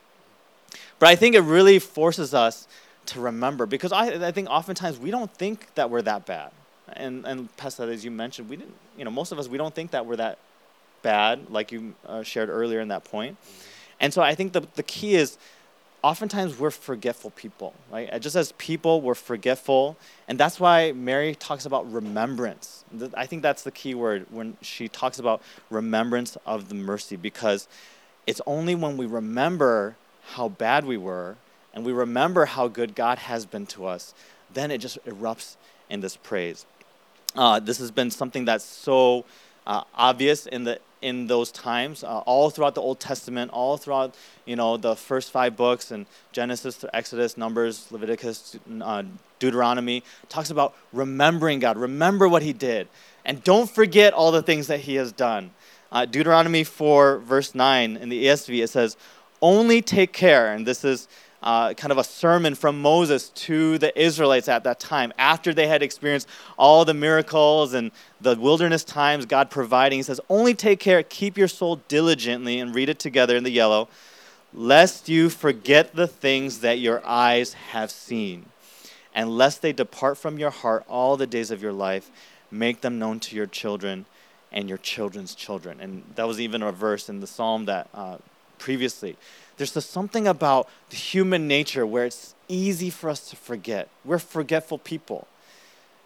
But 0.98 1.08
I 1.08 1.16
think 1.16 1.34
it 1.34 1.40
really 1.40 1.78
forces 1.78 2.34
us 2.34 2.66
to 3.06 3.20
remember 3.20 3.66
because 3.66 3.92
I, 3.92 4.26
I 4.26 4.32
think 4.32 4.48
oftentimes 4.50 4.98
we 4.98 5.10
don't 5.10 5.32
think 5.32 5.72
that 5.76 5.90
we're 5.90 6.02
that 6.02 6.26
bad. 6.26 6.50
And, 6.92 7.24
and 7.24 7.54
Pastor, 7.56 7.90
as 7.90 8.04
you 8.04 8.10
mentioned, 8.10 8.48
we 8.48 8.56
didn't, 8.56 8.74
you 8.96 9.04
know, 9.04 9.10
most 9.10 9.32
of 9.32 9.38
us, 9.38 9.48
we 9.48 9.58
don't 9.58 9.74
think 9.74 9.92
that 9.92 10.06
we're 10.06 10.16
that 10.16 10.38
bad, 11.02 11.50
like 11.50 11.72
you 11.72 11.94
uh, 12.06 12.22
shared 12.22 12.48
earlier 12.48 12.80
in 12.80 12.88
that 12.88 13.04
point. 13.04 13.36
And 14.00 14.12
so 14.12 14.22
I 14.22 14.34
think 14.34 14.52
the, 14.52 14.66
the 14.74 14.82
key 14.82 15.14
is 15.14 15.38
oftentimes 16.02 16.58
we're 16.58 16.70
forgetful 16.70 17.30
people, 17.30 17.74
right? 17.90 18.20
Just 18.20 18.36
as 18.36 18.52
people, 18.52 19.00
we're 19.00 19.14
forgetful. 19.14 19.96
And 20.28 20.38
that's 20.38 20.60
why 20.60 20.92
Mary 20.92 21.34
talks 21.34 21.66
about 21.66 21.90
remembrance. 21.92 22.84
I 23.14 23.26
think 23.26 23.42
that's 23.42 23.62
the 23.62 23.70
key 23.72 23.94
word 23.94 24.26
when 24.30 24.56
she 24.60 24.88
talks 24.88 25.18
about 25.18 25.42
remembrance 25.70 26.36
of 26.46 26.68
the 26.68 26.74
mercy, 26.74 27.16
because 27.16 27.68
it's 28.26 28.40
only 28.46 28.74
when 28.74 28.96
we 28.96 29.06
remember 29.06 29.96
how 30.34 30.48
bad 30.48 30.84
we 30.84 30.96
were 30.96 31.36
and 31.74 31.84
we 31.84 31.92
remember 31.92 32.44
how 32.44 32.68
good 32.68 32.94
God 32.94 33.18
has 33.18 33.46
been 33.46 33.66
to 33.66 33.86
us, 33.86 34.14
then 34.52 34.70
it 34.70 34.78
just 34.78 35.04
erupts 35.04 35.56
in 35.90 36.00
this 36.00 36.16
praise. 36.16 36.66
Uh, 37.34 37.60
this 37.60 37.78
has 37.78 37.90
been 37.90 38.10
something 38.10 38.44
that's 38.44 38.64
so 38.64 39.24
uh, 39.66 39.84
obvious 39.94 40.46
in 40.46 40.64
the 40.64 40.80
in 41.00 41.26
those 41.26 41.52
times, 41.52 42.02
uh, 42.02 42.18
all 42.18 42.50
throughout 42.50 42.74
the 42.74 42.80
Old 42.80 43.00
Testament, 43.00 43.50
all 43.52 43.76
throughout 43.76 44.14
you 44.44 44.56
know 44.56 44.76
the 44.76 44.96
first 44.96 45.30
five 45.30 45.56
books 45.56 45.90
and 45.90 46.06
Genesis, 46.32 46.84
Exodus, 46.92 47.36
Numbers, 47.36 47.86
Leviticus, 47.90 48.58
uh, 48.80 49.02
Deuteronomy 49.38 50.02
talks 50.28 50.50
about 50.50 50.74
remembering 50.92 51.60
God, 51.60 51.76
remember 51.76 52.28
what 52.28 52.42
He 52.42 52.52
did, 52.52 52.88
and 53.24 53.42
don't 53.44 53.70
forget 53.70 54.12
all 54.12 54.32
the 54.32 54.42
things 54.42 54.66
that 54.66 54.80
He 54.80 54.96
has 54.96 55.12
done. 55.12 55.50
Uh, 55.90 56.04
Deuteronomy 56.04 56.64
4 56.64 57.18
verse 57.18 57.54
9 57.54 57.96
in 57.96 58.08
the 58.08 58.26
ESV 58.26 58.62
it 58.62 58.68
says, 58.68 58.96
"Only 59.40 59.80
take 59.80 60.12
care," 60.12 60.52
and 60.52 60.66
this 60.66 60.84
is 60.84 61.08
uh, 61.42 61.72
kind 61.74 61.92
of 61.92 61.98
a 61.98 62.04
sermon 62.04 62.54
from 62.54 62.80
Moses 62.80 63.28
to 63.30 63.78
the 63.78 63.96
Israelites 64.00 64.48
at 64.48 64.64
that 64.64 64.80
time 64.80 65.12
after 65.18 65.54
they 65.54 65.68
had 65.68 65.82
experienced 65.82 66.28
all 66.56 66.84
the 66.84 66.94
miracles 66.94 67.74
and 67.74 67.92
the 68.20 68.36
wilderness 68.36 68.84
times 68.84 69.26
God 69.26 69.50
providing. 69.50 69.98
He 69.98 70.02
says, 70.02 70.20
Only 70.28 70.54
take 70.54 70.80
care, 70.80 71.02
keep 71.02 71.38
your 71.38 71.48
soul 71.48 71.76
diligently, 71.88 72.58
and 72.58 72.74
read 72.74 72.88
it 72.88 72.98
together 72.98 73.36
in 73.36 73.44
the 73.44 73.50
yellow, 73.50 73.88
lest 74.52 75.08
you 75.08 75.30
forget 75.30 75.94
the 75.94 76.08
things 76.08 76.60
that 76.60 76.80
your 76.80 77.06
eyes 77.06 77.52
have 77.52 77.90
seen, 77.90 78.46
and 79.14 79.30
lest 79.30 79.62
they 79.62 79.72
depart 79.72 80.18
from 80.18 80.38
your 80.38 80.50
heart 80.50 80.84
all 80.88 81.16
the 81.16 81.26
days 81.26 81.50
of 81.50 81.62
your 81.62 81.72
life. 81.72 82.10
Make 82.50 82.80
them 82.80 82.98
known 82.98 83.20
to 83.20 83.36
your 83.36 83.46
children 83.46 84.06
and 84.50 84.68
your 84.68 84.78
children's 84.78 85.34
children. 85.34 85.80
And 85.80 86.02
that 86.14 86.26
was 86.26 86.40
even 86.40 86.62
a 86.62 86.72
verse 86.72 87.08
in 87.10 87.20
the 87.20 87.26
psalm 87.26 87.66
that 87.66 87.88
uh, 87.92 88.16
previously 88.58 89.16
there's 89.58 89.74
just 89.74 89.90
something 89.90 90.26
about 90.26 90.68
the 90.90 90.96
human 90.96 91.46
nature 91.46 91.86
where 91.86 92.06
it's 92.06 92.34
easy 92.48 92.90
for 92.90 93.10
us 93.10 93.28
to 93.30 93.36
forget. 93.36 93.88
We're 94.04 94.18
forgetful 94.18 94.78
people. 94.78 95.26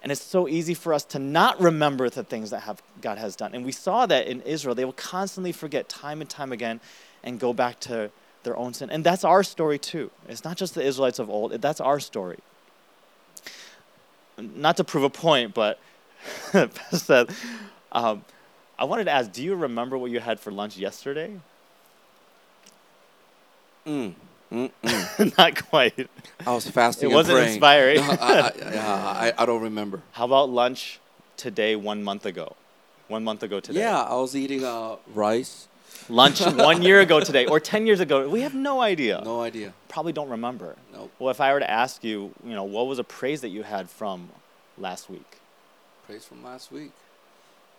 And 0.03 0.11
it's 0.11 0.23
so 0.23 0.49
easy 0.49 0.75
for 0.75 0.93
us 0.93 1.05
to 1.05 1.21
not 1.21 1.61
remember 1.61 2.11
the 2.11 2.25
things 2.25 2.51
that 2.51 2.61
have, 2.61 2.83
God 3.01 3.19
has 3.19 3.37
done. 3.37 3.55
And 3.55 3.65
we 3.65 3.71
saw 3.71 4.07
that 4.07 4.27
in 4.27 4.41
Israel. 4.41 4.75
They 4.75 4.85
will 4.85 4.93
constantly 4.95 5.53
forget 5.53 5.89
time 5.89 6.21
and 6.21 6.29
time 6.29 6.51
again 6.51 6.81
and 7.23 7.39
go 7.39 7.53
back 7.53 7.79
to 7.81 8.11
their 8.43 8.57
own 8.57 8.75
sin. 8.75 8.91
And 8.91 9.05
that's 9.05 9.23
our 9.23 9.45
story 9.45 9.79
too. 9.79 10.11
It's 10.29 10.43
not 10.43 10.57
just 10.57 10.75
the 10.75 10.83
Israelites 10.83 11.21
of 11.21 11.31
old, 11.31 11.53
that's 11.53 11.81
our 11.81 12.01
story. 12.01 12.39
Not 14.39 14.79
to 14.79 14.85
prove 14.85 15.05
a 15.05 15.11
point, 15.11 15.55
but 15.55 15.79
said, 16.91 17.31
um, 17.93 18.25
I 18.79 18.85
wanted 18.85 19.05
to 19.05 19.13
ask 19.13 19.31
do 19.31 19.45
you 19.45 19.55
remember 19.55 19.97
what 19.97 20.11
you 20.11 20.19
had 20.19 20.41
for 20.41 20.51
lunch 20.51 20.77
yesterday? 20.77 21.39
Mm. 23.87 24.15
Mm, 24.53 24.71
Not 25.39 25.69
quite. 25.69 26.09
I 26.47 26.53
was 26.53 26.69
fasting. 26.69 27.11
It 27.11 27.15
wasn't 27.15 27.37
praying. 27.37 27.53
inspiring. 27.55 27.97
No, 27.97 28.17
I, 28.21 28.53
I, 28.65 29.29
I, 29.29 29.33
I, 29.39 29.47
don't 29.47 29.63
remember. 29.63 30.03
How 30.13 30.27
about 30.27 30.51
lunch 30.51 31.01
today, 31.39 31.75
one 31.75 32.03
month 32.03 32.27
ago? 32.27 32.55
One 33.09 33.25
month 33.25 33.43
ago 33.43 33.61
today. 33.61 33.81
Yeah, 33.81 34.03
I 34.03 34.15
was 34.15 34.37
eating 34.37 34.63
uh, 34.63 34.97
rice. 35.15 35.69
Lunch 36.09 36.41
one 36.41 36.83
year 36.83 37.01
ago 37.01 37.21
today, 37.21 37.47
or 37.47 37.61
10 37.61 37.87
years 37.87 38.01
ago. 38.01 38.29
We 38.29 38.43
have 38.43 38.55
no 38.55 38.81
idea. 38.81 39.23
No 39.25 39.41
idea. 39.41 39.73
Probably 39.89 40.13
don't 40.13 40.29
remember. 40.29 40.77
Nope. 40.93 41.13
Well, 41.19 41.31
if 41.31 41.41
I 41.41 41.53
were 41.53 41.61
to 41.61 41.71
ask 41.71 42.03
you, 42.05 42.33
you 42.45 42.55
know, 42.55 42.65
what 42.65 42.87
was 42.87 42.99
a 42.99 43.05
praise 43.05 43.41
that 43.43 43.51
you 43.51 43.63
had 43.63 43.89
from 43.89 44.29
last 44.77 45.09
week? 45.09 45.39
Praise 46.07 46.25
from 46.25 46.43
last 46.45 46.73
week 46.73 46.93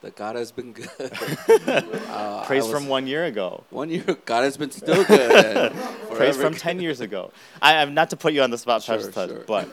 that 0.04 0.16
God 0.16 0.36
has 0.36 0.52
been 0.52 0.74
good. 0.74 0.90
uh, 2.10 2.44
Praise 2.46 2.68
from 2.68 2.88
one 2.88 3.08
year 3.08 3.26
ago. 3.26 3.64
One 3.70 3.90
year, 3.90 4.04
God 4.26 4.44
has 4.44 4.58
been 4.58 4.72
still 4.72 5.04
good. 5.04 5.74
Praise 6.16 6.38
from 6.38 6.54
10 6.54 6.80
years 6.80 7.02
ago. 7.02 7.32
I, 7.62 7.82
am 7.82 7.94
not 7.94 8.10
to 8.12 8.18
put 8.18 8.34
you 8.34 8.42
on 8.42 8.50
the 8.50 8.58
spot, 8.58 8.84
sure, 8.84 8.98
Pastor 8.98 9.28
sure. 9.28 9.44
but 9.46 9.70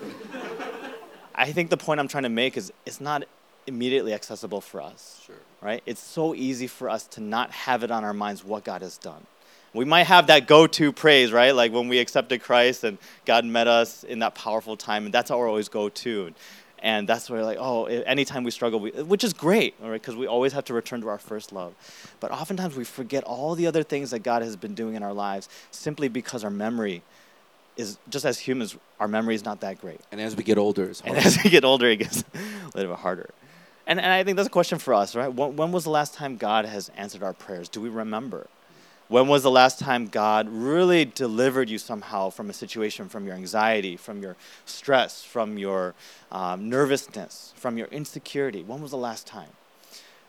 I 1.34 1.52
think 1.52 1.70
the 1.70 1.76
point 1.76 2.00
I'm 2.00 2.08
trying 2.08 2.24
to 2.24 2.28
make 2.28 2.56
is 2.56 2.72
it's 2.84 3.00
not 3.00 3.24
immediately 3.66 4.12
accessible 4.12 4.60
for 4.60 4.80
us. 4.80 5.22
Sure. 5.26 5.36
Right? 5.60 5.82
It's 5.86 6.00
so 6.00 6.34
easy 6.34 6.66
for 6.66 6.88
us 6.88 7.06
to 7.08 7.20
not 7.20 7.50
have 7.50 7.82
it 7.84 7.90
on 7.90 8.04
our 8.04 8.14
minds 8.14 8.44
what 8.44 8.64
God 8.64 8.82
has 8.82 8.98
done. 8.98 9.26
We 9.72 9.84
might 9.84 10.04
have 10.04 10.26
that 10.26 10.48
go-to 10.48 10.92
praise, 10.92 11.30
right? 11.30 11.54
Like 11.54 11.72
when 11.72 11.88
we 11.88 11.98
accepted 11.98 12.42
Christ 12.42 12.82
and 12.82 12.98
God 13.24 13.44
met 13.44 13.68
us 13.68 14.02
in 14.02 14.18
that 14.18 14.34
powerful 14.34 14.76
time, 14.76 15.04
and 15.04 15.14
that's 15.14 15.30
our 15.30 15.46
always 15.46 15.68
go-to. 15.68 16.34
And 16.82 17.08
that's 17.08 17.28
where 17.28 17.44
like, 17.44 17.58
oh, 17.60 17.84
anytime 17.84 18.42
we 18.42 18.50
struggle, 18.50 18.80
we, 18.80 18.90
which 18.90 19.22
is 19.22 19.32
great, 19.34 19.74
all 19.82 19.90
right, 19.90 20.00
because 20.00 20.16
we 20.16 20.26
always 20.26 20.52
have 20.54 20.64
to 20.66 20.74
return 20.74 21.00
to 21.02 21.08
our 21.08 21.18
first 21.18 21.52
love. 21.52 21.74
But 22.20 22.30
oftentimes 22.30 22.76
we 22.76 22.84
forget 22.84 23.22
all 23.24 23.54
the 23.54 23.66
other 23.66 23.82
things 23.82 24.10
that 24.12 24.20
God 24.20 24.42
has 24.42 24.56
been 24.56 24.74
doing 24.74 24.94
in 24.94 25.02
our 25.02 25.12
lives 25.12 25.48
simply 25.70 26.08
because 26.08 26.42
our 26.42 26.50
memory 26.50 27.02
is 27.76 27.98
just 28.08 28.24
as 28.24 28.38
humans, 28.38 28.76
our 28.98 29.08
memory 29.08 29.34
is 29.34 29.44
not 29.44 29.60
that 29.60 29.80
great. 29.80 30.00
And 30.10 30.20
as 30.20 30.36
we 30.36 30.42
get 30.42 30.58
older, 30.58 30.84
it's 30.84 31.02
And 31.02 31.16
as 31.16 31.38
we 31.42 31.50
get 31.50 31.64
older, 31.64 31.88
it 31.88 31.96
gets 31.96 32.22
a 32.34 32.76
little 32.76 32.92
bit 32.92 33.00
harder. 33.00 33.30
And, 33.86 34.00
and 34.00 34.12
I 34.12 34.22
think 34.24 34.36
that's 34.36 34.48
a 34.48 34.50
question 34.50 34.78
for 34.78 34.94
us, 34.94 35.14
right? 35.16 35.32
When, 35.32 35.56
when 35.56 35.72
was 35.72 35.84
the 35.84 35.90
last 35.90 36.14
time 36.14 36.36
God 36.36 36.64
has 36.64 36.90
answered 36.96 37.22
our 37.22 37.32
prayers? 37.32 37.68
Do 37.68 37.80
we 37.80 37.88
remember? 37.88 38.46
When 39.10 39.26
was 39.26 39.42
the 39.42 39.50
last 39.50 39.80
time 39.80 40.06
God 40.06 40.48
really 40.48 41.04
delivered 41.04 41.68
you 41.68 41.78
somehow 41.78 42.30
from 42.30 42.48
a 42.48 42.52
situation, 42.52 43.08
from 43.08 43.26
your 43.26 43.34
anxiety, 43.34 43.96
from 43.96 44.22
your 44.22 44.36
stress, 44.66 45.24
from 45.24 45.58
your 45.58 45.96
um, 46.30 46.68
nervousness, 46.68 47.52
from 47.56 47.76
your 47.76 47.88
insecurity? 47.88 48.62
When 48.62 48.80
was 48.80 48.92
the 48.92 48.96
last 48.96 49.26
time? 49.26 49.48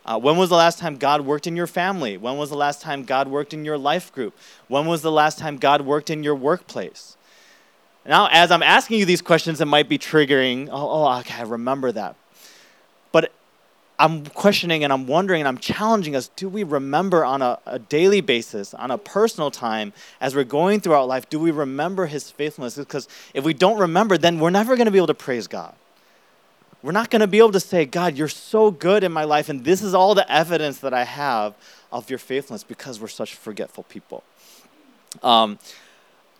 Uh, 0.03 0.17
when 0.17 0.35
was 0.35 0.49
the 0.49 0.55
last 0.55 0.79
time 0.79 0.97
God 0.97 1.21
worked 1.21 1.45
in 1.45 1.55
your 1.55 1.67
family? 1.67 2.17
When 2.17 2.39
was 2.39 2.49
the 2.49 2.57
last 2.57 2.81
time 2.81 3.03
God 3.03 3.27
worked 3.27 3.53
in 3.53 3.65
your 3.65 3.77
life 3.77 4.11
group? 4.11 4.35
When 4.67 4.87
was 4.87 5.03
the 5.03 5.11
last 5.11 5.37
time 5.37 5.57
God 5.57 5.81
worked 5.81 6.09
in 6.09 6.23
your 6.23 6.33
workplace? 6.33 7.17
Now, 8.03 8.29
as 8.31 8.49
I'm 8.49 8.63
asking 8.63 8.97
you 8.97 9.05
these 9.05 9.21
questions, 9.21 9.61
it 9.61 9.65
might 9.65 9.89
be 9.89 9.99
triggering. 9.99 10.69
Oh, 10.71 11.05
oh, 11.05 11.19
okay, 11.19 11.35
I 11.35 11.43
remember 11.43 11.91
that. 11.91 12.15
I'm 14.01 14.25
questioning 14.25 14.83
and 14.83 14.91
I'm 14.91 15.05
wondering 15.05 15.41
and 15.41 15.47
I'm 15.47 15.59
challenging 15.59 16.15
us 16.15 16.31
do 16.35 16.49
we 16.49 16.63
remember 16.63 17.23
on 17.23 17.43
a, 17.43 17.59
a 17.67 17.77
daily 17.77 18.19
basis, 18.19 18.73
on 18.73 18.89
a 18.89 18.97
personal 18.97 19.51
time, 19.51 19.93
as 20.19 20.35
we're 20.35 20.43
going 20.43 20.79
throughout 20.79 21.07
life, 21.07 21.29
do 21.29 21.39
we 21.39 21.51
remember 21.51 22.07
his 22.07 22.31
faithfulness? 22.31 22.77
Because 22.77 23.07
if 23.35 23.43
we 23.43 23.53
don't 23.53 23.77
remember, 23.77 24.17
then 24.17 24.39
we're 24.39 24.49
never 24.49 24.75
going 24.75 24.87
to 24.87 24.91
be 24.91 24.97
able 24.97 25.05
to 25.05 25.13
praise 25.13 25.45
God. 25.45 25.75
We're 26.81 26.93
not 26.93 27.11
going 27.11 27.19
to 27.19 27.27
be 27.27 27.37
able 27.37 27.51
to 27.51 27.59
say, 27.59 27.85
God, 27.85 28.17
you're 28.17 28.27
so 28.27 28.71
good 28.71 29.03
in 29.03 29.11
my 29.11 29.23
life, 29.23 29.49
and 29.49 29.63
this 29.63 29.83
is 29.83 29.93
all 29.93 30.15
the 30.15 30.29
evidence 30.31 30.79
that 30.79 30.95
I 30.95 31.03
have 31.03 31.53
of 31.91 32.09
your 32.09 32.17
faithfulness 32.17 32.63
because 32.63 32.99
we're 32.99 33.07
such 33.07 33.35
forgetful 33.35 33.83
people. 33.83 34.23
Um, 35.21 35.59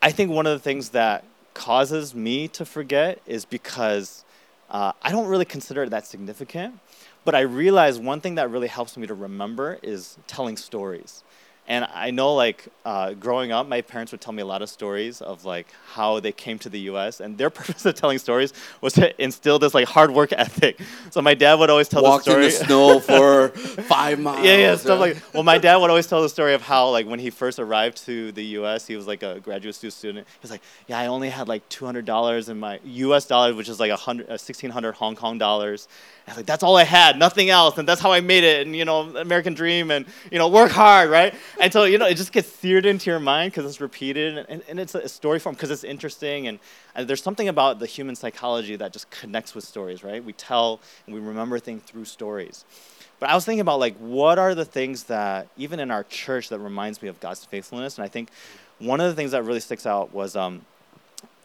I 0.02 0.12
think 0.12 0.32
one 0.32 0.48
of 0.48 0.54
the 0.54 0.64
things 0.64 0.90
that 0.90 1.26
causes 1.54 2.16
me 2.16 2.48
to 2.48 2.66
forget 2.66 3.22
is 3.28 3.46
because 3.46 4.26
uh, 4.72 4.94
I 5.04 5.12
don't 5.12 5.28
really 5.28 5.46
consider 5.46 5.84
it 5.84 5.92
that 5.92 6.08
significant. 6.08 6.80
But 7.24 7.36
I 7.36 7.42
realize 7.42 8.00
one 8.00 8.20
thing 8.22 8.36
that 8.36 8.50
really 8.50 8.68
helps 8.68 8.98
me 8.98 9.08
to 9.08 9.14
remember 9.14 9.78
is 9.84 10.18
telling 10.28 10.58
stories. 10.58 11.24
And 11.68 11.86
I 11.94 12.10
know, 12.10 12.34
like, 12.34 12.68
uh, 12.84 13.14
growing 13.14 13.52
up, 13.52 13.68
my 13.68 13.82
parents 13.82 14.12
would 14.12 14.20
tell 14.20 14.34
me 14.34 14.42
a 14.42 14.46
lot 14.46 14.64
of 14.64 14.70
stories 14.70 15.22
of 15.22 15.46
like 15.46 15.68
how 15.94 16.20
they 16.20 16.32
came 16.32 16.58
to 16.60 16.70
the 16.70 16.80
U.S. 16.92 17.20
And 17.22 17.38
their 17.38 17.50
purpose 17.60 17.86
of 17.86 17.94
telling 17.94 18.18
stories 18.18 18.52
was 18.82 18.94
to 18.94 19.24
instill 19.24 19.60
this 19.60 19.76
like 19.76 19.88
hard 19.88 20.12
work 20.12 20.34
ethic. 20.34 20.82
So 21.12 21.22
my 21.22 21.36
dad 21.36 21.60
would 21.60 21.70
always 21.70 21.88
tell 21.88 22.02
Walked 22.02 22.26
the 22.26 22.32
story. 22.32 22.46
in 22.46 22.52
the 22.52 22.58
snow 22.66 23.00
for 23.00 23.50
five 23.50 24.20
miles. 24.20 24.44
Yeah, 24.46 24.58
yeah, 24.58 24.76
stuff 24.76 25.00
like. 25.00 25.18
Well, 25.34 25.44
my 25.44 25.60
dad 25.60 25.78
would 25.78 25.92
always 25.92 26.08
tell 26.08 26.24
the 26.24 26.30
story 26.30 26.56
of 26.56 26.64
how, 26.64 26.90
like, 26.90 27.06
when 27.06 27.20
he 27.20 27.30
first 27.30 27.60
arrived 27.60 28.04
to 28.06 28.32
the 28.32 28.44
U.S., 28.60 28.88
he 28.88 28.96
was 28.96 29.06
like 29.06 29.22
a 29.22 29.40
graduate 29.40 29.76
student. 29.76 30.28
He 30.28 30.40
was 30.42 30.50
like, 30.52 30.64
"Yeah, 30.88 30.98
I 31.00 31.08
only 31.08 31.30
had 31.30 31.48
like 31.48 31.70
two 31.70 31.86
hundred 31.86 32.06
dollars 32.06 32.50
in 32.50 32.60
my 32.60 32.80
U.S. 32.84 33.28
dollars, 33.28 33.56
which 33.56 33.70
is 33.70 33.80
like 33.80 33.92
a 33.92 33.96
hundred, 33.96 34.30
uh, 34.30 34.38
sixteen 34.38 34.72
hundred 34.72 34.94
Hong 34.96 35.16
Kong 35.16 35.38
dollars." 35.38 35.88
Like, 36.36 36.46
"That's 36.46 36.64
all 36.64 36.78
I 36.78 36.84
had, 36.84 37.18
nothing 37.18 37.50
else, 37.50 37.78
and 37.78 37.88
that's 37.88 38.00
how 38.00 38.12
I 38.12 38.22
made 38.22 38.44
it." 38.44 38.66
And 38.66 38.76
you 38.76 38.86
know, 38.86 39.02
American 39.18 39.54
dream, 39.54 39.92
and 39.92 40.06
you 40.32 40.38
know, 40.38 40.48
work 40.48 40.72
hard, 40.72 41.10
right? 41.10 41.34
And 41.60 41.72
so 41.74 41.84
you 41.84 41.98
know, 41.98 42.06
it 42.06 42.16
just 42.16 42.32
gets 42.32 42.50
seared 42.50 42.86
into 42.86 43.10
your 43.10 43.20
mind 43.20 43.52
because 43.52 43.66
it's 43.66 43.82
repeated, 43.82 44.46
and, 44.50 44.64
and 44.68 44.80
it's 44.80 44.96
a 44.96 45.10
story 45.10 45.40
form 45.40 45.56
because 45.56 45.72
it's 45.72 45.84
interesting, 45.84 46.48
and, 46.48 46.60
and 46.96 47.08
there's 47.08 47.24
something 47.24 47.48
about 47.48 47.80
the 47.80 47.86
human 47.86 48.16
psychology 48.16 48.76
that 48.76 48.94
just 48.94 49.10
connects 49.10 49.56
with 49.56 49.64
stories, 49.64 50.04
right? 50.04 50.24
We 50.24 50.34
tell 50.34 50.80
and 51.06 51.16
we 51.16 51.22
remember 51.22 51.60
things 51.60 51.84
through 51.84 52.06
stories. 52.06 52.66
But 53.20 53.30
I 53.30 53.36
was 53.36 53.46
thinking 53.46 53.62
about 53.62 53.80
like 53.80 53.96
what 53.98 54.40
are 54.40 54.56
the 54.56 54.66
things 54.66 55.04
that 55.04 55.48
even 55.58 55.80
in 55.80 55.92
our 55.92 56.04
church 56.04 56.50
that 56.50 56.60
reminds 56.60 57.02
me 57.02 57.08
of 57.08 57.20
God's 57.20 57.46
faithfulness, 57.46 57.98
and 57.98 58.06
I 58.06 58.08
think 58.08 58.30
one 58.80 59.00
of 59.00 59.08
the 59.08 59.16
things 59.16 59.32
that 59.32 59.44
really 59.44 59.60
sticks 59.60 59.86
out 59.86 60.12
was 60.14 60.36
um, 60.36 60.66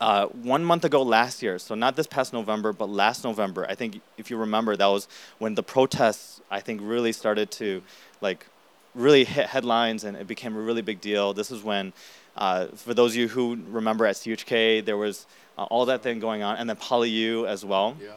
uh, 0.01 0.27
one 0.27 0.65
month 0.65 0.85
ago 0.85 1.03
last 1.03 1.43
year, 1.43 1.59
so 1.59 1.75
not 1.75 1.97
this 1.97 2.07
past 2.07 2.33
November, 2.33 2.73
but 2.73 2.89
last 2.89 3.25
November. 3.25 3.67
I 3.69 3.75
think 3.75 4.01
if 4.19 4.31
you 4.31 4.37
remember, 4.37 4.77
that 4.77 4.87
was 4.87 5.09
when 5.39 5.55
the 5.55 5.63
protests 5.63 6.41
I 6.51 6.61
think 6.61 6.81
really 6.83 7.13
started 7.13 7.51
to 7.53 7.83
like 8.21 8.47
really 8.95 9.25
hit 9.25 9.47
headlines 9.47 10.05
and 10.05 10.17
it 10.17 10.27
became 10.27 10.57
a 10.57 10.61
really 10.61 10.83
big 10.83 11.01
deal. 11.01 11.33
This 11.33 11.51
is 11.51 11.63
when, 11.63 11.93
uh, 12.37 12.67
for 12.69 12.95
those 12.95 13.13
of 13.13 13.17
you 13.17 13.29
who 13.29 13.59
remember 13.69 14.07
at 14.07 14.17
CHK, 14.17 14.85
there 14.85 14.97
was 14.97 15.27
uh, 15.57 15.65
all 15.65 15.87
that 15.87 16.03
thing 16.03 16.21
going 16.21 16.43
on, 16.43 16.57
and 16.57 16.69
then 16.69 16.77
PolyU 16.77 17.47
as 17.47 17.65
well. 17.65 17.97
Yeah. 18.03 18.13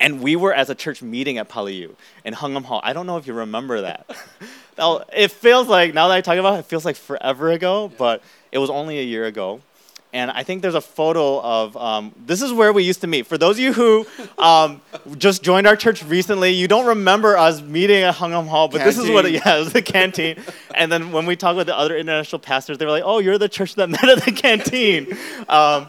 And 0.00 0.22
we 0.22 0.36
were 0.36 0.54
as 0.54 0.70
a 0.70 0.74
church 0.74 1.02
meeting 1.02 1.38
at 1.38 1.48
PolyU 1.48 1.94
in 2.24 2.32
Hung 2.34 2.52
Hom 2.52 2.64
Hall. 2.64 2.80
I 2.84 2.92
don't 2.92 3.06
know 3.06 3.16
if 3.16 3.26
you 3.26 3.32
remember 3.34 3.82
that. 3.82 4.06
It 5.12 5.32
feels 5.32 5.66
like, 5.66 5.92
now 5.92 6.06
that 6.06 6.14
I 6.14 6.20
talk 6.20 6.38
about 6.38 6.54
it, 6.54 6.58
it 6.60 6.66
feels 6.66 6.84
like 6.84 6.94
forever 6.94 7.50
ago, 7.50 7.90
but 7.98 8.22
it 8.52 8.58
was 8.58 8.70
only 8.70 9.00
a 9.00 9.02
year 9.02 9.26
ago. 9.26 9.60
And 10.18 10.32
I 10.32 10.42
think 10.42 10.62
there's 10.62 10.74
a 10.74 10.80
photo 10.80 11.40
of 11.40 11.76
um, 11.76 12.12
this 12.26 12.42
is 12.42 12.52
where 12.52 12.72
we 12.72 12.82
used 12.82 13.02
to 13.02 13.06
meet. 13.06 13.28
For 13.28 13.38
those 13.38 13.54
of 13.54 13.60
you 13.60 13.72
who 13.72 14.04
um, 14.36 14.82
just 15.16 15.44
joined 15.44 15.68
our 15.68 15.76
church 15.76 16.04
recently, 16.04 16.50
you 16.50 16.66
don't 16.66 16.86
remember 16.86 17.36
us 17.36 17.62
meeting 17.62 18.02
at 18.02 18.16
Hung 18.16 18.32
Hom 18.32 18.48
Hall, 18.48 18.66
but 18.66 18.82
this 18.82 18.98
is 18.98 19.08
what 19.08 19.26
it, 19.26 19.32
yeah, 19.34 19.56
it 19.56 19.60
was 19.60 19.72
the 19.72 19.80
canteen. 19.80 20.36
and 20.74 20.90
then 20.90 21.12
when 21.12 21.24
we 21.24 21.36
talk 21.36 21.56
with 21.56 21.68
the 21.68 21.78
other 21.78 21.96
international 21.96 22.40
pastors, 22.40 22.78
they 22.78 22.84
were 22.84 22.90
like, 22.90 23.04
"Oh, 23.06 23.20
you're 23.20 23.38
the 23.38 23.48
church 23.48 23.76
that 23.76 23.88
met 23.88 24.08
at 24.08 24.24
the 24.24 24.32
canteen." 24.32 25.16
Um, 25.48 25.86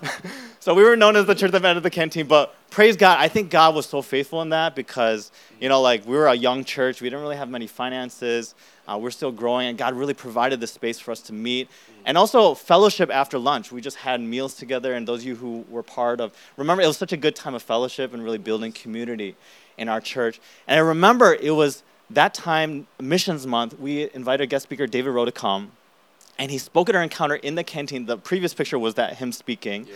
so 0.60 0.74
we 0.74 0.84
were 0.84 0.96
known 0.96 1.16
as 1.16 1.26
the 1.26 1.36
church 1.36 1.52
that 1.52 1.62
met 1.62 1.78
at 1.78 1.84
the 1.84 1.90
canteen. 1.90 2.28
But 2.28 2.54
praise 2.70 2.98
God, 2.98 3.18
I 3.20 3.28
think 3.28 3.50
God 3.50 3.76
was 3.76 3.86
so 3.86 4.02
faithful 4.02 4.42
in 4.42 4.50
that 4.50 4.76
because 4.76 5.32
you 5.60 5.70
know, 5.70 5.82
like 5.82 6.06
we 6.06 6.16
were 6.16 6.28
a 6.28 6.36
young 6.36 6.64
church, 6.64 7.02
we 7.02 7.10
didn't 7.10 7.22
really 7.22 7.38
have 7.38 7.50
many 7.50 7.68
finances. 7.68 8.56
Uh, 8.88 8.98
we're 8.98 9.12
still 9.12 9.32
growing, 9.32 9.68
and 9.68 9.78
God 9.78 9.94
really 9.94 10.14
provided 10.14 10.60
the 10.60 10.68
space 10.68 11.00
for 11.00 11.12
us 11.12 11.22
to 11.24 11.34
meet. 11.34 11.70
And 12.06 12.18
also 12.18 12.56
fellowship 12.56 13.10
after 13.12 13.38
lunch. 13.38 13.72
We 13.72 13.82
just 13.82 13.98
had 13.98 14.20
meals 14.20 14.56
together, 14.56 14.94
and 14.94 15.08
those 15.08 15.20
of 15.22 15.28
you 15.28 15.36
who 15.36 15.66
were 15.70 15.84
part 15.84 16.20
of, 16.20 16.34
remember, 16.58 16.82
it 16.82 16.88
was 16.88 16.98
such 16.98 17.14
a 17.14 17.18
good 17.18 17.36
time 17.36 17.54
of 17.54 17.62
fellowship 17.62 18.14
and 18.14 18.24
really 18.24 18.38
building 18.38 18.72
community 18.72 19.36
in 19.78 19.90
our 19.90 20.02
church. 20.02 20.40
And 20.68 20.80
I 20.80 20.84
remember 20.84 21.36
it 21.36 21.52
was 21.52 21.84
that 22.10 22.34
time, 22.34 22.88
Missions 23.00 23.46
Month, 23.46 23.80
we 23.80 24.10
invited 24.14 24.50
guest 24.50 24.64
speaker 24.64 24.88
David 24.88 25.12
Rowe 25.12 25.26
to 25.26 25.32
come, 25.32 25.72
and 26.40 26.50
he 26.50 26.58
spoke 26.58 26.90
at 26.90 26.96
our 26.96 27.04
encounter 27.04 27.36
in 27.36 27.56
the 27.56 27.64
canteen. 27.64 28.06
The 28.06 28.18
previous 28.18 28.54
picture 28.54 28.80
was 28.80 28.96
that 28.96 29.18
him 29.18 29.32
speaking. 29.32 29.86
Yeah. 29.86 29.94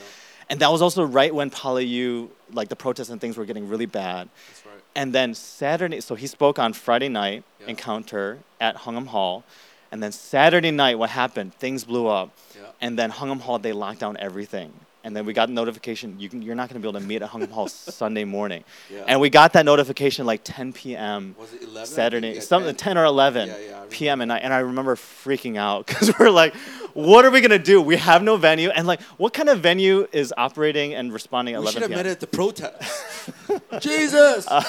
And 0.54 0.60
that 0.60 0.72
was 0.72 0.84
also 0.84 1.04
right 1.04 1.34
when 1.34 1.50
PolyU, 1.50 2.30
like 2.52 2.70
the 2.70 2.76
protests 2.76 3.10
and 3.10 3.20
things 3.20 3.38
were 3.38 3.46
getting 3.46 3.68
really 3.68 3.88
bad. 3.88 4.30
That's 4.50 4.66
right. 4.68 4.84
And 4.96 5.12
then 5.12 5.34
Saturday, 5.34 6.00
so 6.00 6.14
he 6.14 6.28
spoke 6.28 6.60
on 6.60 6.74
Friday 6.74 7.10
night 7.10 7.44
Yeah. 7.60 7.70
encounter 7.70 8.38
at 8.62 8.76
Hung 8.76 8.94
Hom 8.94 9.08
Hall. 9.08 9.44
And 9.92 10.04
then 10.04 10.12
Saturday 10.12 10.70
night, 10.70 11.00
what 11.00 11.10
happened? 11.10 11.56
Things 11.56 11.86
blew 11.86 12.06
up. 12.06 12.30
Yeah. 12.56 12.68
And 12.82 13.00
then 13.00 13.10
Hung 13.10 13.30
Hom 13.30 13.40
Hall, 13.40 13.58
they 13.58 13.74
locked 13.74 14.02
down 14.02 14.16
everything. 14.18 14.74
And 15.06 15.16
then 15.16 15.26
we 15.26 15.34
got 15.34 15.50
notification 15.50 16.18
you 16.20 16.30
can, 16.30 16.42
you're 16.42 16.56
not 16.56 16.70
going 16.70 16.82
to 16.82 16.86
be 16.86 16.90
able 16.90 17.00
to 17.00 17.06
meet 17.06 17.22
at 17.22 17.30
Hung 17.30 17.42
Hom 17.42 17.50
Hall 17.50 17.68
Sunday 17.68 18.24
morning. 18.24 18.64
Yeah. 18.90 19.04
And 19.08 19.20
we 19.20 19.30
got 19.30 19.54
that 19.54 19.66
notification 19.66 20.26
like 20.26 20.42
10 20.44 20.72
p.m. 20.74 21.36
Was 21.38 21.54
it 21.54 21.64
11? 21.64 21.86
Saturday, 21.86 22.40
something 22.40 22.74
10 22.74 22.98
or 22.98 23.04
11 23.06 23.48
Yeah, 23.50 23.58
yeah, 23.58 23.82
I 23.82 23.86
p.m. 23.88 24.22
at 24.22 24.30
night, 24.30 24.42
and 24.44 24.54
I 24.54 24.60
remember 24.60 24.96
freaking 24.96 25.58
out 25.58 25.86
because 25.88 26.18
we're 26.18 26.30
like, 26.30 26.56
"What 26.94 27.26
are 27.26 27.32
we 27.32 27.42
gonna 27.42 27.60
do? 27.60 27.82
We 27.82 27.98
have 27.98 28.24
no 28.24 28.38
venue, 28.38 28.70
and 28.70 28.88
like, 28.88 29.02
what 29.18 29.34
kind 29.34 29.50
of 29.50 29.60
venue 29.60 30.08
is 30.14 30.34
operating 30.38 30.94
and 30.94 31.12
responding 31.12 31.56
at 31.56 31.62
We 31.62 31.68
should 31.72 31.82
have 31.82 31.92
met 31.92 32.06
at 32.06 32.20
the 32.20 32.28
protest. 32.28 33.32
Jesus! 33.80 34.48
Uh, 34.48 34.64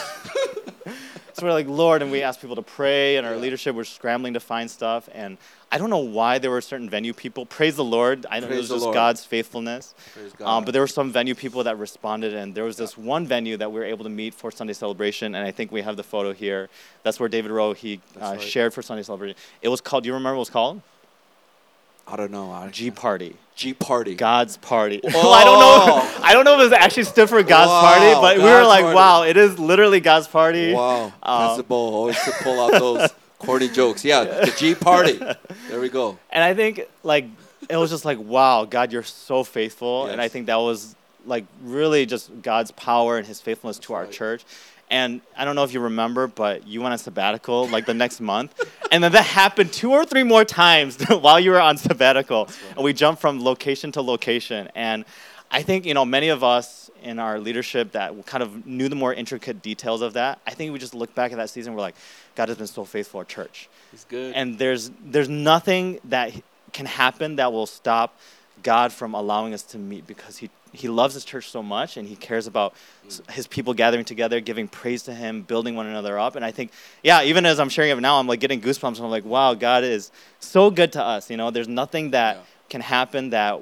So 1.36 1.44
we're 1.44 1.52
like, 1.52 1.66
Lord, 1.66 2.00
and 2.00 2.12
we 2.12 2.22
asked 2.22 2.40
people 2.40 2.54
to 2.54 2.62
pray, 2.62 3.16
and 3.16 3.26
our 3.26 3.36
leadership 3.36 3.74
was 3.74 3.88
scrambling 3.88 4.34
to 4.34 4.40
find 4.40 4.70
stuff, 4.70 5.08
and 5.12 5.36
I 5.74 5.78
don't 5.78 5.90
know 5.90 5.98
why 5.98 6.38
there 6.38 6.52
were 6.52 6.60
certain 6.60 6.88
venue 6.88 7.12
people. 7.12 7.46
Praise 7.46 7.74
the 7.74 7.82
Lord! 7.82 8.26
I 8.30 8.38
know 8.38 8.46
it 8.46 8.56
was 8.58 8.68
just 8.68 8.84
Lord. 8.84 8.94
God's 8.94 9.24
faithfulness. 9.24 9.92
Praise 10.12 10.30
Um, 10.34 10.38
God. 10.38 10.66
but 10.66 10.70
there 10.72 10.80
were 10.80 10.86
some 10.86 11.10
venue 11.10 11.34
people 11.34 11.64
that 11.64 11.76
responded, 11.78 12.32
and 12.32 12.54
there 12.54 12.62
was 12.62 12.76
this 12.76 12.96
one 12.96 13.26
venue 13.26 13.56
that 13.56 13.72
we 13.72 13.80
were 13.80 13.84
able 13.84 14.04
to 14.04 14.10
meet 14.10 14.34
for 14.34 14.52
Sunday 14.52 14.72
celebration, 14.72 15.34
and 15.34 15.44
I 15.44 15.50
think 15.50 15.72
we 15.72 15.82
have 15.82 15.96
the 15.96 16.04
photo 16.04 16.32
here. 16.32 16.68
That's 17.02 17.18
where 17.18 17.28
David 17.28 17.50
Rowe 17.50 17.72
he 17.72 18.00
uh, 18.22 18.36
right. 18.36 18.40
shared 18.40 18.72
for 18.72 18.82
Sunday 18.82 19.02
celebration. 19.02 19.36
It 19.62 19.68
was 19.68 19.80
called. 19.80 20.04
Do 20.04 20.06
you 20.10 20.14
remember 20.14 20.36
what 20.36 20.42
it 20.42 20.46
was 20.46 20.50
called? 20.50 20.80
I 22.06 22.14
don't 22.14 22.30
know. 22.30 22.52
I, 22.52 22.68
G 22.68 22.92
Party. 22.92 23.34
G 23.56 23.74
Party. 23.74 24.14
God's 24.14 24.56
Party. 24.58 25.00
well, 25.04 25.32
I 25.32 25.42
don't 25.42 25.58
know. 25.58 26.22
I 26.22 26.32
don't 26.34 26.44
know 26.44 26.54
if 26.54 26.60
it 26.60 26.64
was 26.64 26.72
actually 26.72 27.04
stood 27.04 27.28
for 27.28 27.42
God's 27.42 27.70
Wow, 27.70 27.80
Party, 27.80 28.14
but 28.20 28.36
we 28.36 28.44
were 28.44 28.64
like, 28.64 28.82
Party. 28.82 28.94
wow, 28.94 29.22
it 29.24 29.36
is 29.36 29.58
literally 29.58 29.98
God's 29.98 30.28
Party. 30.28 30.72
Wow. 30.72 31.12
Uh, 31.20 31.48
Principal 31.48 31.76
always 31.76 32.22
to 32.22 32.30
pull 32.42 32.60
out 32.60 32.72
those 32.78 33.10
corny 33.44 33.68
jokes. 33.68 34.04
Yeah, 34.04 34.24
the 34.24 34.54
G 34.56 34.74
Party. 34.74 35.20
There 35.68 35.80
we 35.80 35.88
go. 35.88 36.18
And 36.30 36.44
I 36.44 36.54
think 36.54 36.82
like 37.02 37.26
it 37.68 37.76
was 37.76 37.90
just 37.90 38.04
like, 38.04 38.18
wow, 38.18 38.64
God, 38.64 38.92
you're 38.92 39.02
so 39.02 39.42
faithful. 39.42 40.06
And 40.06 40.20
I 40.20 40.28
think 40.28 40.46
that 40.46 40.56
was 40.56 40.94
like 41.26 41.44
really 41.62 42.06
just 42.06 42.42
God's 42.42 42.70
power 42.72 43.16
and 43.18 43.26
his 43.26 43.40
faithfulness 43.40 43.78
to 43.80 43.94
our 43.94 44.04
right. 44.04 44.12
church. 44.12 44.44
And 44.90 45.22
I 45.36 45.44
don't 45.44 45.56
know 45.56 45.64
if 45.64 45.72
you 45.72 45.80
remember, 45.80 46.26
but 46.26 46.66
you 46.66 46.80
went 46.80 46.92
on 46.92 46.98
sabbatical 46.98 47.68
like 47.68 47.86
the 47.86 47.94
next 47.94 48.20
month. 48.20 48.70
And 48.92 49.02
then 49.02 49.12
that 49.12 49.24
happened 49.24 49.72
two 49.72 49.92
or 49.92 50.04
three 50.04 50.22
more 50.22 50.44
times 50.44 51.02
while 51.08 51.40
you 51.40 51.50
were 51.50 51.60
on 51.60 51.76
sabbatical. 51.76 52.48
And 52.76 52.84
we 52.84 52.92
jumped 52.92 53.20
from 53.20 53.42
location 53.42 53.90
to 53.92 54.02
location. 54.02 54.68
And 54.74 55.04
I 55.50 55.62
think, 55.62 55.86
you 55.86 55.94
know, 55.94 56.04
many 56.04 56.28
of 56.28 56.44
us 56.44 56.90
in 57.02 57.18
our 57.18 57.38
leadership 57.38 57.92
that 57.92 58.26
kind 58.26 58.42
of 58.42 58.66
knew 58.66 58.88
the 58.88 58.96
more 58.96 59.12
intricate 59.12 59.62
details 59.62 60.00
of 60.00 60.14
that, 60.14 60.40
I 60.46 60.52
think 60.52 60.72
we 60.72 60.78
just 60.78 60.94
look 60.94 61.14
back 61.14 61.32
at 61.32 61.38
that 61.38 61.50
season, 61.50 61.74
we're 61.74 61.80
like, 61.80 61.96
God 62.34 62.48
has 62.48 62.58
been 62.58 62.66
so 62.66 62.84
faithful 62.84 63.18
our 63.18 63.24
church. 63.24 63.68
He's 63.90 64.04
good. 64.04 64.34
And 64.34 64.58
there's 64.58 64.90
there's 65.04 65.28
nothing 65.28 66.00
that 66.04 66.32
can 66.72 66.86
happen 66.86 67.36
that 67.36 67.52
will 67.52 67.66
stop 67.66 68.18
God 68.62 68.92
from 68.92 69.14
allowing 69.14 69.54
us 69.54 69.62
to 69.62 69.78
meet 69.78 70.06
because 70.06 70.38
he 70.38 70.50
he 70.72 70.88
loves 70.88 71.14
his 71.14 71.24
church 71.24 71.48
so 71.50 71.62
much 71.62 71.96
and 71.96 72.08
he 72.08 72.16
cares 72.16 72.48
about 72.48 72.74
mm. 73.06 73.30
his 73.30 73.46
people 73.46 73.74
gathering 73.74 74.04
together, 74.04 74.40
giving 74.40 74.66
praise 74.66 75.04
to 75.04 75.14
him, 75.14 75.42
building 75.42 75.76
one 75.76 75.86
another 75.86 76.18
up. 76.18 76.34
And 76.34 76.44
I 76.44 76.50
think, 76.50 76.72
yeah, 77.02 77.22
even 77.22 77.46
as 77.46 77.60
I'm 77.60 77.68
sharing 77.68 77.90
it 77.92 78.00
now, 78.00 78.18
I'm 78.18 78.26
like 78.26 78.40
getting 78.40 78.60
goosebumps. 78.60 78.96
And 78.96 79.04
I'm 79.04 79.10
like, 79.10 79.24
wow, 79.24 79.54
God 79.54 79.84
is 79.84 80.10
so 80.40 80.70
good 80.70 80.92
to 80.94 81.02
us. 81.02 81.30
You 81.30 81.36
know, 81.36 81.52
there's 81.52 81.68
nothing 81.68 82.10
that 82.10 82.36
Yeah. 82.36 82.42
can 82.68 82.80
happen 82.80 83.30
that 83.30 83.60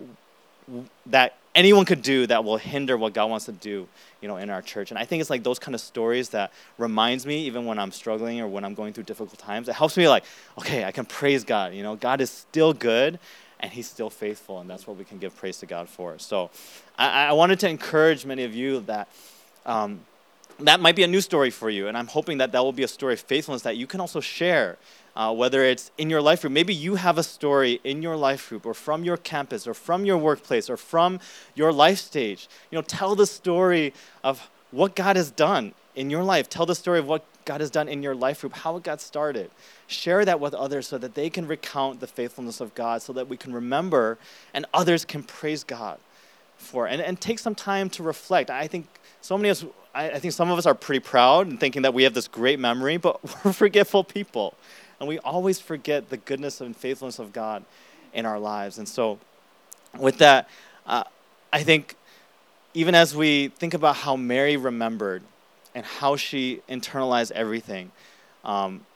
that 1.06 1.34
anyone 1.54 1.84
could 1.84 2.02
do 2.02 2.26
that 2.26 2.44
will 2.44 2.56
hinder 2.56 2.96
what 2.96 3.12
God 3.12 3.30
wants 3.30 3.46
to 3.46 3.52
do, 3.52 3.86
you 4.20 4.28
know, 4.28 4.36
in 4.36 4.50
our 4.50 4.62
church. 4.62 4.90
And 4.90 4.98
I 4.98 5.04
think 5.04 5.20
it's 5.20 5.30
like 5.30 5.42
those 5.42 5.58
kind 5.58 5.74
of 5.74 5.80
stories 5.80 6.30
that 6.30 6.52
reminds 6.78 7.26
me, 7.26 7.46
even 7.46 7.66
when 7.66 7.78
I'm 7.78 7.92
struggling 7.92 8.40
or 8.40 8.48
when 8.48 8.64
I'm 8.64 8.74
going 8.74 8.92
through 8.92 9.04
difficult 9.04 9.38
times, 9.38 9.68
it 9.68 9.74
helps 9.74 9.96
me 9.96 10.08
like, 10.08 10.24
okay, 10.58 10.84
I 10.84 10.92
can 10.92 11.04
praise 11.04 11.44
God. 11.44 11.74
You 11.74 11.82
know, 11.82 11.96
God 11.96 12.20
is 12.20 12.30
still 12.30 12.72
good 12.72 13.18
and 13.60 13.70
he's 13.70 13.88
still 13.88 14.10
faithful, 14.10 14.58
and 14.58 14.68
that's 14.68 14.88
what 14.88 14.96
we 14.96 15.04
can 15.04 15.18
give 15.18 15.36
praise 15.36 15.58
to 15.58 15.66
God 15.66 15.88
for. 15.88 16.18
So 16.18 16.50
I, 16.98 17.26
I 17.26 17.32
wanted 17.32 17.60
to 17.60 17.68
encourage 17.68 18.26
many 18.26 18.42
of 18.42 18.54
you 18.54 18.80
that 18.80 19.08
um, 19.64 20.00
that 20.58 20.80
might 20.80 20.96
be 20.96 21.04
a 21.04 21.06
new 21.06 21.20
story 21.20 21.50
for 21.50 21.70
you, 21.70 21.86
and 21.86 21.96
I'm 21.96 22.08
hoping 22.08 22.38
that 22.38 22.50
that 22.52 22.64
will 22.64 22.72
be 22.72 22.82
a 22.82 22.88
story 22.88 23.14
of 23.14 23.20
faithfulness 23.20 23.62
that 23.62 23.76
you 23.76 23.86
can 23.86 24.00
also 24.00 24.20
share. 24.20 24.78
Uh, 25.14 25.34
whether 25.34 25.62
it's 25.62 25.90
in 25.98 26.08
your 26.08 26.22
life 26.22 26.40
group, 26.40 26.52
maybe 26.52 26.74
you 26.74 26.94
have 26.94 27.18
a 27.18 27.22
story 27.22 27.80
in 27.84 28.00
your 28.00 28.16
life 28.16 28.48
group, 28.48 28.64
or 28.64 28.72
from 28.72 29.04
your 29.04 29.18
campus, 29.18 29.66
or 29.66 29.74
from 29.74 30.04
your 30.06 30.16
workplace, 30.16 30.70
or 30.70 30.76
from 30.76 31.20
your 31.54 31.72
life 31.72 31.98
stage. 31.98 32.48
You 32.70 32.78
know, 32.78 32.82
tell 32.82 33.14
the 33.14 33.26
story 33.26 33.92
of 34.24 34.50
what 34.70 34.96
God 34.96 35.16
has 35.16 35.30
done 35.30 35.74
in 35.94 36.10
your 36.10 36.24
life. 36.24 36.48
Tell 36.48 36.66
the 36.66 36.74
story 36.74 36.98
of 36.98 37.06
what 37.06 37.24
God 37.44 37.60
has 37.60 37.70
done 37.70 37.88
in 37.88 38.02
your 38.02 38.14
life 38.14 38.40
group, 38.40 38.54
how 38.54 38.76
it 38.76 38.82
got 38.82 39.00
started. 39.00 39.50
Share 39.86 40.24
that 40.24 40.40
with 40.40 40.54
others 40.54 40.88
so 40.88 40.98
that 40.98 41.14
they 41.14 41.28
can 41.28 41.46
recount 41.46 42.00
the 42.00 42.06
faithfulness 42.06 42.60
of 42.60 42.74
God, 42.74 43.02
so 43.02 43.12
that 43.12 43.28
we 43.28 43.36
can 43.36 43.52
remember 43.52 44.18
and 44.54 44.66
others 44.72 45.04
can 45.04 45.22
praise 45.22 45.64
God 45.64 45.98
for. 46.56 46.86
And, 46.86 47.02
and 47.02 47.20
take 47.20 47.38
some 47.38 47.54
time 47.54 47.90
to 47.90 48.02
reflect. 48.02 48.50
I 48.50 48.66
think 48.66 48.86
so 49.20 49.36
many 49.36 49.50
of 49.50 49.62
us, 49.62 49.64
I, 49.94 50.10
I 50.10 50.18
think 50.18 50.32
some 50.32 50.50
of 50.50 50.58
us 50.58 50.66
are 50.66 50.74
pretty 50.74 51.00
proud 51.00 51.48
and 51.48 51.58
thinking 51.58 51.82
that 51.82 51.94
we 51.94 52.04
have 52.04 52.14
this 52.14 52.28
great 52.28 52.58
memory, 52.58 52.96
but 52.96 53.20
we're 53.44 53.52
forgetful 53.52 54.04
people. 54.04 54.54
And 55.02 55.08
we 55.08 55.18
always 55.18 55.58
forget 55.58 56.10
the 56.10 56.16
goodness 56.16 56.60
and 56.60 56.76
faithfulness 56.76 57.18
of 57.18 57.32
God 57.32 57.64
in 58.14 58.24
our 58.24 58.38
lives. 58.38 58.78
And 58.78 58.88
so, 58.88 59.18
with 59.98 60.18
that, 60.18 60.48
uh, 60.86 61.02
I 61.52 61.64
think 61.64 61.96
even 62.72 62.94
as 62.94 63.12
we 63.12 63.48
think 63.48 63.74
about 63.74 63.96
how 63.96 64.14
Mary 64.14 64.56
remembered 64.56 65.24
and 65.74 65.84
how 65.84 66.14
she 66.14 66.60
internalized 66.68 67.32
everything, 67.32 67.90
um, 68.44 68.86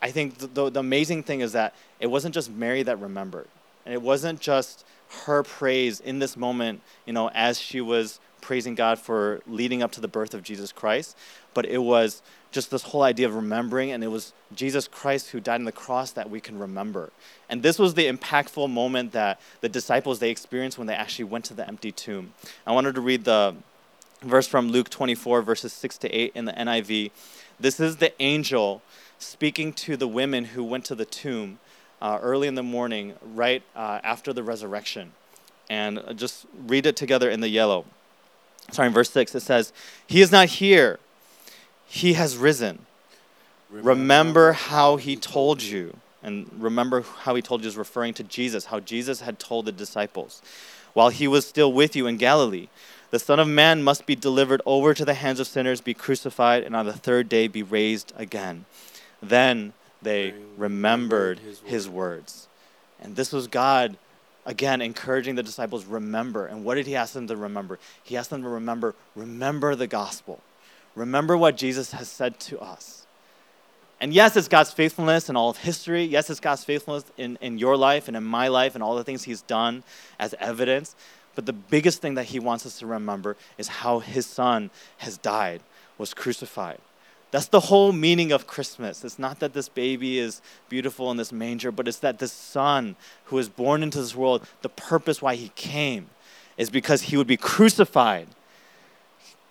I 0.00 0.10
think 0.10 0.38
the, 0.38 0.46
the, 0.46 0.70
the 0.70 0.80
amazing 0.80 1.24
thing 1.24 1.40
is 1.40 1.52
that 1.52 1.74
it 1.98 2.06
wasn't 2.06 2.34
just 2.34 2.50
Mary 2.50 2.82
that 2.82 2.98
remembered. 2.98 3.48
And 3.84 3.92
it 3.92 4.00
wasn't 4.00 4.40
just 4.40 4.86
her 5.26 5.42
praise 5.42 6.00
in 6.00 6.20
this 6.20 6.38
moment, 6.38 6.80
you 7.04 7.12
know, 7.12 7.28
as 7.34 7.60
she 7.60 7.82
was 7.82 8.18
praising 8.40 8.74
God 8.74 8.98
for 8.98 9.42
leading 9.46 9.82
up 9.82 9.92
to 9.92 10.00
the 10.00 10.08
birth 10.08 10.32
of 10.32 10.42
Jesus 10.42 10.72
Christ, 10.72 11.18
but 11.54 11.66
it 11.66 11.78
was 11.78 12.22
just 12.52 12.70
this 12.70 12.82
whole 12.82 13.02
idea 13.02 13.28
of 13.28 13.34
remembering, 13.34 13.92
and 13.92 14.02
it 14.02 14.08
was 14.08 14.32
Jesus 14.54 14.88
Christ 14.88 15.30
who 15.30 15.40
died 15.40 15.56
on 15.56 15.64
the 15.64 15.72
cross 15.72 16.10
that 16.12 16.30
we 16.30 16.40
can 16.40 16.58
remember. 16.58 17.10
And 17.48 17.62
this 17.62 17.78
was 17.78 17.94
the 17.94 18.10
impactful 18.10 18.68
moment 18.70 19.12
that 19.12 19.40
the 19.60 19.68
disciples 19.68 20.18
they 20.18 20.30
experienced 20.30 20.78
when 20.78 20.86
they 20.86 20.94
actually 20.94 21.26
went 21.26 21.44
to 21.46 21.54
the 21.54 21.66
empty 21.66 21.92
tomb. 21.92 22.34
I 22.66 22.72
wanted 22.72 22.94
to 22.96 23.00
read 23.00 23.24
the 23.24 23.54
verse 24.22 24.46
from 24.46 24.68
Luke 24.68 24.90
24, 24.90 25.42
verses 25.42 25.72
6 25.72 25.98
to 25.98 26.08
8 26.08 26.32
in 26.34 26.44
the 26.44 26.52
NIV. 26.52 27.10
This 27.58 27.78
is 27.78 27.96
the 27.96 28.20
angel 28.20 28.82
speaking 29.18 29.72
to 29.74 29.96
the 29.96 30.08
women 30.08 30.46
who 30.46 30.64
went 30.64 30.84
to 30.86 30.94
the 30.94 31.04
tomb 31.04 31.58
uh, 32.02 32.18
early 32.22 32.48
in 32.48 32.54
the 32.54 32.62
morning, 32.62 33.14
right 33.22 33.62
uh, 33.76 34.00
after 34.02 34.32
the 34.32 34.42
resurrection. 34.42 35.12
And 35.68 36.02
just 36.16 36.46
read 36.66 36.86
it 36.86 36.96
together 36.96 37.30
in 37.30 37.40
the 37.40 37.48
yellow. 37.48 37.84
Sorry, 38.72 38.88
in 38.88 38.94
verse 38.94 39.10
6, 39.10 39.34
it 39.34 39.40
says, 39.40 39.72
He 40.06 40.20
is 40.20 40.32
not 40.32 40.48
here, 40.48 40.98
He 41.92 42.12
has 42.12 42.36
risen. 42.36 42.86
Remember 43.68 44.52
how 44.52 44.94
He 44.96 45.16
told 45.16 45.60
you. 45.60 45.96
And 46.22 46.48
remember 46.56 47.00
how 47.00 47.34
He 47.34 47.42
told 47.42 47.62
you 47.62 47.68
is 47.68 47.76
referring 47.76 48.14
to 48.14 48.22
Jesus, 48.22 48.66
how 48.66 48.78
Jesus 48.78 49.22
had 49.22 49.40
told 49.40 49.66
the 49.66 49.72
disciples 49.72 50.40
while 50.92 51.08
He 51.08 51.26
was 51.26 51.46
still 51.46 51.72
with 51.72 51.96
you 51.96 52.06
in 52.06 52.16
Galilee. 52.16 52.68
The 53.10 53.18
Son 53.18 53.40
of 53.40 53.48
Man 53.48 53.82
must 53.82 54.06
be 54.06 54.14
delivered 54.14 54.62
over 54.64 54.94
to 54.94 55.04
the 55.04 55.14
hands 55.14 55.40
of 55.40 55.48
sinners, 55.48 55.80
be 55.80 55.92
crucified, 55.92 56.62
and 56.62 56.76
on 56.76 56.86
the 56.86 56.92
third 56.92 57.28
day 57.28 57.48
be 57.48 57.64
raised 57.64 58.12
again. 58.16 58.66
Then 59.20 59.72
they 60.00 60.32
remembered 60.56 61.40
his 61.64 61.88
words. 61.88 62.46
And 63.00 63.16
this 63.16 63.32
was 63.32 63.48
God, 63.48 63.96
again, 64.46 64.80
encouraging 64.80 65.34
the 65.34 65.42
disciples, 65.42 65.86
remember. 65.86 66.46
And 66.46 66.64
what 66.64 66.76
did 66.76 66.86
he 66.86 66.94
ask 66.94 67.14
them 67.14 67.26
to 67.26 67.36
remember? 67.36 67.80
He 68.04 68.16
asked 68.16 68.30
them 68.30 68.42
to 68.42 68.48
remember, 68.48 68.94
remember 69.16 69.74
the 69.74 69.88
gospel. 69.88 70.40
Remember 70.94 71.36
what 71.36 71.56
Jesus 71.56 71.92
has 71.92 72.08
said 72.08 72.38
to 72.40 72.58
us. 72.60 73.06
And 74.00 74.14
yes, 74.14 74.36
it's 74.36 74.48
God's 74.48 74.72
faithfulness 74.72 75.28
in 75.28 75.36
all 75.36 75.50
of 75.50 75.58
history. 75.58 76.04
Yes, 76.04 76.30
it's 76.30 76.40
God's 76.40 76.64
faithfulness 76.64 77.04
in, 77.18 77.36
in 77.40 77.58
your 77.58 77.76
life 77.76 78.08
and 78.08 78.16
in 78.16 78.24
my 78.24 78.48
life 78.48 78.74
and 78.74 78.82
all 78.82 78.96
the 78.96 79.04
things 79.04 79.24
he's 79.24 79.42
done 79.42 79.82
as 80.18 80.34
evidence. 80.40 80.96
But 81.34 81.46
the 81.46 81.52
biggest 81.52 82.00
thing 82.00 82.14
that 82.14 82.24
he 82.24 82.40
wants 82.40 82.64
us 82.64 82.78
to 82.78 82.86
remember 82.86 83.36
is 83.58 83.68
how 83.68 83.98
his 83.98 84.26
son 84.26 84.70
has 84.98 85.18
died, 85.18 85.62
was 85.98 86.14
crucified. 86.14 86.78
That's 87.30 87.46
the 87.46 87.60
whole 87.60 87.92
meaning 87.92 88.32
of 88.32 88.46
Christmas. 88.46 89.04
It's 89.04 89.18
not 89.18 89.38
that 89.40 89.52
this 89.52 89.68
baby 89.68 90.18
is 90.18 90.42
beautiful 90.68 91.10
in 91.10 91.16
this 91.16 91.30
manger, 91.30 91.70
but 91.70 91.86
it's 91.86 91.98
that 91.98 92.18
this 92.18 92.32
son 92.32 92.96
who 93.24 93.36
was 93.36 93.48
born 93.48 93.82
into 93.82 93.98
this 93.98 94.16
world, 94.16 94.44
the 94.62 94.68
purpose 94.68 95.22
why 95.22 95.36
he 95.36 95.50
came 95.54 96.10
is 96.56 96.70
because 96.70 97.02
he 97.02 97.16
would 97.16 97.28
be 97.28 97.36
crucified. 97.36 98.26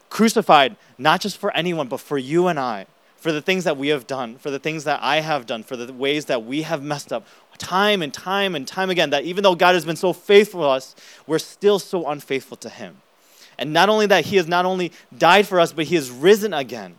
Crucified, 0.10 0.76
not 0.98 1.22
just 1.22 1.38
for 1.38 1.56
anyone, 1.56 1.88
but 1.88 2.00
for 2.00 2.18
you 2.18 2.48
and 2.48 2.60
I, 2.60 2.88
for 3.18 3.32
the 3.32 3.42
things 3.42 3.64
that 3.66 3.78
we 3.78 3.90
have 3.90 4.08
done, 4.08 4.38
for 4.38 4.50
the 4.50 4.60
things 4.60 4.86
that 4.86 5.00
I 5.04 5.22
have 5.22 5.46
done, 5.46 5.64
for 5.64 5.76
the 5.76 5.92
ways 5.94 6.26
that 6.26 6.46
we 6.46 6.64
have 6.64 6.82
messed 6.82 7.14
up 7.14 7.28
time 7.58 8.02
and 8.02 8.14
time 8.14 8.56
and 8.56 8.66
time 8.66 8.90
again. 8.90 9.10
That 9.10 9.26
even 9.26 9.44
though 9.44 9.56
God 9.56 9.76
has 9.76 9.86
been 9.86 9.98
so 9.98 10.14
faithful 10.14 10.62
to 10.62 10.68
us, 10.68 10.96
we're 11.28 11.40
still 11.40 11.78
so 11.78 12.08
unfaithful 12.08 12.58
to 12.58 12.70
him. 12.70 13.02
And 13.58 13.74
not 13.74 13.90
only 13.90 14.06
that, 14.08 14.26
he 14.26 14.38
has 14.38 14.48
not 14.48 14.66
only 14.66 14.94
died 15.18 15.46
for 15.46 15.60
us, 15.60 15.74
but 15.74 15.86
he 15.86 15.96
has 15.96 16.10
risen 16.10 16.54
again. 16.54 16.96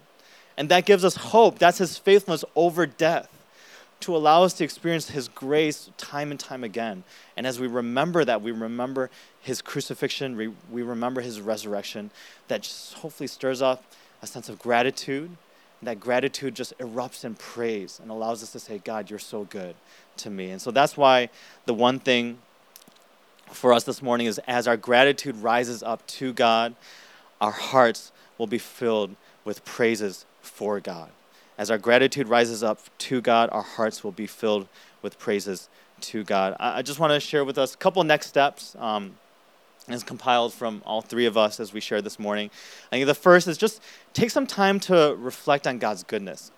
And 0.58 0.68
that 0.68 0.84
gives 0.84 1.04
us 1.04 1.16
hope. 1.16 1.58
That's 1.58 1.78
his 1.78 1.96
faithfulness 1.96 2.44
over 2.54 2.84
death 2.84 3.28
to 4.00 4.16
allow 4.16 4.42
us 4.42 4.54
to 4.54 4.64
experience 4.64 5.10
his 5.10 5.28
grace 5.28 5.90
time 5.96 6.30
and 6.30 6.40
time 6.40 6.64
again. 6.64 7.04
And 7.36 7.46
as 7.46 7.60
we 7.60 7.66
remember 7.66 8.24
that, 8.24 8.42
we 8.42 8.50
remember 8.50 9.10
his 9.40 9.60
crucifixion, 9.62 10.36
we, 10.36 10.48
we 10.70 10.82
remember 10.82 11.20
his 11.20 11.40
resurrection, 11.40 12.10
that 12.48 12.62
just 12.62 12.94
hopefully 12.94 13.26
stirs 13.26 13.60
up 13.62 13.84
a 14.22 14.26
sense 14.26 14.48
of 14.48 14.58
gratitude. 14.58 15.30
That 15.82 16.00
gratitude 16.00 16.54
just 16.54 16.76
erupts 16.78 17.24
in 17.24 17.34
praise 17.36 18.00
and 18.02 18.10
allows 18.10 18.42
us 18.42 18.52
to 18.52 18.58
say, 18.58 18.78
God, 18.78 19.08
you're 19.08 19.18
so 19.18 19.44
good 19.44 19.74
to 20.18 20.30
me. 20.30 20.50
And 20.50 20.60
so 20.60 20.70
that's 20.70 20.96
why 20.96 21.30
the 21.64 21.72
one 21.72 21.98
thing 21.98 22.38
for 23.50 23.72
us 23.72 23.84
this 23.84 24.02
morning 24.02 24.26
is 24.26 24.38
as 24.46 24.68
our 24.68 24.76
gratitude 24.76 25.36
rises 25.36 25.82
up 25.82 26.06
to 26.06 26.32
God, 26.32 26.74
our 27.40 27.50
hearts 27.50 28.12
will 28.36 28.46
be 28.46 28.58
filled 28.58 29.16
with 29.44 29.64
praises 29.64 30.26
for 30.42 30.80
God. 30.80 31.10
As 31.60 31.70
our 31.70 31.76
gratitude 31.76 32.26
rises 32.26 32.62
up 32.62 32.80
to 33.00 33.20
God, 33.20 33.50
our 33.52 33.60
hearts 33.60 34.02
will 34.02 34.12
be 34.12 34.26
filled 34.26 34.66
with 35.02 35.18
praises 35.18 35.68
to 36.00 36.24
God. 36.24 36.56
I, 36.58 36.80
just 36.80 36.98
want 36.98 37.12
to 37.12 37.20
share 37.20 37.44
with 37.44 37.58
us 37.58 37.74
a 37.74 37.76
couple 37.76 38.02
next 38.02 38.28
steps. 38.28 38.74
Um, 38.78 39.18
it's 39.86 40.02
compiled 40.02 40.54
from 40.54 40.82
all 40.86 41.02
three 41.02 41.26
of 41.26 41.36
us 41.36 41.60
as 41.60 41.74
we 41.74 41.80
shared 41.80 42.04
this 42.04 42.18
morning. 42.18 42.48
I 42.90 42.96
think 42.96 43.06
the 43.06 43.14
first 43.14 43.46
is 43.46 43.58
just 43.58 43.82
take 44.14 44.30
some 44.30 44.46
time 44.46 44.80
to 44.80 45.14
reflect 45.18 45.66
on 45.66 45.76
God's 45.78 46.02
goodness. 46.02 46.50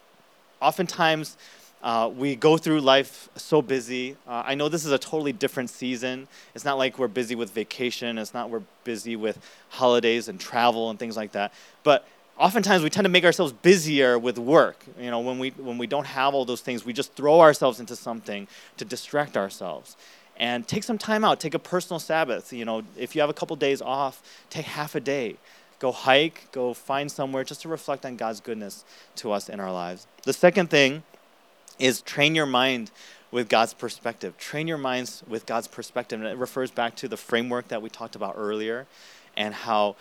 Oftentimes, 0.60 1.36
uh, 1.82 2.08
we 2.16 2.36
go 2.36 2.56
through 2.56 2.80
life 2.80 3.28
so 3.34 3.60
busy. 3.60 4.16
Uh, 4.28 4.44
I 4.46 4.54
know 4.54 4.68
this 4.68 4.84
is 4.84 4.92
a 4.92 4.98
totally 4.98 5.32
different 5.32 5.70
season. 5.70 6.28
It's 6.54 6.64
not 6.64 6.78
like 6.78 6.96
we're 6.96 7.08
busy 7.08 7.34
with 7.34 7.50
vacation. 7.50 8.18
It's 8.18 8.34
not 8.34 8.50
we're 8.50 8.62
busy 8.84 9.16
with 9.16 9.40
holidays 9.70 10.28
and 10.28 10.38
travel 10.38 10.90
and 10.90 10.98
things 11.00 11.16
like 11.16 11.32
that. 11.32 11.52
But 11.82 12.06
oftentimes 12.38 12.82
we 12.82 12.90
tend 12.90 13.04
to 13.04 13.10
make 13.10 13.24
ourselves 13.24 13.52
busier 13.52 14.18
with 14.18 14.38
work. 14.38 14.84
You 15.00 15.10
know, 15.10 15.20
when 15.20 15.38
we 15.38 15.50
when 15.50 15.78
we 15.78 15.86
don't 15.86 16.06
have 16.06 16.34
all 16.34 16.44
those 16.44 16.60
things, 16.60 16.84
we 16.84 16.92
just 16.92 17.14
throw 17.14 17.40
ourselves 17.40 17.80
into 17.80 17.96
something 17.96 18.48
to 18.76 18.84
distract 18.84 19.36
ourselves. 19.36 19.96
And 20.38 20.66
take 20.66 20.82
some 20.82 20.98
time 20.98 21.24
out. 21.24 21.40
Take 21.40 21.54
a 21.54 21.58
personal 21.58 22.00
Sabbath. 22.00 22.52
You 22.52 22.64
know, 22.64 22.82
if 22.96 23.14
you 23.14 23.20
have 23.20 23.30
a 23.30 23.34
couple 23.34 23.54
days 23.56 23.82
off, 23.82 24.22
take 24.50 24.64
half 24.64 24.94
a 24.94 25.00
day. 25.00 25.36
go 25.82 25.90
hike, 25.90 26.46
go 26.52 26.72
find 26.72 27.10
somewhere 27.10 27.42
just 27.42 27.62
to 27.62 27.68
reflect 27.68 28.06
on 28.06 28.14
God's 28.16 28.40
goodness 28.40 28.84
to 29.16 29.32
us 29.32 29.48
in 29.48 29.58
our 29.58 29.72
lives. 29.72 30.06
The 30.22 30.32
second 30.32 30.70
thing 30.70 31.02
is 31.80 32.00
train 32.02 32.36
your 32.36 32.46
mind 32.46 32.92
with 33.32 33.48
God's 33.48 33.74
perspective. 33.74 34.38
Train 34.38 34.68
your 34.68 34.78
minds 34.78 35.24
with 35.26 35.44
God's 35.44 35.66
perspective. 35.66 36.20
And 36.20 36.28
it 36.28 36.36
refers 36.36 36.70
back 36.70 36.94
to 36.96 37.08
the 37.08 37.16
framework 37.16 37.66
that 37.68 37.82
we 37.82 37.90
talked 37.90 38.14
about 38.14 38.34
earlier 38.38 38.86
and 39.36 39.52
how 39.52 39.96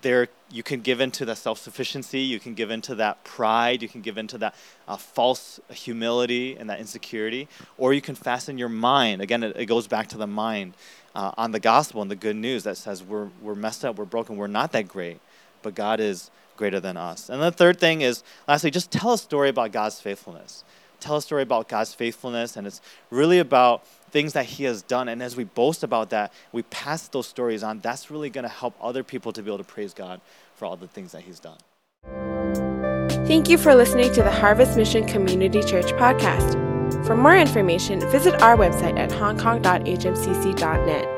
there 0.00 0.28
you 0.52 0.62
can 0.62 0.80
give 0.80 1.00
into 1.00 1.24
the 1.24 1.34
self-sufficiency 1.34 2.20
you 2.20 2.38
can 2.38 2.54
give 2.54 2.70
into 2.70 2.94
that 2.94 3.22
pride 3.24 3.82
you 3.82 3.88
can 3.88 4.00
give 4.00 4.18
into 4.18 4.38
that 4.38 4.54
uh, 4.86 4.96
false 4.96 5.58
humility 5.70 6.56
and 6.56 6.68
that 6.68 6.78
insecurity 6.78 7.48
or 7.78 7.92
you 7.92 8.00
can 8.00 8.14
fasten 8.14 8.58
your 8.58 8.68
mind 8.68 9.22
again 9.22 9.42
it, 9.42 9.56
it 9.56 9.66
goes 9.66 9.86
back 9.86 10.08
to 10.08 10.18
the 10.18 10.26
mind 10.26 10.74
uh, 11.14 11.32
on 11.36 11.52
the 11.52 11.60
gospel 11.60 12.02
and 12.02 12.10
the 12.10 12.16
good 12.16 12.36
news 12.36 12.64
that 12.64 12.76
says 12.76 13.02
we're, 13.02 13.28
we're 13.40 13.54
messed 13.54 13.84
up 13.84 13.96
we're 13.96 14.04
broken 14.04 14.36
we're 14.36 14.46
not 14.46 14.72
that 14.72 14.86
great 14.86 15.18
but 15.62 15.74
god 15.74 16.00
is 16.00 16.30
greater 16.56 16.80
than 16.80 16.96
us. 16.96 17.28
And 17.28 17.42
the 17.42 17.50
third 17.50 17.78
thing 17.78 18.02
is 18.02 18.22
lastly 18.46 18.70
just 18.70 18.90
tell 18.90 19.14
a 19.14 19.18
story 19.18 19.48
about 19.48 19.72
god's 19.72 20.00
faithfulness. 20.00 20.64
Tell 21.00 21.16
a 21.16 21.22
story 21.22 21.42
about 21.42 21.68
god's 21.68 21.94
faithfulness 21.94 22.56
and 22.56 22.66
it's 22.66 22.80
really 23.10 23.38
about 23.38 23.84
things 24.12 24.34
that 24.34 24.44
He 24.44 24.62
has 24.64 24.82
done. 24.82 25.08
And 25.08 25.22
as 25.22 25.36
we 25.36 25.44
boast 25.44 25.82
about 25.82 26.10
that, 26.10 26.32
we 26.52 26.62
pass 26.62 27.08
those 27.08 27.26
stories 27.26 27.64
on. 27.64 27.80
That's 27.80 28.10
really 28.10 28.30
going 28.30 28.44
to 28.44 28.48
help 28.48 28.74
other 28.80 29.02
people 29.02 29.32
to 29.32 29.42
be 29.42 29.50
able 29.50 29.58
to 29.58 29.64
praise 29.64 29.92
God 29.92 30.20
for 30.54 30.64
all 30.66 30.76
the 30.76 30.86
things 30.86 31.10
that 31.12 31.22
He's 31.22 31.40
done. 31.40 31.58
Thank 33.26 33.48
you 33.48 33.58
for 33.58 33.74
listening 33.74 34.12
to 34.12 34.22
the 34.22 34.30
Harvest 34.30 34.76
Mission 34.76 35.04
Community 35.06 35.62
Church 35.62 35.86
podcast. 35.92 36.52
For 37.06 37.16
more 37.16 37.36
information, 37.36 38.00
visit 38.10 38.40
our 38.42 38.56
website 38.56 38.98
at 38.98 39.10
hongkong.hmcc.net. 39.10 41.11